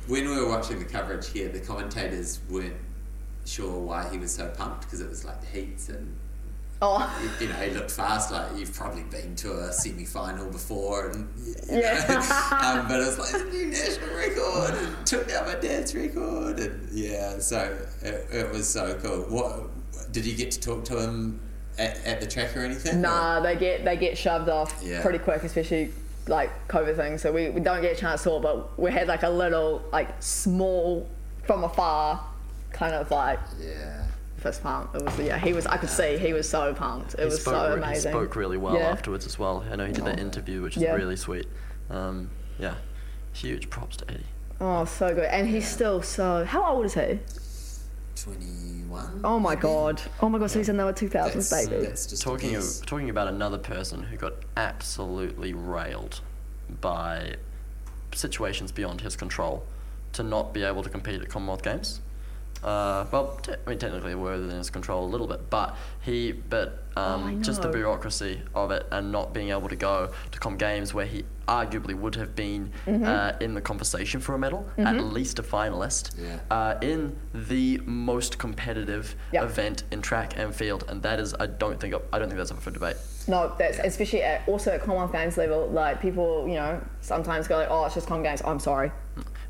when 0.07 0.27
we 0.29 0.35
were 0.35 0.49
watching 0.49 0.79
the 0.79 0.85
coverage 0.85 1.29
here, 1.29 1.49
the 1.49 1.59
commentators 1.59 2.39
weren't 2.49 2.75
sure 3.45 3.79
why 3.79 4.07
he 4.11 4.17
was 4.17 4.33
so 4.33 4.47
pumped 4.49 4.81
because 4.81 5.01
it 5.01 5.09
was 5.09 5.23
like 5.25 5.39
the 5.41 5.47
heats 5.47 5.89
and 5.89 6.15
Oh, 6.83 6.97
you 7.39 7.47
know 7.47 7.53
he 7.53 7.69
looked 7.71 7.91
fast. 7.91 8.31
Like 8.31 8.57
you've 8.57 8.73
probably 8.73 9.03
been 9.03 9.35
to 9.35 9.51
a 9.51 9.71
semi 9.71 10.03
final 10.03 10.49
before, 10.49 11.09
and 11.09 11.29
Yeah. 11.69 12.03
know, 12.09 12.15
um, 12.79 12.87
but 12.87 12.99
it 12.99 13.05
was 13.05 13.19
like 13.19 13.39
a 13.39 13.45
new 13.51 13.67
national 13.67 14.15
record 14.15 14.73
and 14.83 15.05
took 15.05 15.27
down 15.27 15.45
my 15.45 15.53
dad's 15.55 15.93
record, 15.93 16.59
and 16.59 16.89
yeah, 16.91 17.37
so 17.37 17.77
it, 18.01 18.25
it 18.31 18.51
was 18.51 18.67
so 18.67 18.95
cool. 18.95 19.19
What 19.29 19.69
did 20.11 20.25
you 20.25 20.35
get 20.35 20.49
to 20.53 20.59
talk 20.59 20.83
to 20.85 20.99
him 20.99 21.39
at, 21.81 22.05
at 22.05 22.21
the 22.21 22.27
track 22.27 22.55
or 22.55 22.61
anything? 22.61 23.01
nah, 23.01 23.39
they 23.39 23.55
get 23.55 23.83
they 23.83 23.97
get 23.97 24.17
shoved 24.17 24.49
off 24.49 24.79
Yeah. 24.83 25.01
pretty 25.01 25.19
quick, 25.19 25.43
especially 25.43 25.91
like 26.27 26.51
COVID 26.67 26.95
things. 26.95 27.21
So 27.21 27.31
we, 27.31 27.49
we 27.49 27.61
don't 27.61 27.81
get 27.81 27.97
a 27.97 27.99
chance 27.99 28.23
to 28.23 28.29
talk, 28.29 28.43
but 28.43 28.79
we 28.79 28.91
had 28.91 29.07
like 29.07 29.23
a 29.23 29.29
little 29.29 29.81
like 29.91 30.09
small 30.21 31.09
from 31.43 31.63
afar 31.63 32.23
kind 32.71 32.93
of 32.93 33.09
like 33.11 33.39
Or- 33.39 33.63
yeah. 33.63 34.05
fist 34.37 34.61
pump. 34.63 34.93
It 34.95 35.01
was 35.03 35.19
yeah, 35.19 35.37
he 35.37 35.53
was 35.53 35.65
I 35.65 35.77
could 35.77 35.89
see 35.89 36.17
he 36.17 36.33
was 36.33 36.47
so 36.47 36.73
pumped. 36.73 37.15
It 37.15 37.19
He 37.19 37.25
was 37.25 37.41
spoke, 37.41 37.53
so 37.55 37.69
re- 37.75 37.81
amazing. 37.81 38.11
He 38.11 38.17
spoke 38.17 38.35
really 38.35 38.57
well 38.57 38.75
Yeah. 38.75 38.89
afterwards 38.91 39.25
as 39.25 39.39
well. 39.39 39.63
I 39.71 39.75
know 39.75 39.85
he 39.85 39.93
did 39.93 40.05
that 40.05 40.19
interview, 40.19 40.61
which 40.61 40.77
is 40.77 40.83
Yeah. 40.83 40.93
really 40.93 41.15
sweet. 41.15 41.47
Um, 41.89 42.29
yeah, 42.59 42.75
huge 43.33 43.69
props 43.69 43.97
to 43.97 44.05
Eddie. 44.11 44.23
Oh, 44.61 44.85
so 44.85 45.13
good. 45.15 45.25
And 45.25 45.47
he's 45.47 45.67
still 45.67 46.03
so. 46.03 46.45
How 46.45 46.63
old 46.75 46.85
is 46.85 46.93
he? 46.93 47.19
21. 48.23 49.21
Oh 49.23 49.39
my 49.39 49.55
god. 49.55 50.01
Oh 50.21 50.29
my 50.29 50.37
god. 50.39 50.51
So 50.51 50.59
he's 50.59 50.69
another 50.69 50.93
2000s 50.93 51.33
That's, 51.33 51.67
baby. 51.67 51.85
that's 51.85 52.05
just 52.05 52.21
Talking 52.21 52.55
of, 52.55 52.63
talking 52.85 53.09
about 53.09 53.27
another 53.27 53.57
person 53.57 54.03
who 54.03 54.17
got 54.17 54.33
absolutely 54.57 55.53
railed 55.53 56.21
by 56.81 57.35
situations 58.13 58.71
beyond 58.71 59.01
his 59.01 59.15
control 59.15 59.65
to 60.13 60.23
not 60.23 60.53
be 60.53 60.63
able 60.63 60.83
to 60.83 60.89
compete 60.89 61.21
at 61.21 61.29
Commonwealth 61.29 61.63
Games. 61.63 62.01
Uh, 62.63 63.05
well, 63.11 63.37
te- 63.41 63.53
I 63.65 63.69
mean, 63.69 63.79
technically, 63.79 64.13
were 64.15 64.33
within 64.39 64.57
his 64.57 64.69
control 64.69 65.05
a 65.05 65.09
little 65.09 65.25
bit, 65.27 65.49
but 65.49 65.75
he, 66.01 66.31
but 66.31 66.83
um, 66.95 67.37
Oh, 67.39 67.41
just 67.41 67.61
the 67.63 67.69
bureaucracy 67.69 68.41
of 68.53 68.69
it 68.71 68.85
and 68.91 69.11
not 69.11 69.33
being 69.33 69.49
able 69.49 69.67
to 69.69 69.75
go 69.75 70.11
to 70.31 70.39
Com 70.39 70.57
Games 70.57 70.93
where 70.93 71.05
he 71.05 71.23
arguably 71.47 71.95
would 71.95 72.15
have 72.15 72.35
been 72.35 72.71
Mm-hmm. 72.85 73.03
uh, 73.03 73.31
in 73.39 73.53
the 73.55 73.61
conversation 73.61 74.19
for 74.21 74.35
a 74.35 74.37
medal, 74.39 74.69
at 74.77 74.99
least 75.03 75.39
a 75.39 75.43
finalist, 75.43 76.11
Yeah. 76.21 76.37
uh, 76.51 76.77
in 76.81 77.15
the 77.33 77.79
most 77.85 78.37
competitive 78.37 79.15
Yep. 79.31 79.43
event 79.43 79.83
in 79.91 80.01
track 80.01 80.37
and 80.37 80.53
field, 80.53 80.83
and 80.87 81.01
that 81.03 81.19
is, 81.19 81.33
I 81.39 81.47
don't 81.47 81.79
think, 81.79 81.95
I 82.13 82.19
don't 82.19 82.27
think 82.27 82.37
that's 82.37 82.51
up 82.51 82.61
for 82.61 82.69
debate. 82.71 82.95
No, 83.27 83.53
that's 83.57 83.79
especially 83.79 84.21
at, 84.23 84.47
also 84.47 84.71
at 84.71 84.81
Commonwealth 84.81 85.11
Games 85.13 85.37
level. 85.37 85.67
Like 85.67 85.99
people, 86.01 86.47
you 86.47 86.55
know, 86.55 86.81
sometimes 87.01 87.47
go 87.47 87.57
like, 87.57 87.67
"Oh, 87.69 87.85
it's 87.85 87.93
just 87.93 88.07
Com 88.07 88.23
Games." 88.23 88.41
I'm 88.43 88.59
sorry. 88.59 88.91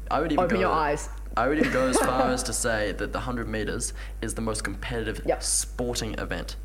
I 0.10 0.20
would 0.20 0.32
even 0.34 0.44
Open 0.44 0.56
go, 0.58 0.62
your 0.62 0.72
eyes. 0.72 1.08
I 1.38 1.48
would 1.48 1.60
even 1.60 1.72
go 1.72 1.88
as 1.88 1.98
far 1.98 2.30
as 2.32 2.44
to 2.44 2.54
say 2.54 2.92
that 2.94 3.12
the 3.14 3.20
100 3.20 3.48
meters 3.48 3.94
is 4.22 4.34
the 4.34 4.42
most 4.42 4.64
competitive 4.64 5.22
Yep. 5.26 5.44
sporting 5.44 6.14
event 6.20 6.56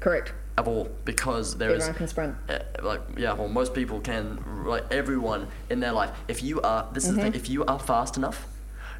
Correct. 0.00 0.32
of 0.56 0.68
all 0.68 0.88
because 1.04 1.56
there 1.56 1.70
is 1.70 1.82
Everyone 1.82 1.98
can 1.98 2.08
sprint. 2.08 2.34
uh, 2.48 2.58
like 2.82 3.00
yeah 3.16 3.32
well 3.32 3.48
most 3.48 3.74
people 3.74 4.00
can 4.00 4.38
like 4.66 4.84
everyone 4.92 5.48
in 5.70 5.80
their 5.80 5.92
life 5.92 6.10
if 6.28 6.42
you 6.42 6.60
are 6.60 6.88
this 6.92 7.04
is 7.04 7.10
the 7.14 7.20
Mm-hmm. 7.20 7.30
thing 7.32 7.40
if 7.40 7.48
you 7.48 7.64
are 7.64 7.78
fast 7.78 8.16
enough 8.16 8.46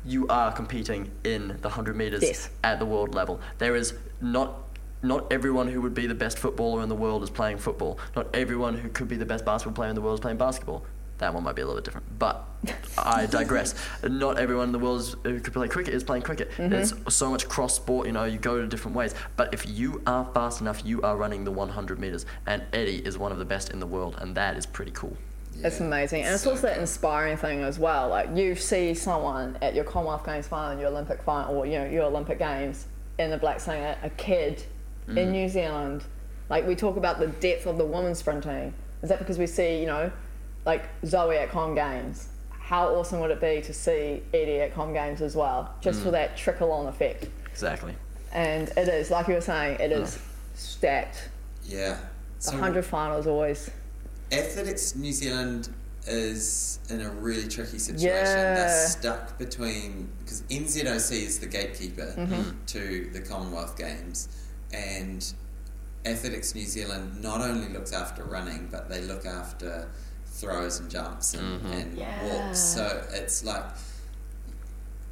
you 0.04 0.26
are 0.28 0.52
competing 0.52 1.10
in 1.24 1.48
the 1.62 1.68
100 1.68 1.96
meters 1.96 2.22
Yes. 2.22 2.50
at 2.64 2.78
the 2.78 2.86
world 2.86 3.14
level 3.14 3.40
there 3.58 3.76
is 3.76 3.94
not 4.20 4.60
not 5.02 5.30
everyone 5.30 5.68
who 5.68 5.82
would 5.82 5.92
be 5.94 6.06
the 6.06 6.14
best 6.14 6.38
footballer 6.38 6.82
in 6.82 6.88
the 6.88 6.94
world 6.94 7.22
is 7.22 7.28
playing 7.30 7.58
football 7.58 7.98
not 8.16 8.26
everyone 8.34 8.74
who 8.78 8.88
could 8.88 9.06
be 9.08 9.16
the 9.16 9.26
best 9.26 9.44
basketball 9.44 9.74
player 9.74 9.90
in 9.90 9.94
the 9.94 10.00
world 10.00 10.14
is 10.18 10.20
playing 10.20 10.38
basketball 10.38 10.84
that 11.24 11.32
one 11.32 11.42
might 11.42 11.56
be 11.56 11.62
a 11.62 11.64
little 11.64 11.80
bit 11.80 11.84
different 11.86 12.06
but 12.18 12.44
I 12.98 13.24
digress 13.40 13.74
not 14.02 14.38
everyone 14.38 14.66
in 14.68 14.72
the 14.72 14.78
world 14.78 15.16
who 15.24 15.40
could 15.40 15.54
play 15.54 15.68
cricket 15.68 15.94
is 15.94 16.04
playing 16.04 16.22
cricket 16.22 16.50
Mm-hmm. 16.50 16.68
there's 16.68 16.92
so 17.08 17.30
much 17.30 17.48
cross 17.48 17.74
sport 17.74 18.06
you 18.06 18.12
know 18.12 18.24
you 18.24 18.36
go 18.38 18.60
to 18.60 18.66
different 18.66 18.94
ways 18.96 19.14
but 19.36 19.52
if 19.54 19.66
you 19.68 20.02
are 20.06 20.24
fast 20.34 20.60
enough 20.60 20.82
you 20.84 21.00
are 21.02 21.16
running 21.16 21.44
the 21.44 21.50
100 21.50 21.98
meters 21.98 22.26
and 22.46 22.62
Eddie 22.74 22.98
is 23.08 23.16
one 23.16 23.32
of 23.32 23.38
the 23.38 23.44
best 23.46 23.70
in 23.70 23.80
the 23.80 23.86
world 23.86 24.16
and 24.20 24.34
that 24.36 24.56
is 24.58 24.66
pretty 24.66 24.90
cool 24.92 25.16
It's 25.62 25.80
amazing, 25.80 26.22
and 26.24 26.34
it's 26.34 26.46
also 26.46 26.62
that 26.68 26.78
inspiring 26.78 27.36
thing 27.38 27.62
as 27.62 27.78
well. 27.78 28.08
Like 28.16 28.28
you 28.36 28.54
see 28.56 28.92
someone 28.92 29.56
at 29.62 29.72
your 29.76 29.84
Commonwealth 29.84 30.26
Games 30.26 30.48
final, 30.48 30.78
your 30.80 30.88
Olympic 30.90 31.22
final, 31.22 31.54
or 31.56 31.64
you 31.64 31.78
know 31.78 31.86
your 31.96 32.04
Olympic 32.12 32.38
Games 32.40 32.86
in 33.22 33.30
the 33.30 33.38
black 33.38 33.60
saying 33.60 33.96
a 34.02 34.10
kid 34.10 34.54
Mm. 35.08 35.16
in 35.20 35.26
New 35.32 35.48
Zealand. 35.50 36.02
Like 36.48 36.66
we 36.66 36.74
talk 36.74 36.96
about 36.96 37.16
the 37.20 37.28
depth 37.46 37.66
of 37.66 37.76
the 37.78 37.84
women's 37.84 38.18
sprinting. 38.18 38.72
Is 39.02 39.08
that 39.10 39.18
because 39.20 39.38
we 39.38 39.46
see 39.46 39.78
you 39.82 39.86
know, 39.86 40.10
like 40.64 40.84
Zoe 41.06 41.36
at 41.36 41.50
Com 41.50 41.74
Games? 41.74 42.28
How 42.50 42.88
awesome 42.94 43.20
would 43.20 43.30
it 43.30 43.40
be 43.40 43.60
to 43.62 43.72
see 43.74 44.22
Eddie 44.32 44.60
at 44.60 44.74
Com 44.74 44.92
Games 44.92 45.20
as 45.20 45.36
well, 45.36 45.74
just 45.80 46.00
Mm. 46.00 46.04
for 46.04 46.10
that 46.12 46.36
trickle 46.36 46.72
on 46.72 46.86
effect? 46.86 47.26
exactly 47.50 47.94
And 48.32 48.68
it 48.76 48.88
is 48.88 49.10
like 49.10 49.28
you 49.28 49.34
were 49.34 49.40
saying, 49.40 49.78
it 49.80 49.92
is 49.92 50.18
stacked. 50.54 51.28
Yeah. 51.64 51.98
The 52.40 52.44
So 52.50 52.56
hundred 52.56 52.84
finals 52.84 53.26
always. 53.26 53.70
Athletics 54.32 54.96
New 54.96 55.12
Zealand 55.12 55.68
is 56.06 56.80
in 56.90 57.00
a 57.00 57.10
really 57.10 57.46
tricky 57.48 57.78
situation. 57.78 58.08
Yeah. 58.08 58.54
They're 58.54 58.86
stuck 58.88 59.38
between 59.38 60.08
because 60.18 60.42
NZOC 60.50 61.12
is 61.12 61.38
the 61.38 61.46
gatekeeper 61.46 62.12
Mm-hmm. 62.16 62.64
to 62.66 63.10
the 63.12 63.20
Commonwealth 63.20 63.78
Games, 63.78 64.28
and 64.72 65.24
Athletics 66.04 66.54
New 66.54 66.66
Zealand 66.66 67.22
not 67.22 67.40
only 67.40 67.68
looks 67.72 67.92
after 67.92 68.24
running, 68.24 68.68
but 68.70 68.88
they 68.90 69.00
look 69.02 69.24
after 69.24 69.88
throws 70.44 70.80
and 70.80 70.90
jumps 70.90 71.34
and, 71.34 71.64
and 71.74 71.96
Yeah. 71.98 72.24
walks. 72.46 72.58
So 72.60 73.04
it's 73.12 73.44
like. 73.44 73.64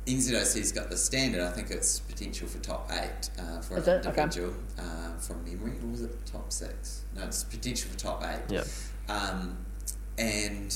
NZOC's 0.06 0.72
got 0.72 0.90
the 0.90 0.96
standard. 0.96 1.40
I 1.42 1.52
think 1.52 1.70
it's 1.70 2.00
potential 2.00 2.48
for 2.48 2.58
top 2.58 2.90
eight 2.92 3.30
uh, 3.38 3.60
for 3.60 3.78
Is 3.78 3.86
an 3.86 4.00
it? 4.00 4.06
Okay. 4.08 4.22
individual 4.22 4.54
uh, 4.76 5.16
from 5.20 5.44
memory. 5.44 5.74
Or 5.80 5.90
was 5.92 6.02
it 6.02 6.26
top 6.26 6.50
six? 6.52 7.02
No, 7.14 7.22
it's 7.22 7.44
potential 7.44 7.88
for 7.88 7.96
top 7.98 8.24
eight. 8.24 8.40
Yep. 8.52 8.66
Um, 9.08 9.56
and 10.18 10.74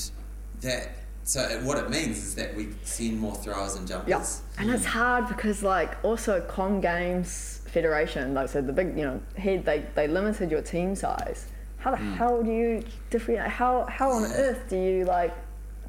that 0.61 0.91
so 1.25 1.41
what 1.63 1.77
it 1.77 1.89
means 1.89 2.19
is 2.19 2.35
that 2.35 2.55
we 2.55 2.69
send 2.83 3.19
more 3.19 3.35
throwers 3.35 3.75
and 3.75 3.85
jumpers. 3.85 4.07
Yeah, 4.09 4.61
and 4.61 4.71
it's 4.71 4.85
hard 4.85 5.27
because 5.27 5.61
like 5.61 6.01
also 6.05 6.39
Com 6.39 6.79
Games 6.79 7.59
Federation, 7.65 8.33
like 8.33 8.45
I 8.45 8.47
said, 8.53 8.65
the 8.65 8.71
big 8.71 8.97
you 8.97 9.03
know 9.03 9.21
head 9.37 9.65
they 9.65 9.85
they 9.93 10.07
limited 10.07 10.49
your 10.51 10.61
team 10.61 10.95
size. 10.95 11.47
How 11.77 11.91
the 11.91 11.97
hell 11.97 12.43
do 12.43 12.51
you 12.51 12.83
different? 13.09 13.39
How 13.47 13.85
how 13.85 14.11
on 14.11 14.23
earth 14.35 14.69
do 14.69 14.77
you 14.77 15.05
like 15.05 15.33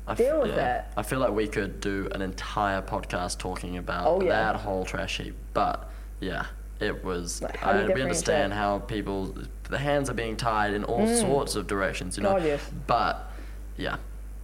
I 0.06 0.12
f- 0.12 0.18
deal 0.18 0.40
with 0.40 0.50
yeah. 0.50 0.56
that? 0.56 0.92
I 0.96 1.02
feel 1.02 1.18
like 1.18 1.32
we 1.32 1.46
could 1.48 1.80
do 1.80 2.08
an 2.14 2.22
entire 2.22 2.82
podcast 2.82 3.38
talking 3.38 3.78
about 3.78 4.06
Oh, 4.06 4.20
yeah. 4.22 4.30
that 4.30 4.56
whole 4.56 4.84
trash 4.84 5.18
heap. 5.18 5.34
But 5.54 5.90
yeah, 6.20 6.46
it 6.80 7.04
was. 7.04 7.42
Like, 7.42 7.56
how 7.56 7.70
I, 7.72 7.86
we 7.86 8.02
understand 8.02 8.52
how 8.52 8.78
people, 8.80 9.34
the 9.64 9.78
hands 9.78 10.08
are 10.10 10.14
being 10.14 10.36
tied 10.36 10.74
in 10.74 10.84
all 10.84 11.06
sorts 11.06 11.56
of 11.56 11.66
directions, 11.66 12.16
you 12.16 12.22
know. 12.22 12.30
Mm. 12.30 12.38
God, 12.38 12.44
yes. 12.44 12.70
But 12.86 13.30
yeah, 13.76 13.96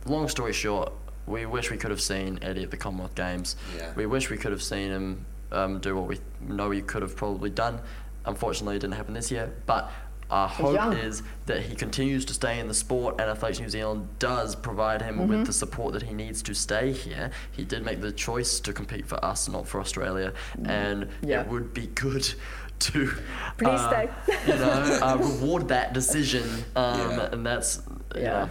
long 0.07 0.29
story 0.29 0.53
short, 0.53 0.93
we 1.27 1.47
wish 1.47 1.71
we 1.71 1.77
could 1.77 1.91
have 1.91 2.01
seen 2.03 2.39
Eddie 2.43 2.65
at 2.65 2.71
the 2.71 2.77
Commonwealth 2.77 3.15
Games. 3.15 3.57
Yeah. 3.77 3.93
We 3.97 4.07
wish 4.07 4.29
we 4.31 4.37
could 4.37 4.53
have 4.53 4.63
seen 4.63 4.91
him 4.91 5.27
um, 5.53 5.79
do 5.81 5.95
what 5.97 6.07
we 6.07 6.19
know 6.41 6.71
he 6.71 6.83
could 6.83 7.03
have 7.03 7.17
probably 7.17 7.51
done. 7.51 7.81
Unfortunately, 8.27 8.77
it 8.77 8.81
didn't 8.81 8.95
happen 8.95 9.15
this 9.15 9.31
year. 9.31 9.53
But 9.67 9.91
our 10.31 10.49
hope 10.49 10.75
young. 10.75 10.93
is 10.95 11.23
that 11.47 11.63
he 11.63 11.75
continues 11.75 12.25
to 12.27 12.35
stay 12.35 12.59
in 12.59 12.69
the 12.69 12.75
sport 12.75 13.21
and 13.21 13.31
Athletics 13.31 13.61
New 13.61 13.69
Zealand 13.69 14.09
does 14.19 14.55
provide 14.57 15.03
him 15.03 15.19
Mm-hmm. 15.19 15.29
with 15.29 15.47
the 15.47 15.53
support 15.53 15.93
that 15.95 16.03
he 16.03 16.15
needs 16.15 16.43
to 16.43 16.55
stay 16.55 16.93
here. 16.93 17.31
He 17.53 17.65
did 17.65 17.85
make 17.85 18.01
the 18.01 18.13
choice 18.13 18.59
to 18.61 18.73
compete 18.73 19.07
for 19.07 19.23
us, 19.25 19.49
not 19.49 19.67
for 19.69 19.81
Australia, 19.81 20.33
and. 20.65 21.09
Yeah. 21.23 21.43
it 21.43 21.49
would 21.49 21.73
be 21.75 21.87
good 21.89 22.25
to 22.81 23.07
Please 23.59 23.69
uh, 23.69 23.91
stay. 23.91 24.09
you 24.47 24.55
know, 24.59 24.99
uh, 25.03 25.17
reward 25.19 25.69
that 25.69 25.93
decision, 25.93 26.43
um, 26.77 26.99
Yeah. 27.11 27.29
and 27.33 27.47
that's 27.47 27.81
you 28.15 28.23
Yeah. 28.23 28.31
know, 28.45 28.51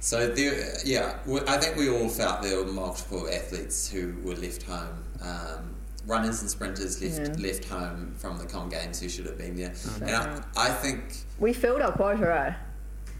So 0.00 0.28
there, 0.28 0.74
yeah, 0.84 1.16
I 1.46 1.56
think 1.58 1.76
we 1.76 1.88
all 1.88 2.08
felt 2.08 2.42
there 2.42 2.58
were 2.58 2.72
multiple 2.72 3.28
athletes 3.28 3.88
who 3.88 4.14
were 4.24 4.34
left 4.34 4.64
home 4.64 5.04
um, 5.22 5.74
runners 6.06 6.40
and 6.42 6.50
sprinters 6.50 7.00
left 7.02 7.38
left 7.38 7.64
home 7.68 8.14
from 8.18 8.38
the 8.38 8.44
Com 8.46 8.68
Games 8.68 9.00
who 9.00 9.08
should 9.08 9.26
have 9.26 9.38
been 9.38 9.56
there. 9.56 9.72
And 10.02 10.10
I, 10.56 10.68
I 10.68 10.68
think 10.70 11.02
We 11.38 11.52
filled 11.52 11.82
our 11.82 11.92
quota, 11.92 12.34
eh? 12.48 12.54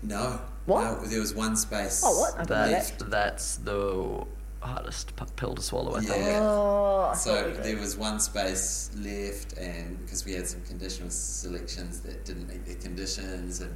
no. 0.03 0.41
What? 0.67 0.85
No, 0.85 1.07
there 1.07 1.19
was 1.21 1.35
one 1.35 1.57
space. 1.57 2.03
Oh, 2.05 2.21
what? 2.21 2.35
I 2.35 2.39
didn't 2.39 2.49
that. 2.51 2.71
left. 2.71 3.11
That's 3.11 3.57
the 3.57 4.25
hardest 4.61 5.13
pill 5.35 5.57
to 5.57 5.63
swallow, 5.63 5.97
I 5.97 6.01
think. 6.03 6.25
Yeah. 6.25 6.39
Oh, 6.41 7.13
So 7.17 7.49
we 7.49 7.63
there 7.65 7.77
was 7.79 7.97
one 7.97 8.21
space 8.21 8.91
left, 8.97 9.59
and 9.59 9.99
because 10.05 10.25
we 10.25 10.35
had 10.35 10.47
some 10.47 10.61
conditional 10.63 11.11
selections 11.11 11.99
that 12.01 12.25
didn't 12.25 12.49
meet 12.49 12.65
the 12.65 12.77
conditions, 12.77 13.61
and 13.61 13.73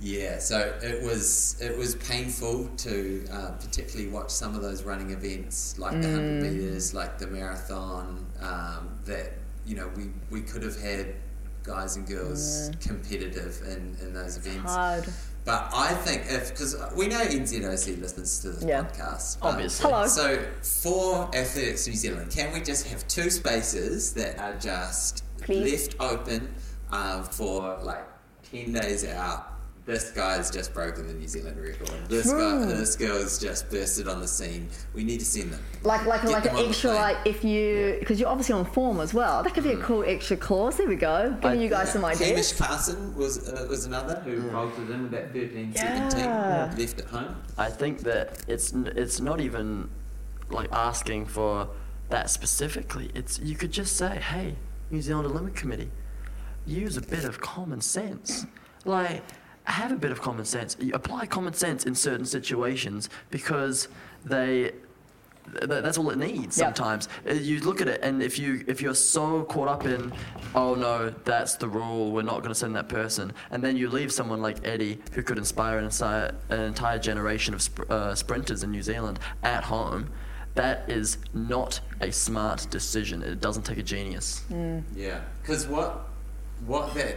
yeah, 0.00 0.38
so 0.38 0.74
it 0.82 1.02
was 1.02 1.56
it 1.60 1.76
was 1.76 1.94
painful 1.96 2.68
to 2.78 3.24
uh, 3.32 3.50
particularly 3.52 4.10
watch 4.10 4.30
some 4.30 4.54
of 4.54 4.62
those 4.62 4.82
running 4.82 5.10
events 5.10 5.78
like 5.78 6.00
the 6.02 6.08
hundred 6.10 6.42
Mm. 6.42 6.52
meters, 6.52 6.94
like 6.94 7.18
the 7.18 7.26
marathon. 7.26 8.26
Um, 8.40 8.98
that 9.04 9.32
you 9.66 9.76
know 9.76 9.90
we 9.96 10.10
we 10.30 10.40
could 10.42 10.62
have 10.62 10.78
had 10.80 11.14
guys 11.62 11.96
and 11.96 12.06
girls 12.06 12.70
competitive 12.80 13.62
in, 13.66 13.96
in 14.02 14.12
those 14.12 14.36
events. 14.36 14.70
hard. 14.70 15.04
But 15.46 15.70
I 15.74 15.92
think 15.94 16.22
if 16.28 16.50
because 16.50 16.74
we 16.96 17.06
know 17.06 17.20
NZOC 17.20 18.00
listens 18.00 18.40
to 18.40 18.50
this 18.50 18.64
Yeah. 18.64 18.82
podcast, 18.84 19.36
um, 19.42 19.48
Obviously. 19.54 19.90
Hello. 19.90 20.06
So 20.06 20.42
for 20.62 21.24
Athletics 21.36 21.86
New 21.86 21.94
Zealand, 21.94 22.30
can 22.30 22.52
we 22.52 22.60
just 22.60 22.86
have 22.88 23.06
two 23.08 23.28
spaces 23.30 24.12
that 24.14 24.38
are 24.38 24.54
just 24.58 25.22
Please. 25.42 25.88
left 25.88 25.96
open 26.00 26.54
uh, 26.90 27.22
for 27.24 27.78
like 27.82 28.06
ten 28.50 28.72
days 28.72 29.04
out? 29.06 29.52
This 29.86 30.12
guy's 30.12 30.50
just 30.50 30.72
broken 30.72 31.06
the 31.06 31.12
New 31.12 31.28
Zealand 31.28 31.60
record. 31.60 31.90
This 32.08 32.32
guy, 32.32 32.64
this 32.64 32.96
girl's 32.96 33.38
just 33.38 33.68
bursted 33.70 34.08
on 34.08 34.18
the 34.18 34.26
scene. 34.26 34.70
We 34.94 35.04
need 35.04 35.20
to 35.20 35.26
send 35.26 35.52
them. 35.52 35.60
Like, 35.82 36.06
like, 36.06 36.22
Get 36.22 36.30
like 36.30 36.46
an 36.50 36.56
extra, 36.56 36.94
like 36.94 37.18
if 37.26 37.44
you, 37.44 37.98
because 38.00 38.18
you're 38.18 38.30
obviously 38.30 38.54
on 38.54 38.64
form 38.64 39.00
as 39.00 39.12
well. 39.12 39.42
That 39.42 39.52
could 39.52 39.64
be 39.64 39.72
a 39.72 39.76
cool 39.76 40.02
extra 40.06 40.38
clause. 40.38 40.78
There 40.78 40.88
we 40.88 40.96
go. 40.96 41.36
Giving 41.42 41.60
you 41.60 41.68
guys 41.68 41.92
some 41.92 42.02
Hamish 42.02 42.22
ideas. 42.22 42.52
Carson 42.54 43.14
was 43.14 43.46
uh, 43.46 43.66
was 43.68 43.84
another 43.84 44.20
who 44.24 44.50
bolted 44.50 44.88
in 44.88 45.02
with 45.02 45.10
that 45.10 45.34
13 45.34 45.74
17 45.74 46.18
Yeah. 46.18 46.74
left 46.78 47.00
at 47.00 47.06
home. 47.06 47.36
I 47.58 47.68
think 47.68 48.00
that 48.00 48.42
it's 48.48 48.72
it's 48.72 49.20
not 49.20 49.42
even 49.42 49.90
like 50.48 50.72
asking 50.72 51.26
for 51.26 51.68
that 52.08 52.30
specifically. 52.30 53.10
It's 53.14 53.38
you 53.38 53.54
could 53.54 53.70
just 53.70 53.96
say, 53.98 54.16
"Hey, 54.18 54.56
New 54.90 55.02
Zealand 55.02 55.26
Olympic 55.26 55.56
Committee, 55.56 55.90
use 56.64 56.96
a 56.96 57.02
bit 57.02 57.24
of 57.26 57.42
common 57.42 57.82
sense." 57.82 58.46
Like 58.86 59.22
have 59.64 59.90
a 59.92 59.96
bit 59.96 60.10
of 60.10 60.20
common 60.20 60.44
sense. 60.44 60.76
You 60.80 60.92
apply 60.94 61.26
common 61.26 61.54
sense 61.54 61.84
in 61.86 61.94
certain 61.94 62.26
situations 62.26 63.08
because 63.30 63.88
they 64.24 64.72
that's 65.46 65.98
all 65.98 66.08
it 66.08 66.16
needs 66.16 66.56
Yep. 66.56 66.74
sometimes 66.74 67.06
Uh, 67.28 67.34
you 67.34 67.60
look 67.60 67.82
at 67.82 67.88
it 67.88 68.00
and 68.02 68.22
if 68.22 68.38
you 68.38 68.64
if 68.66 68.80
you're 68.80 68.94
so 68.94 69.44
caught 69.44 69.68
up 69.68 69.84
in 69.84 70.10
oh 70.54 70.74
no 70.74 71.10
that's 71.26 71.56
the 71.56 71.68
rule 71.68 72.12
we're 72.12 72.22
not 72.22 72.38
going 72.38 72.48
to 72.48 72.54
send 72.54 72.74
that 72.76 72.88
person 72.88 73.30
and 73.50 73.62
then 73.62 73.76
you 73.76 73.90
leave 73.90 74.10
someone 74.10 74.40
like 74.40 74.66
eddie 74.66 74.98
who 75.12 75.22
could 75.22 75.36
inspire 75.36 75.76
an 75.76 75.84
entire, 75.84 76.34
an 76.48 76.60
entire 76.60 76.98
generation 76.98 77.52
of 77.52 77.60
sp- 77.60 77.84
uh, 77.90 78.14
sprinters 78.14 78.62
in 78.62 78.70
new 78.70 78.80
zealand 78.82 79.18
at 79.42 79.64
home 79.64 80.08
that 80.54 80.88
is 80.88 81.18
not 81.34 81.78
a 82.00 82.10
smart 82.10 82.66
decision 82.70 83.22
it 83.22 83.38
doesn't 83.42 83.64
take 83.64 83.76
a 83.78 83.82
genius 83.82 84.44
Yeah, 84.96 85.20
because 85.42 85.66
what 85.66 86.08
what 86.64 86.94
that 86.94 87.16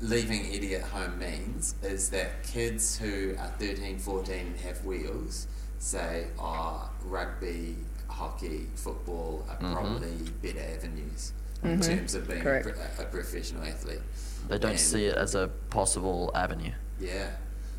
leaving 0.00 0.46
Eddie 0.52 0.76
at 0.76 0.82
home 0.82 1.18
means 1.18 1.74
is 1.82 2.10
that 2.10 2.42
kids 2.44 2.98
who 2.98 3.34
are 3.38 3.52
13, 3.58 3.98
14 3.98 4.54
have 4.64 4.84
wheels 4.84 5.46
say, 5.78 6.28
oh, 6.38 6.90
rugby, 7.04 7.76
hockey, 8.08 8.68
football 8.74 9.46
are 9.48 9.56
mm-hmm. 9.56 9.72
probably 9.72 10.12
better 10.42 10.64
avenues 10.74 11.32
in 11.62 11.80
mm-hmm. 11.80 11.80
terms 11.80 12.14
of 12.14 12.28
being 12.28 12.46
a, 12.46 12.60
a 13.00 13.04
professional 13.04 13.64
athlete. 13.64 14.00
they 14.48 14.58
don't 14.58 14.72
And- 14.72 14.80
see 14.80 15.06
it 15.06 15.16
as 15.16 15.34
a 15.34 15.48
possible 15.70 16.30
avenue 16.34 16.72
Yeah. 17.00 17.30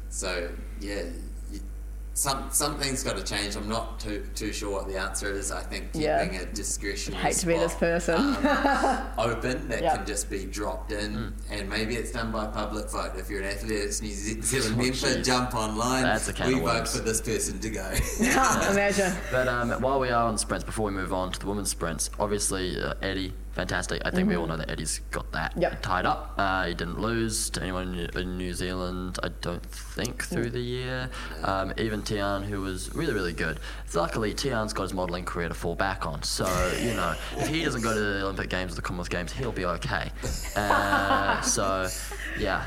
So 0.10 0.50
yeah, 0.82 1.04
y 1.04 1.12
some 2.20 2.50
something's 2.52 3.02
got 3.02 3.16
to 3.16 3.24
change. 3.24 3.56
I'm 3.56 3.70
not 3.70 3.98
too 3.98 4.26
too 4.36 4.52
sure 4.52 4.70
what 4.72 4.88
the 4.90 4.98
answer 4.98 5.32
is. 5.32 5.52
I 5.54 5.62
think 5.62 5.86
Yeah. 5.94 6.22
keeping 6.26 6.40
a 6.42 6.46
discretionary 6.48 7.24
Hate 7.24 7.36
to 7.38 7.46
be 7.48 7.54
this 7.54 7.76
person. 7.76 8.16
um, 8.16 8.38
open 9.18 9.70
that 9.70 9.82
Yeah. 9.82 9.96
can 9.96 10.06
just 10.06 10.30
be 10.30 10.44
dropped 10.46 10.92
in, 10.92 11.12
Mm. 11.16 11.32
and 11.50 11.70
maybe 11.70 11.96
it's 11.96 12.12
done 12.12 12.32
by 12.32 12.46
public 12.48 12.90
vote. 12.90 13.12
If 13.16 13.30
you're 13.30 13.40
an 13.42 13.48
athletics 13.48 14.02
New 14.02 14.12
Ze- 14.14 14.42
Zealand 14.42 14.76
member, 14.84 15.22
jump 15.24 15.56
online. 15.56 16.04
Oh, 16.04 16.08
That's 16.08 16.28
a 16.28 16.34
can 16.34 16.48
we 16.48 16.54
of 16.56 16.60
vote 16.60 16.66
worms. 16.74 16.96
for 16.98 17.04
this 17.04 17.22
person 17.22 17.60
to 17.60 17.70
go. 17.70 17.90
Imagine. 18.20 19.14
But 19.32 19.48
um, 19.48 19.72
while 19.82 20.00
we 20.02 20.10
are 20.10 20.26
on 20.26 20.38
sprints, 20.38 20.66
before 20.66 20.86
we 20.88 20.92
move 20.92 21.14
on 21.14 21.32
to 21.32 21.40
the 21.40 21.46
women's 21.46 21.70
sprints, 21.70 22.10
obviously 22.20 22.82
uh, 22.82 22.96
Eddie, 23.02 23.34
fantastic. 23.64 24.02
I 24.06 24.12
think 24.12 24.30
we 24.30 24.38
all 24.38 24.48
know 24.48 24.56
that 24.56 24.70
Eddie's 24.70 25.00
got 25.12 25.30
that 25.34 25.52
Mm-hmm. 25.52 25.62
Yep. 25.64 25.82
tied 25.82 26.06
up. 26.06 26.34
Uh, 26.38 26.66
he 26.68 26.74
didn't 26.74 27.00
lose 27.00 27.50
to 27.52 27.62
anyone 27.62 28.10
in 28.16 28.38
New- 28.38 28.54
Zealand, 28.54 29.20
I 29.24 29.30
don't 29.42 29.66
think, 29.66 30.24
through 30.24 30.50
the 30.52 30.60
year. 30.60 31.10
Um, 31.44 31.74
even 31.78 32.02
Tiaan, 32.02 32.44
who 32.46 32.62
was 32.62 32.94
really, 32.96 33.14
really 33.14 33.34
good. 33.34 33.60
Luckily, 33.94 34.34
Tiaan's 34.34 34.74
got 34.74 34.84
his 34.84 34.94
modelling 34.94 35.26
career 35.26 35.50
to 35.50 35.54
fall 35.54 35.76
back 35.76 36.06
on. 36.06 36.24
So, 36.24 36.46
you 36.82 36.94
know, 36.94 37.16
if 37.38 37.48
he 37.48 37.64
doesn't 37.64 37.82
go 37.82 37.94
to 37.94 38.00
the 38.00 38.22
Olympic 38.24 38.50
Games 38.50 38.72
or 38.74 38.76
the 38.76 38.82
Commonwealth 38.82 39.10
Games, 39.10 39.32
he'll 39.34 39.52
be 39.52 39.66
okay. 39.66 40.12
Uh, 40.56 41.42
so, 41.56 41.88
yeah, 42.40 42.66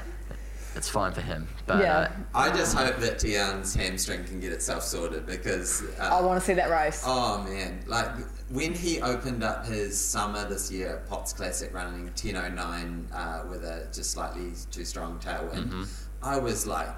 it's 0.76 0.88
fine 0.88 1.12
for 1.12 1.20
him. 1.20 1.49
But 1.66 1.80
Yeah. 1.82 1.99
uh, 1.99 2.09
I 2.34 2.51
just 2.51 2.76
hope 2.76 2.97
that 2.99 3.18
Tiaan's 3.18 3.74
hamstring 3.74 4.24
can 4.24 4.40
get 4.40 4.53
itself 4.53 4.82
sorted 4.82 5.26
because. 5.26 5.82
Uh, 5.99 6.03
I 6.18 6.20
want 6.20 6.38
to 6.40 6.45
see 6.47 6.55
that 6.55 6.70
race. 6.70 7.03
Oh 7.07 7.43
man, 7.45 7.82
like 7.86 8.09
when 8.53 8.74
he 8.74 9.00
opened 9.00 9.42
up 9.42 9.66
his 9.66 9.98
summer 9.98 10.46
this 10.46 10.70
year 10.70 10.96
at 10.96 11.09
Potts 11.09 11.32
Classic 11.32 11.72
running 11.72 12.11
10.09 12.11 13.07
uh, 13.12 13.48
with 13.48 13.64
a 13.64 13.88
just 13.92 14.11
slightly 14.11 14.53
too 14.70 14.84
strong 14.84 15.18
tailwind, 15.18 15.68
mm-hmm. 15.68 15.84
I 16.22 16.38
was 16.38 16.66
like, 16.66 16.88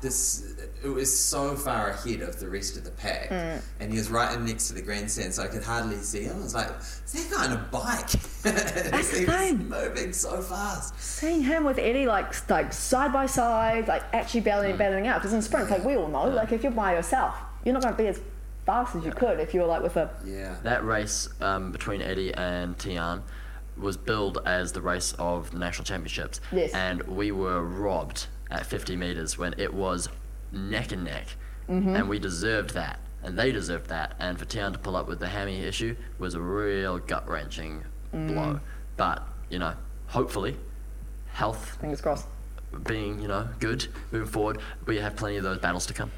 this, 0.00 0.54
it 0.82 0.88
was 0.88 1.16
so 1.16 1.54
far 1.54 1.90
ahead 1.90 2.20
of 2.20 2.38
the 2.38 2.48
rest 2.48 2.76
of 2.76 2.84
the 2.84 2.90
pack. 2.90 3.30
Mm. 3.30 3.60
And 3.80 3.92
he 3.92 3.98
was 3.98 4.10
right 4.10 4.32
in 4.36 4.44
next 4.44 4.68
to 4.68 4.74
the 4.74 4.82
grandstand, 4.82 5.34
so 5.34 5.42
I 5.42 5.48
could 5.48 5.62
hardly 5.62 5.96
see 5.96 6.24
him. 6.24 6.36
I 6.38 6.42
was 6.42 6.54
like, 6.54 6.70
is 6.80 7.12
that 7.12 7.36
guy 7.36 7.46
on 7.46 7.52
a 7.52 7.68
bike? 7.70 8.10
That's 8.42 9.10
the 9.10 9.18
he 9.20 9.24
was 9.24 9.52
moving 9.54 10.12
so 10.12 10.40
fast. 10.40 11.00
Seeing 11.00 11.42
him 11.42 11.64
with 11.64 11.78
Eddie 11.78 12.06
like 12.06 12.48
like 12.48 12.72
side 12.72 13.12
by 13.12 13.26
side, 13.26 13.88
like 13.88 14.02
actually 14.12 14.42
battling 14.42 14.74
mm. 14.74 14.78
battling 14.78 15.08
out. 15.08 15.20
Because 15.20 15.32
in 15.32 15.42
sprints, 15.42 15.70
like 15.70 15.84
we 15.84 15.96
all 15.96 16.08
know, 16.08 16.28
like 16.28 16.52
if 16.52 16.62
you're 16.62 16.72
by 16.72 16.94
yourself, 16.94 17.34
you're 17.64 17.74
not 17.74 17.82
going 17.82 17.94
to 17.96 18.02
be 18.02 18.08
as 18.08 18.20
fast 18.68 18.94
as 18.96 19.02
you 19.02 19.10
could 19.10 19.40
if 19.40 19.54
you 19.54 19.60
were 19.62 19.66
like 19.66 19.82
with 19.82 19.96
a 19.96 20.10
Yeah. 20.26 20.54
That 20.62 20.84
race 20.84 21.26
um, 21.40 21.72
between 21.72 22.02
Eddie 22.02 22.34
and 22.34 22.76
Tiaan 22.76 23.22
was 23.78 23.96
billed 23.96 24.42
as 24.44 24.72
the 24.72 24.82
race 24.82 25.14
of 25.18 25.50
the 25.52 25.58
national 25.58 25.86
championships. 25.86 26.42
Yes. 26.52 26.74
And 26.74 27.02
we 27.04 27.32
were 27.32 27.62
robbed 27.62 28.26
at 28.50 28.66
50 28.66 28.94
metres 28.94 29.38
when 29.38 29.54
it 29.56 29.72
was 29.72 30.10
neck 30.52 30.92
and 30.92 31.02
neck. 31.04 31.28
Mm-hmm. 31.66 31.96
And 31.96 32.08
we 32.10 32.18
deserved 32.18 32.74
that. 32.74 32.98
And 33.22 33.38
they 33.38 33.52
deserved 33.52 33.88
that. 33.88 34.14
And 34.18 34.38
for 34.38 34.44
Tiaan 34.44 34.74
to 34.74 34.78
pull 34.78 34.96
up 34.96 35.08
with 35.08 35.18
the 35.18 35.28
hammy 35.28 35.60
issue 35.60 35.96
was 36.18 36.34
a 36.34 36.40
real 36.40 36.98
gut 36.98 37.26
wrenching 37.26 37.84
Mm. 38.14 38.28
blow. 38.28 38.60
But, 38.96 39.22
you 39.50 39.58
know, 39.58 39.74
hopefully, 40.08 40.56
health 41.32 41.76
fingers 41.80 42.00
crossed. 42.00 42.26
being, 42.86 43.20
you 43.20 43.28
know, 43.28 43.48
good 43.60 43.86
moving 44.12 44.28
forward, 44.28 44.58
we 44.86 44.98
have 44.98 45.14
plenty 45.16 45.36
of 45.36 45.42
those 45.44 45.58
battles 45.58 45.84
to 45.86 45.94
come. 45.94 46.10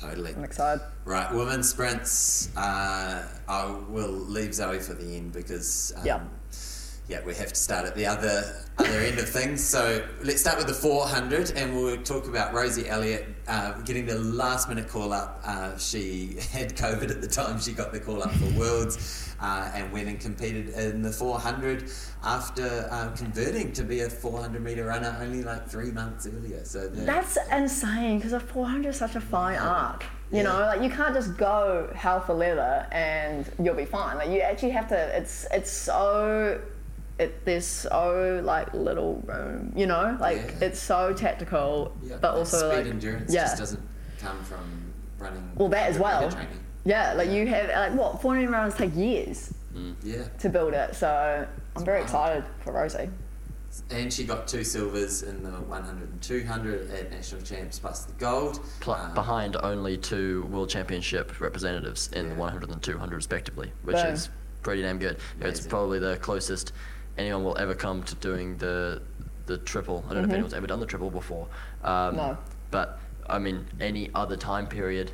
Totally. 0.00 0.34
I'm 0.34 0.44
excited. 0.44 0.82
Right, 1.04 1.32
women's 1.32 1.68
sprints. 1.70 2.54
Uh, 2.56 3.22
I 3.48 3.70
will 3.88 4.12
leave 4.12 4.54
Zoe 4.54 4.78
for 4.78 4.94
the 4.94 5.16
end 5.16 5.32
because 5.32 5.92
um, 5.96 6.04
Yeah. 6.06 6.20
Yeah, 7.08 7.20
we 7.24 7.34
have 7.34 7.48
to 7.50 7.54
start 7.54 7.86
at 7.86 7.94
the 7.94 8.04
other 8.06 8.42
other 8.78 8.98
end 9.00 9.18
of 9.18 9.28
things. 9.28 9.64
So 9.64 10.04
let's 10.22 10.40
start 10.40 10.58
with 10.58 10.66
the 10.66 10.74
400, 10.74 11.52
and 11.52 11.74
we'll 11.76 12.02
talk 12.02 12.26
about 12.28 12.52
Rosie 12.52 12.88
Elliott 12.88 13.26
uh, 13.48 13.72
getting 13.82 14.04
the 14.06 14.18
last 14.18 14.68
minute 14.68 14.88
call 14.88 15.12
up. 15.12 15.40
Uh, 15.44 15.78
she 15.78 16.36
had 16.52 16.76
COVID 16.76 17.10
at 17.10 17.20
the 17.22 17.28
time 17.28 17.60
she 17.60 17.72
got 17.72 17.92
the 17.92 18.00
call 18.00 18.22
up 18.22 18.32
for 18.32 18.58
Worlds, 18.58 19.32
uh, 19.40 19.70
and 19.74 19.92
went 19.92 20.08
and 20.08 20.18
competed 20.20 20.70
in 20.70 21.00
the 21.00 21.12
400 21.12 21.90
after 22.24 22.88
uh, 22.90 23.08
converting 23.16 23.72
to 23.72 23.82
be 23.84 24.00
a 24.00 24.10
400 24.10 24.60
meter 24.62 24.84
runner 24.86 25.16
only 25.20 25.42
like 25.44 25.68
three 25.68 25.92
months 25.92 26.26
earlier. 26.26 26.64
So 26.64 26.88
the- 26.88 27.02
That's 27.02 27.38
insane 27.52 28.18
because 28.18 28.32
a 28.32 28.40
400 28.40 28.90
is 28.90 28.96
such 28.96 29.14
a 29.14 29.20
fine 29.20 29.58
art. 29.58 30.02
You 30.32 30.38
Yeah. 30.38 30.42
know, 30.42 30.58
like 30.58 30.82
you 30.82 30.90
can't 30.90 31.14
just 31.14 31.36
go 31.36 31.88
hell 31.94 32.20
for 32.20 32.34
leather 32.34 32.86
and 32.90 33.48
you'll 33.62 33.76
be 33.76 33.84
fine. 33.84 34.16
Like 34.16 34.28
you 34.30 34.40
actually 34.40 34.70
have 34.72 34.88
to. 34.88 35.16
It's 35.16 35.46
it's 35.52 35.70
so. 35.70 36.60
It, 37.18 37.44
there's 37.46 37.64
so 37.66 38.42
like 38.44 38.74
little 38.74 39.22
room, 39.26 39.72
you 39.74 39.86
know, 39.86 40.16
like 40.20 40.36
Yeah. 40.60 40.66
it's 40.66 40.78
so 40.78 41.14
tactical, 41.14 41.96
yeah, 42.02 42.10
but 42.20 42.22
that 42.22 42.30
also 42.34 42.58
speed 42.70 42.76
like 42.84 42.86
endurance 42.86 43.32
yeah, 43.32 43.44
just 43.44 43.56
doesn't 43.58 43.82
come 44.18 44.42
from 44.44 44.92
running. 45.18 45.50
well 45.54 45.68
that 45.70 45.88
as 45.88 45.98
well. 45.98 46.20
meter 46.24 46.32
training. 46.36 46.60
Yeah, 46.84 47.14
like 47.14 47.30
you 47.30 47.46
have 47.46 47.70
like 47.70 47.94
what 47.98 48.20
400 48.20 48.50
rounds 48.50 48.74
take 48.74 48.94
years 48.94 49.52
Yeah. 50.02 50.24
to 50.40 50.48
build 50.50 50.74
it, 50.74 50.94
so 50.94 51.46
I'm 51.74 51.84
very 51.86 52.02
excited 52.02 52.44
for 52.60 52.72
Rosie. 52.74 53.08
And 53.90 54.12
she 54.12 54.24
got 54.24 54.46
two 54.46 54.62
silvers 54.64 55.22
in 55.22 55.42
the 55.42 55.50
100 55.50 56.10
and 56.10 56.22
200 56.22 56.90
at 56.90 57.10
national 57.10 57.42
champs 57.42 57.78
plus 57.78 58.04
the 58.04 58.12
gold. 58.14 58.60
Pl- 58.80 58.94
Um, 58.94 59.14
behind 59.14 59.56
only 59.56 59.96
two 59.98 60.44
world 60.50 60.68
championship 60.70 61.40
representatives 61.40 62.08
in 62.12 62.28
the 62.28 62.34
100 62.34 62.70
and 62.70 62.82
200 62.82 63.14
respectively, 63.16 63.72
which 63.84 63.96
Boom. 63.96 64.06
is 64.06 64.28
pretty 64.62 64.82
damn 64.82 64.98
good. 64.98 65.16
It's 65.40 65.66
probably 65.66 65.98
the 65.98 66.16
closest 66.18 66.72
anyone 67.18 67.44
will 67.44 67.56
ever 67.58 67.74
come 67.74 68.02
to 68.04 68.14
doing 68.16 68.56
the 68.58 69.02
the 69.46 69.58
triple. 69.58 70.04
I 70.08 70.14
don't 70.14 70.22
know 70.22 70.28
if 70.28 70.34
anyone's 70.34 70.54
ever 70.54 70.66
done 70.66 70.80
the 70.80 70.86
triple 70.86 71.10
before. 71.10 71.46
Um, 71.84 71.92
Mm-hmm. 71.92 72.16
No. 72.16 72.38
But 72.70 72.98
I 73.28 73.38
mean, 73.38 73.66
any 73.80 74.10
other 74.14 74.36
time 74.36 74.66
period 74.66 75.12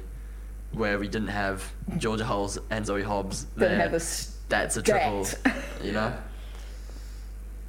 where 0.72 0.98
we 0.98 1.06
didn't 1.06 1.28
have 1.28 1.70
Georgia 1.98 2.24
Hulls 2.24 2.58
and 2.70 2.84
Zoe 2.86 3.02
Hobbs, 3.02 3.44
Didn't 3.44 3.78
there, 3.78 3.90
have 3.90 3.94
a 3.94 4.00
that's 4.48 4.76
a 4.76 4.82
triple. 4.82 5.26
You 5.82 5.92
know. 5.92 6.14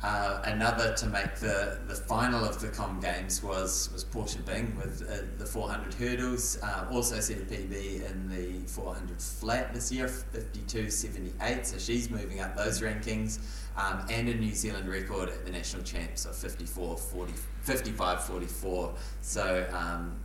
Uh, 0.04 0.42
another 0.44 0.94
to 0.96 1.06
make 1.06 1.34
the, 1.36 1.80
the 1.88 1.96
final 1.96 2.44
of 2.44 2.60
the 2.60 2.68
Com 2.68 3.00
Games 3.00 3.42
was, 3.42 3.90
was 3.94 4.04
Portia 4.04 4.40
Bing 4.40 4.76
with 4.76 5.02
uh, 5.10 5.24
the 5.38 5.46
400 5.46 5.94
hurdles. 5.94 6.60
Uh, 6.62 6.86
also 6.92 7.22
set 7.22 7.38
a 7.38 7.46
PB 7.46 8.12
in 8.12 8.30
the 8.30 8.68
400 8.68 9.22
flat 9.22 9.74
this 9.74 9.94
year, 9.94 10.08
52.78. 10.08 11.66
So 11.66 11.78
she's 11.78 12.10
moving 12.10 12.42
up 12.42 12.54
those 12.58 12.82
rankings. 12.82 13.40
Um, 13.76 14.06
and 14.10 14.30
a 14.30 14.36
New 14.36 14.54
Zealand 14.54 14.88
record 14.88 15.30
at 15.30 15.46
the 15.46 15.52
national 15.52 15.84
champs 15.84 16.26
of 16.26 16.36
54, 16.36 16.96
40, 16.98 17.34
55 17.64 18.24
44. 18.24 18.94
So, 19.22 19.68
um, 19.74 20.16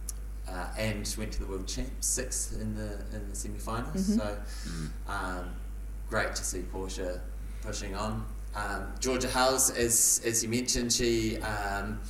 uh, 0.47 0.67
and 0.79 1.15
went 1.19 1.33
to 1.33 1.41
the 1.41 1.47
world 1.47 1.67
champs, 1.67 2.07
sixth 2.07 2.61
in 2.61 2.75
the 2.75 2.99
in 3.15 3.29
the 3.31 3.37
semi 3.37 3.59
finals. 3.59 4.17
So, 4.17 4.37
um, 5.09 5.51
great 6.09 6.35
to 6.35 6.45
see 6.45 6.61
Portia 6.63 7.21
pushing 7.63 7.95
on. 7.95 8.25
Um, 8.55 8.87
Georgia 8.99 9.29
Hulls, 9.29 9.71
as 9.71 10.21
as 10.25 10.43
you 10.43 10.49
mentioned, 10.49 10.93
she 10.93 11.39
um, 11.39 12.01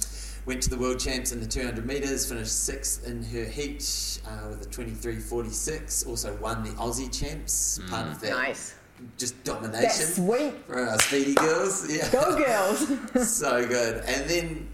went 0.46 0.62
to 0.62 0.70
the 0.70 0.78
world 0.78 0.98
champs 0.98 1.32
in 1.32 1.40
the 1.40 1.46
200 1.46 1.84
meters, 1.84 2.26
finished 2.28 2.64
sixth 2.64 3.06
in 3.06 3.22
her 3.22 3.44
heat 3.44 4.20
uh, 4.26 4.48
with 4.48 4.62
a 4.62 4.70
23.46. 4.70 6.06
Also 6.08 6.34
won 6.36 6.62
the 6.62 6.70
Aussie 6.70 7.12
champs, 7.16 7.78
part 7.90 8.06
of 8.08 8.20
that 8.20 8.30
Nice. 8.30 8.74
Just 9.16 9.42
domination 9.44 10.06
sweet. 10.06 10.54
for 10.66 10.88
our 10.88 10.98
speedy 10.98 11.34
girls. 11.34 11.90
Yeah, 11.90 12.10
Go 12.10 12.36
girls. 12.36 13.28
so 13.30 13.66
good. 13.66 14.04
And 14.06 14.28
then 14.28 14.68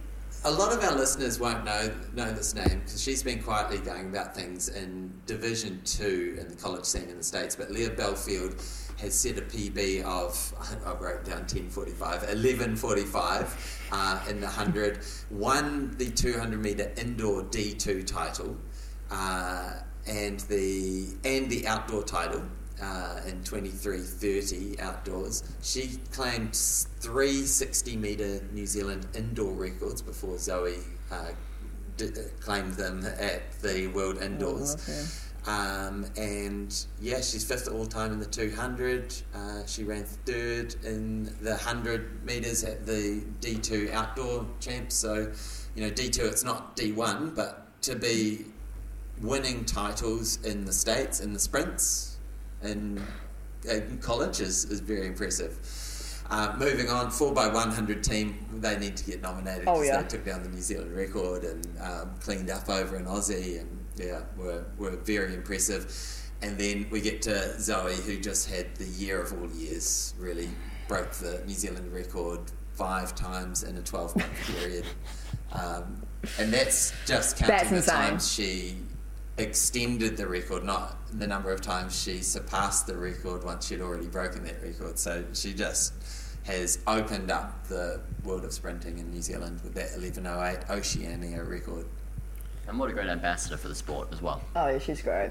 a 0.44 0.50
lot 0.50 0.72
of 0.72 0.84
our 0.84 0.94
listeners 0.94 1.40
won't 1.40 1.64
know 1.64 1.90
know 2.14 2.30
this 2.32 2.54
name 2.54 2.80
because 2.84 3.02
she's 3.02 3.22
been 3.22 3.42
quietly 3.42 3.78
going 3.78 4.08
about 4.08 4.34
things 4.34 4.68
in 4.68 5.12
Division 5.26 5.80
Two 5.84 6.36
in 6.38 6.48
the 6.48 6.56
college 6.56 6.84
scene 6.84 7.08
in 7.08 7.16
the 7.16 7.24
states. 7.24 7.56
But 7.56 7.70
Leah 7.70 7.90
Belfield 7.90 8.62
has 8.98 9.14
set 9.14 9.38
a 9.38 9.42
PB 9.42 10.02
of 10.02 10.54
I 10.86 10.92
wrote 10.92 11.24
down 11.24 11.44
10:45, 11.44 12.28
11:45 12.28 13.86
uh, 13.92 14.20
in 14.28 14.40
the 14.40 14.48
hundred. 14.48 15.00
Won 15.30 15.94
the 15.98 16.10
200 16.10 16.60
meter 16.60 16.92
indoor 16.96 17.42
D2 17.44 18.06
title. 18.06 18.56
Uh, 19.10 19.74
and 20.06 20.40
the 20.40 21.08
and 21.24 21.48
the 21.48 21.66
outdoor 21.66 22.02
title 22.02 22.42
uh, 22.82 23.20
in 23.26 23.40
23.30 23.42 24.80
outdoors. 24.80 25.44
She 25.62 25.98
claimed 26.12 26.54
three 26.54 27.42
60 27.46 27.96
metre 27.96 28.40
New 28.52 28.66
Zealand 28.66 29.06
indoor 29.14 29.52
records 29.52 30.02
before 30.02 30.38
Zoe 30.38 30.78
uh, 31.10 31.30
d- 31.96 32.06
uh, 32.06 32.22
claimed 32.40 32.74
them 32.74 33.04
at 33.04 33.60
the 33.62 33.86
World 33.88 34.20
Indoors. 34.20 34.76
Um, 35.46 36.06
and 36.16 36.74
yeah, 37.00 37.20
she's 37.20 37.44
fifth 37.44 37.68
all 37.70 37.84
time 37.84 38.12
in 38.12 38.18
the 38.18 38.26
200. 38.26 39.14
Uh, 39.34 39.66
she 39.66 39.84
ran 39.84 40.04
third 40.04 40.74
in 40.84 41.24
the 41.42 41.50
100 41.50 42.24
metres 42.24 42.64
at 42.64 42.86
the 42.86 43.22
D2 43.40 43.92
outdoor 43.92 44.46
champs. 44.58 44.94
So, 44.94 45.30
you 45.74 45.82
know, 45.84 45.90
D2, 45.90 46.18
it's 46.20 46.44
not 46.44 46.76
D1, 46.76 47.34
but 47.36 47.66
to 47.82 47.94
be 47.94 48.46
winning 49.20 49.64
titles 49.66 50.42
in 50.42 50.64
the 50.64 50.72
States 50.72 51.20
in 51.20 51.34
the 51.34 51.38
sprints 51.38 52.13
in, 52.64 53.02
in 53.68 53.98
college 53.98 54.40
is, 54.40 54.64
is 54.66 54.80
very 54.80 55.06
impressive. 55.06 55.58
Uh, 56.30 56.54
moving 56.58 56.88
on, 56.88 57.08
4x100 57.08 58.02
team, 58.02 58.34
they 58.54 58.78
need 58.78 58.96
to 58.96 59.04
get 59.04 59.20
nominated 59.20 59.68
Oh, 59.68 59.74
because 59.74 59.86
yeah. 59.86 60.02
they 60.02 60.08
took 60.08 60.24
down 60.24 60.42
the 60.42 60.48
New 60.48 60.60
Zealand 60.60 60.94
record 60.96 61.44
and 61.44 61.66
um, 61.80 62.10
cleaned 62.20 62.50
up 62.50 62.68
over 62.68 62.96
in 62.96 63.04
Aussie 63.04 63.60
and 63.60 63.84
yeah, 63.96 64.22
were, 64.36 64.64
were 64.78 64.96
very 64.96 65.34
impressive. 65.34 65.86
And 66.42 66.58
then 66.58 66.86
we 66.90 67.00
get 67.00 67.22
to 67.22 67.60
Zoe, 67.60 67.94
who 67.94 68.18
just 68.18 68.48
had 68.48 68.74
the 68.76 68.86
year 68.86 69.20
of 69.20 69.32
all 69.32 69.48
years, 69.50 70.14
really 70.18 70.48
broke 70.88 71.12
the 71.12 71.42
New 71.46 71.54
Zealand 71.54 71.92
record 71.92 72.40
five 72.72 73.14
times 73.14 73.62
in 73.62 73.76
a 73.76 73.82
12 73.82 74.16
month 74.16 74.46
period. 74.58 74.86
Um, 75.52 76.02
and 76.38 76.52
that's 76.52 76.92
just 77.06 77.36
counting 77.36 77.70
That's 77.70 77.86
the 77.86 77.90
times 77.90 78.32
she 78.32 78.76
extended 79.36 80.16
the 80.16 80.26
record, 80.26 80.64
not 80.64 80.96
the 81.18 81.26
number 81.26 81.50
of 81.50 81.60
times 81.60 82.00
she 82.00 82.18
surpassed 82.18 82.86
the 82.86 82.96
record 82.96 83.44
once 83.44 83.66
she'd 83.66 83.80
already 83.80 84.06
broken 84.06 84.44
that 84.44 84.62
record. 84.62 84.98
So 84.98 85.24
she 85.32 85.52
just 85.52 85.92
has 86.44 86.78
opened 86.86 87.30
up 87.30 87.66
the 87.68 88.00
world 88.22 88.44
of 88.44 88.52
sprinting 88.52 88.98
in 88.98 89.10
New 89.10 89.22
Zealand 89.22 89.60
with 89.64 89.74
that 89.74 89.92
1108 89.98 90.70
Oceania 90.70 91.42
record. 91.42 91.86
And 92.68 92.78
what 92.78 92.90
a 92.90 92.92
great 92.92 93.08
ambassador 93.08 93.56
for 93.56 93.68
the 93.68 93.74
sport 93.74 94.08
as 94.12 94.22
well. 94.22 94.40
Oh 94.54 94.68
yeah, 94.68 94.78
she's 94.78 95.02
great. 95.02 95.30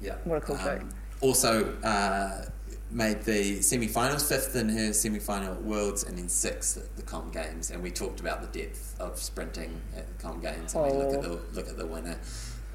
Yeah. 0.00 0.14
What 0.24 0.36
a 0.36 0.40
cool 0.40 0.56
trick. 0.56 0.82
Also 1.20 1.74
uh, 1.82 2.44
made 2.90 3.22
the 3.22 3.60
semi-finals, 3.60 4.26
fifth 4.28 4.56
in 4.56 4.68
her 4.70 4.92
semi-final 4.92 5.52
at 5.54 5.62
Worlds, 5.62 6.04
and 6.04 6.16
then 6.18 6.28
sixth 6.28 6.76
at 6.78 6.96
the 6.96 7.02
Com 7.02 7.30
Games. 7.30 7.70
And 7.70 7.82
we 7.82 7.90
talked 7.90 8.20
about 8.20 8.40
the 8.40 8.58
depth 8.58 8.96
of 9.00 9.18
sprinting 9.18 9.80
at 9.96 10.06
the 10.08 10.22
Com 10.22 10.40
Games, 10.40 10.74
and 10.74 10.84
we 10.84 10.92
look 10.92 11.14
at 11.14 11.22
the 11.22 11.40
look 11.52 11.68
at 11.68 11.76
the 11.76 11.86
winner, 11.86 12.18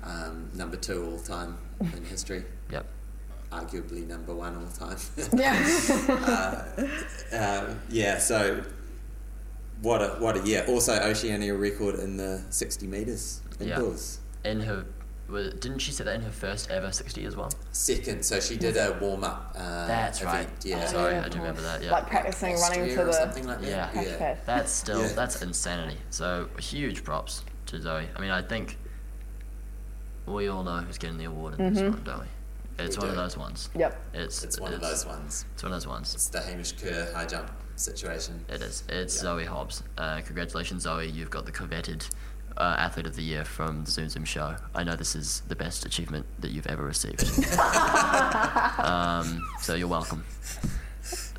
um, 0.04 0.50
number 0.54 0.78
two 0.78 1.04
all 1.06 1.20
time 1.20 1.58
in 1.80 2.06
history, 2.06 2.44
Yep. 2.72 2.86
arguably 3.52 4.08
number 4.08 4.34
one 4.36 4.56
all 4.56 4.72
time. 4.72 4.98
Yeah. 5.34 6.66
uh, 7.32 7.74
yeah, 7.90 8.18
so 8.20 8.64
what 9.82 10.02
a 10.02 10.10
what 10.20 10.38
a 10.38 10.42
year. 10.48 10.64
Also, 10.68 10.94
Oceania 10.94 11.56
record 11.56 11.96
in 11.96 12.18
the 12.18 12.42
sixty 12.50 12.86
meters 12.88 13.42
Yeah. 13.60 13.76
indoors. 13.78 14.20
In 14.46 14.60
her, 14.62 14.86
wa- 15.30 15.50
didn't 15.60 15.80
she 15.80 15.92
say 15.92 16.04
that 16.04 16.16
in 16.16 16.22
her 16.22 16.32
first 16.32 16.70
ever 16.72 16.92
60 16.92 17.26
as 17.26 17.36
well? 17.36 17.52
Second, 17.72 18.24
so 18.24 18.40
she 18.40 18.58
did 18.58 18.78
a 18.78 18.98
warm 19.02 19.24
up. 19.24 19.54
Uh, 19.58 19.88
That's 19.88 20.22
event, 20.22 20.50
right. 20.50 20.66
Yeah, 20.66 20.86
Sorry, 20.88 21.14
yeah, 21.14 21.26
I 21.26 21.30
do 21.30 21.38
remember 21.40 21.62
that. 21.62 21.82
Yeah. 21.84 21.92
like 21.92 22.08
practicing 22.08 22.56
running 22.58 22.88
to 22.96 23.02
or 23.02 23.06
the. 23.06 23.14
something 23.14 23.46
like 23.48 23.62
that. 23.62 23.70
Yeah. 23.70 23.88
Patch 23.88 24.06
yeah. 24.08 24.36
That's 24.46 24.72
still 24.72 25.02
Yeah. 25.02 25.08
that's 25.14 25.42
insanity. 25.42 25.98
So 26.10 26.50
huge 26.60 27.04
props 27.04 27.44
to 27.68 27.82
Zoe. 27.82 28.08
I 28.16 28.22
mean, 28.22 28.32
I 28.32 28.42
think 28.42 28.78
we 30.26 30.48
all 30.48 30.64
know 30.64 30.78
who's 30.78 30.98
getting 30.98 31.18
the 31.18 31.26
award 31.26 31.60
in 31.60 31.74
this 31.74 31.82
one, 31.84 32.02
don't 32.04 32.20
we? 32.22 32.26
It's 32.80 32.98
We 32.98 33.02
one 33.02 33.10
of 33.12 33.16
those 33.18 33.38
ones. 33.38 33.70
Yep. 33.76 34.02
It's 34.14 34.44
It's 34.44 34.60
one 34.60 34.74
of 34.74 34.82
those 34.82 35.06
ones. 35.06 35.46
It's 35.54 35.64
one 35.64 35.72
of 35.72 35.76
those 35.76 35.88
ones. 35.88 36.14
It's 36.16 36.28
the 36.30 36.42
Hamish 36.42 36.72
Kerr 36.74 37.12
high 37.14 37.26
jump 37.26 37.52
situation. 37.76 38.44
It 38.50 38.62
is. 38.62 38.84
It's 38.90 39.16
Yeah. 39.18 39.22
Zoe 39.22 39.46
Hobbs. 39.46 39.84
Uh, 39.98 40.22
congratulations, 40.22 40.84
Zoe. 40.84 41.08
You've 41.08 41.30
got 41.30 41.46
the 41.46 41.52
coveted 41.52 42.06
uh, 42.58 42.76
Athlete 42.78 43.06
of 43.08 43.16
the 43.16 43.22
Year 43.24 43.46
from 43.46 43.84
the 43.86 43.92
Zoom 43.92 44.10
Zoom 44.10 44.26
show. 44.26 44.56
I 44.76 44.84
know 44.84 44.96
this 44.96 45.16
is 45.16 45.42
the 45.48 45.56
best 45.56 45.86
achievement 45.86 46.26
that 46.40 46.52
you've 46.52 46.68
ever 46.68 46.84
received. 46.84 47.24
um, 48.80 49.42
so 49.62 49.76
you're 49.76 49.88
welcome. 49.88 50.24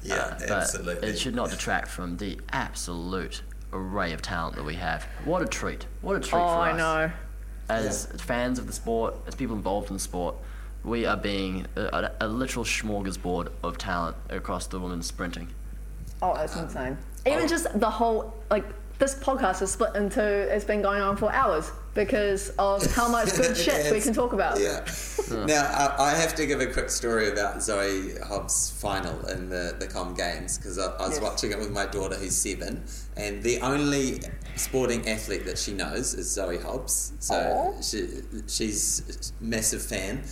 Yeah, 0.02 0.14
Uh, 0.16 0.38
but 0.40 0.50
absolutely. 0.50 1.08
it 1.08 1.18
should 1.18 1.34
not 1.34 1.50
detract 1.50 1.88
from 1.88 2.16
the 2.18 2.38
absolute 2.52 3.42
array 3.72 4.12
of 4.12 4.22
talent 4.22 4.56
that 4.56 4.64
we 4.64 4.74
have. 4.74 5.04
What 5.24 5.42
a 5.42 5.46
treat! 5.46 5.86
What 6.02 6.16
a 6.16 6.20
treat 6.20 6.34
Oh, 6.34 6.46
for 6.46 6.60
us. 6.60 6.74
I 6.74 6.76
know. 6.76 7.10
As 7.68 8.06
fans 8.18 8.58
of 8.58 8.66
the 8.66 8.72
sport, 8.74 9.14
as 9.26 9.34
people 9.34 9.56
involved 9.56 9.88
in 9.88 9.94
the 9.94 10.00
sport, 10.00 10.34
we 10.84 11.06
are 11.06 11.16
being 11.16 11.66
a, 11.76 11.80
a, 12.20 12.26
a 12.26 12.28
literal 12.28 12.64
smorgasbord 12.66 13.50
of 13.62 13.78
talent 13.78 14.16
across 14.28 14.66
the 14.66 14.78
women's 14.78 15.06
sprinting. 15.06 15.48
Oh, 16.20 16.34
that's 16.34 16.56
insane. 16.56 16.98
Even 17.26 17.44
oh. 17.44 17.48
just 17.48 17.80
the 17.80 17.88
whole 17.88 18.34
like 18.50 18.66
this 18.98 19.14
podcast 19.14 19.62
is 19.62 19.70
split 19.72 19.94
into. 19.96 20.22
It's 20.22 20.64
been 20.64 20.82
going 20.82 21.02
on 21.02 21.16
for 21.16 21.32
hours 21.32 21.70
because 21.94 22.50
of 22.58 22.84
how 22.94 23.08
much 23.08 23.34
good 23.34 23.56
shit 23.56 23.92
we 23.92 24.00
can 24.00 24.12
talk 24.14 24.32
about. 24.32 24.58
Yeah. 24.60 24.84
Now, 25.30 25.64
I, 25.98 26.10
I 26.10 26.14
have 26.14 26.34
to 26.34 26.44
give 26.44 26.60
a 26.60 26.66
quick 26.66 26.90
story 26.90 27.30
about 27.32 27.62
Zoe 27.62 28.12
Hobbs' 28.28 28.70
final 28.78 29.24
in 29.28 29.48
the, 29.48 29.74
the 29.80 29.86
Com 29.86 30.12
Games 30.12 30.58
because 30.58 30.78
I, 30.78 30.88
I 30.96 31.06
was 31.06 31.12
Yes. 31.14 31.22
watching 31.22 31.50
it 31.50 31.58
with 31.58 31.70
my 31.70 31.86
daughter 31.86 32.14
who's 32.14 32.36
seven, 32.36 32.84
and 33.16 33.42
the 33.42 33.58
only 33.62 34.20
sporting 34.56 35.08
athlete 35.08 35.46
that 35.46 35.56
she 35.56 35.72
knows 35.72 36.12
is 36.12 36.30
Zoe 36.30 36.58
Hobbs. 36.58 37.14
So 37.20 37.34
Aw. 37.34 37.80
she, 37.80 38.06
she's 38.46 39.32
a 39.40 39.42
massive 39.44 39.82
fan. 39.82 40.24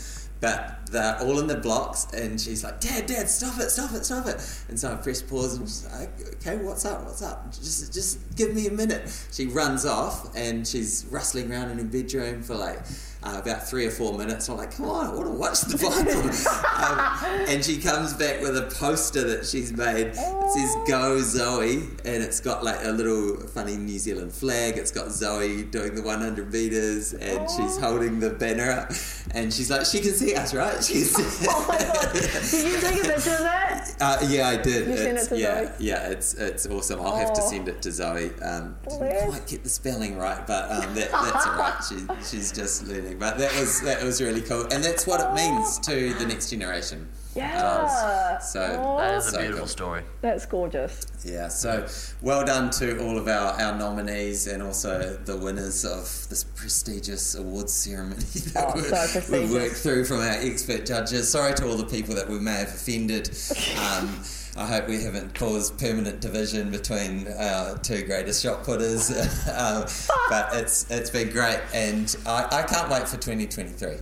But 0.43 0.87
they're 0.91 1.17
all 1.21 1.39
in 1.39 1.47
the 1.47 1.57
blocks, 1.57 2.09
and 2.13 2.39
she's 2.39 2.65
like, 2.65 2.81
"Dad, 2.81 3.07
Dad, 3.07 3.29
stop 3.29 3.61
it, 3.61 3.71
stop 3.71 3.93
it, 3.95 4.05
stop 4.05 4.27
it!" 4.27 4.37
And 4.69 4.79
so 4.79 4.93
I 4.93 4.97
press 4.97 5.23
pause, 5.23 5.57
and 5.57 5.69
she's 5.69 5.87
like, 5.87 6.11
"Okay, 6.35 6.57
what's 6.57 6.85
up? 6.85 7.05
What's 7.05 7.23
up? 7.23 7.53
Just, 7.53 7.95
just 7.95 8.19
give 8.37 8.53
me 8.53 8.67
a 8.67 8.73
minute." 8.73 9.09
She 9.31 9.47
runs 9.47 9.87
off, 9.87 10.37
and 10.37 10.67
she's 10.67 11.07
rustling 11.13 11.53
around 11.53 11.71
in 11.71 11.79
her 11.79 11.85
bedroom 11.85 12.43
for 12.43 12.57
like 12.57 12.81
uh, 13.25 13.39
about 13.41 13.67
three 13.69 13.87
or 13.87 13.91
four 13.91 14.17
minutes. 14.19 14.49
I'm 14.49 14.57
like, 14.57 14.77
"Come 14.77 14.87
on, 14.87 15.07
I 15.07 15.15
want 15.15 15.27
to 15.27 15.33
watch 15.33 15.61
the 15.63 15.79
final." 15.79 16.23
um, 17.43 17.47
and 17.49 17.65
she 17.65 17.79
comes 17.79 18.15
back 18.15 18.41
with 18.41 18.57
a 18.57 18.63
poster 18.79 19.23
that 19.23 19.47
she's 19.47 19.73
made. 19.73 20.09
It 20.09 20.17
says 20.17 20.77
"Go 20.87 21.21
Zoe," 21.21 21.77
and 22.05 22.23
it's 22.23 22.41
got 22.41 22.65
like 22.65 22.85
a 22.85 22.91
little 22.91 23.37
funny 23.49 23.77
New 23.77 23.99
Zealand 23.99 24.33
flag. 24.33 24.77
It's 24.77 24.91
got 24.91 25.11
Zoe 25.11 25.63
doing 25.65 25.95
the 25.95 26.03
100 26.03 26.53
meters, 26.53 27.13
and 27.15 27.49
she's 27.51 27.77
holding 27.79 28.21
the 28.21 28.31
banner 28.31 28.71
up. 28.71 28.93
And 29.35 29.53
she's 29.53 29.71
like, 29.71 29.87
"She 29.87 30.01
can 30.01 30.13
see 30.13 30.35
us, 30.35 30.53
right? 30.55 30.83
She. 30.83 31.05
Oh 31.55 31.67
my 31.69 31.79
god! 31.79 32.13
Did 32.13 32.73
you 32.73 32.81
take 32.81 33.05
a 33.05 33.09
picture 33.09 33.31
of 33.33 33.39
that? 33.41 33.97
Uh, 34.01 34.19
yeah, 34.29 34.49
I 34.49 34.57
did. 34.57 34.89
You 34.89 34.97
sent 34.97 35.09
It's- 35.19 35.27
it 35.27 35.29
to 35.31 35.39
yeah, 35.39 35.65
Zoe? 35.67 35.73
yeah, 35.79 36.09
it's 36.09 36.35
it's 36.35 36.67
awesome. 36.67 37.01
I'll 37.01 37.17
have 37.17 37.33
to 37.35 37.43
Oh. 37.43 37.51
send 37.51 37.69
it 37.69 37.83
to 37.83 37.93
Zoe. 37.93 38.31
Um, 38.43 38.77
didn't 38.89 39.29
quite 39.29 39.47
get 39.47 39.63
the 39.65 39.69
spelling 39.71 40.17
right, 40.19 40.47
but 40.47 40.71
um, 40.71 40.95
that, 40.95 41.11
that's 41.11 41.47
all 41.47 41.59
right. 41.59 41.75
She, 41.89 41.97
she's 42.37 42.53
just 42.53 42.87
learning. 42.87 43.12
But 43.15 43.39
that 43.39 43.53
was 43.59 43.81
that 43.83 44.03
was 44.03 44.21
really 44.23 44.41
cool, 44.43 44.63
and 44.73 44.83
that's 44.85 45.07
what 45.07 45.21
it 45.21 45.33
means 45.35 45.79
to 45.81 46.15
the 46.15 46.27
next 46.27 46.51
generation. 46.51 47.09
Yeah. 47.35 48.39
So 48.41 48.97
That 48.99 49.15
is 49.15 49.27
a 49.29 49.31
so 49.31 49.39
beautiful 49.39 49.59
cool. 49.61 49.67
story. 49.67 50.03
That's 50.21 50.45
gorgeous. 50.45 51.01
Yeah, 51.25 51.49
so 51.49 51.87
well 52.21 52.45
done 52.45 52.69
to 52.73 53.03
all 53.03 53.17
of 53.17 53.27
our, 53.27 53.59
our 53.59 53.79
nominees 53.79 54.47
and 54.49 54.63
also 54.63 55.17
the 55.25 55.39
winners 55.39 55.85
of 55.87 56.03
this 56.29 56.45
prestigious 56.45 57.35
awards 57.35 57.73
ceremony 57.73 58.17
that 58.53 58.65
Oh, 58.67 58.75
we- 58.75 58.83
so 58.83 59.33
we 59.47 59.51
worked 59.51 59.77
through 59.77 60.05
from 60.05 60.19
our 60.19 60.37
expert 60.41 60.85
judges. 60.85 61.31
Sorry 61.31 61.55
to 61.55 61.67
all 61.67 61.77
the 61.79 61.87
people 61.87 62.15
that 62.17 62.29
we 62.29 62.39
may 62.39 62.57
have 62.57 62.69
offended. 62.69 63.31
Um, 63.83 64.23
I 64.57 64.67
hope 64.67 64.87
we 64.87 65.03
haven't 65.03 65.35
caused 65.35 65.79
permanent 65.79 66.21
division 66.21 66.71
between 66.71 67.27
our 67.39 67.79
two 67.79 68.05
greatest 68.05 68.43
shot 68.43 68.65
putters. 68.65 69.11
um, 69.49 69.85
but 70.29 70.51
it's 70.55 70.91
it's 70.91 71.11
been 71.11 71.31
great, 71.31 71.61
and 71.73 72.15
I, 72.27 72.47
I 72.51 72.63
can't 72.63 72.91
wait 72.91 73.09
for 73.09 73.17
2023. 73.17 73.97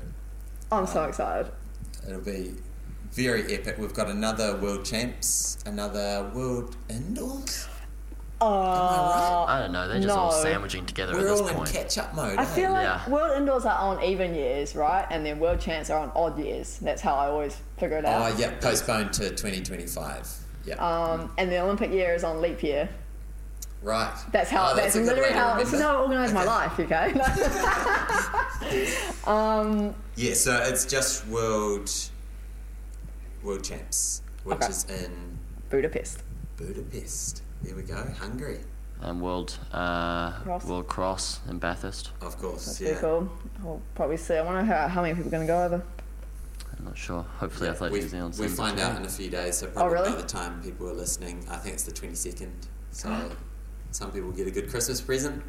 I'm 0.73 0.87
so 0.87 1.05
excited. 1.05 1.53
It'll 2.07 2.21
be 2.21 2.55
very 3.13 3.55
epic. 3.55 3.79
We've 3.79 3.95
got 3.95 4.09
another 4.09 4.57
world 4.57 4.85
champs, 4.85 5.59
another 5.67 6.31
world 6.35 6.77
indoors. 6.89 7.69
Uh, 8.43 9.45
I 9.47 9.59
don't 9.61 9.73
know. 9.73 9.87
They're 9.87 10.01
just 10.01 10.17
all 10.17 10.33
sandwiching 10.33 10.87
together 10.87 11.13
We're 11.13 11.21
at 11.21 11.25
this 11.25 11.41
all 11.41 11.49
in 11.49 11.55
point. 11.57 11.73
catch 11.73 11.99
up 11.99 12.15
mode. 12.15 12.39
I 12.39 12.43
eh? 12.43 12.47
feel 12.47 12.71
like 12.71 12.85
Yeah. 12.85 13.09
world 13.11 13.37
indoors 13.37 13.67
are 13.67 13.79
on 13.79 14.03
even 14.03 14.35
years, 14.35 14.75
right? 14.75 15.07
And 15.11 15.25
then 15.27 15.39
world 15.39 15.61
champs 15.61 15.91
are 15.91 15.99
on 15.99 16.11
odd 16.17 16.39
years. 16.39 16.79
That's 16.81 17.03
how 17.03 17.15
I 17.17 17.27
always 17.29 17.57
figure 17.77 17.99
it 17.99 18.05
out. 18.07 18.33
Oh, 18.33 18.37
yeah, 18.39 18.53
postponed 18.61 19.13
to 19.15 19.29
2025. 19.31 20.27
Yeah. 20.65 20.75
Um, 20.77 21.33
and 21.37 21.51
the 21.51 21.59
Olympic 21.61 21.91
year 21.93 22.15
is 22.15 22.25
on 22.25 22.41
leap 22.41 22.63
year. 22.63 22.89
right. 23.83 24.13
That's 24.33 24.51
how. 24.51 24.71
Oh, 24.73 24.77
that's 24.77 24.95
a 24.95 25.01
good 25.01 25.09
literally 25.09 25.33
how. 25.33 25.57
This 25.59 25.69
is 25.69 25.75
remember. 25.75 25.93
how 25.93 25.99
I 25.99 26.03
organise 26.03 26.33
my 26.33 26.45
life. 26.45 26.79
Okay. 26.81 27.13
um, 29.27 29.95
Yeah, 30.17 30.35
so 30.35 30.57
it's 30.67 30.85
just 30.87 31.27
world 31.29 31.91
world 33.43 33.65
champs, 33.65 34.23
which 34.45 34.57
Okay. 34.57 34.67
is 34.69 34.85
in 34.85 35.39
Budapest. 35.71 36.23
Budapest. 36.57 37.43
There 37.63 37.77
we 37.77 37.83
go, 37.83 38.03
Hungary, 38.19 38.61
And 39.03 39.21
World 39.21 39.59
uh, 39.73 40.33
Cross. 40.43 40.65
World 40.65 40.87
Cross 40.89 41.41
in 41.49 41.59
Bathurst. 41.59 42.11
of 42.21 42.39
course. 42.39 42.67
That's 42.67 42.81
yeah. 42.81 42.89
pretty 42.89 43.01
cool. 43.03 43.29
I'll 43.65 43.83
probably 43.95 44.17
see. 44.17 44.35
I 44.37 44.43
wonder 44.43 44.63
how, 44.63 44.89
how 44.89 45.03
many 45.03 45.15
people 45.15 45.29
are 45.29 45.31
going 45.31 45.47
to 45.47 45.53
go 45.53 45.65
over. 45.65 45.83
I'm 46.79 46.85
not 46.87 46.97
sure. 46.97 47.23
Hopefully, 47.39 47.67
Yeah, 47.67 47.73
Athletic 47.75 47.93
we, 47.95 48.01
New 48.01 48.09
Zealand. 48.09 48.37
we 48.39 48.49
find 48.49 48.81
out 48.81 48.97
in 48.97 49.05
a 49.05 49.09
few 49.09 49.29
days, 49.29 49.59
so 49.59 49.67
probably 49.67 49.95
really? 49.95 50.11
by 50.13 50.17
the 50.23 50.27
time 50.27 50.63
people 50.63 50.89
are 50.89 50.95
listening, 50.95 51.45
I 51.51 51.57
think 51.59 51.75
it's 51.75 51.83
the 51.85 51.93
22nd. 51.93 52.51
So 52.93 53.31
some 53.91 54.11
people 54.13 54.31
get 54.33 54.47
a 54.47 54.51
good 54.51 54.71
Christmas 54.71 55.01
present. 55.01 55.43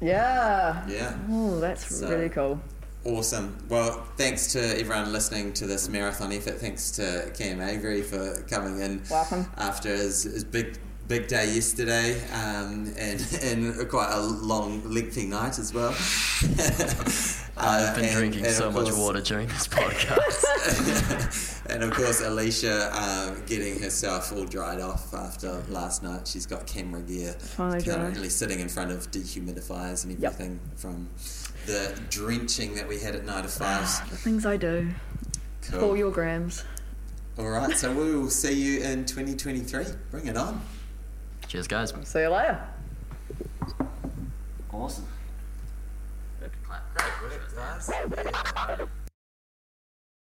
Yeah. 0.00 0.84
Yeah. 0.88 1.16
Oh, 1.30 1.60
that's 1.60 1.94
So- 1.94 2.08
really 2.10 2.28
cool. 2.28 2.60
Awesome. 3.04 3.58
Well, 3.68 4.06
thanks 4.16 4.52
to 4.52 4.60
everyone 4.78 5.12
listening 5.12 5.52
to 5.54 5.66
this 5.66 5.88
marathon 5.88 6.30
effort. 6.32 6.60
Thanks 6.60 6.92
to 6.92 7.32
Cam 7.36 7.60
Avery 7.60 8.00
for 8.00 8.40
coming 8.48 8.80
in 8.80 9.02
Welcome. 9.10 9.46
after 9.56 9.88
his, 9.88 10.22
his 10.22 10.44
big 10.44 10.78
big 11.08 11.26
day 11.28 11.52
yesterday 11.52 12.20
um, 12.30 12.92
and 12.98 13.38
and 13.42 13.88
quite 13.88 14.10
a 14.12 14.20
long 14.20 14.82
lengthy 14.88 15.26
night 15.26 15.58
as 15.58 15.72
well. 15.74 15.90
I've 17.54 17.94
been 17.94 18.04
Uh, 18.04 18.08
and- 18.08 18.16
drinking 18.16 18.46
and 18.46 18.54
so 18.54 18.68
of 18.68 18.74
much 18.74 18.92
water 18.92 19.20
during 19.20 19.46
this 19.48 19.68
podcast. 19.76 21.60
and 21.66 21.82
of 21.82 21.92
course, 21.92 22.20
Alicia 22.22 22.90
um, 22.96 23.42
getting 23.46 23.78
herself 23.82 24.32
all 24.32 24.44
dried 24.46 24.80
off 24.80 25.12
after 25.14 25.62
last 25.68 26.02
night. 26.02 26.26
She's 26.26 26.46
got 26.46 26.66
camera 26.66 27.02
gear 27.02 27.32
Finally 27.38 27.82
dry. 27.82 27.94
currently 27.94 28.28
sitting 28.30 28.60
in 28.60 28.68
front 28.68 28.90
of 28.90 29.10
dehumidifiers 29.10 30.04
and 30.04 30.18
Yep. 30.18 30.32
everything 30.32 30.60
from 30.76 31.08
the 31.66 31.98
drenching 32.10 32.74
that 32.74 32.88
we 32.88 32.98
had 32.98 33.14
at 33.14 33.24
night 33.24 33.44
of 33.44 33.52
fives. 33.52 34.00
The 34.10 34.16
things 34.16 34.46
I 34.46 34.56
do. 34.56 34.88
Cool. 35.62 35.80
For 35.80 35.96
your 35.96 36.10
grams. 36.10 36.64
All 37.38 37.48
right, 37.48 37.76
so 37.76 37.92
we 37.92 38.14
will 38.14 38.30
see 38.30 38.52
you 38.52 38.80
in 38.82 39.04
2023. 39.04 39.84
Bring 40.10 40.26
it 40.26 40.36
on. 40.36 40.60
Cheers, 41.52 41.68
guys. 41.68 41.92
See 42.04 42.20
you 42.20 42.30
later. 42.30 42.58
Awesome. 44.72 45.04
Great 46.40 46.50
work, 47.28 48.54
guys. 48.56 48.88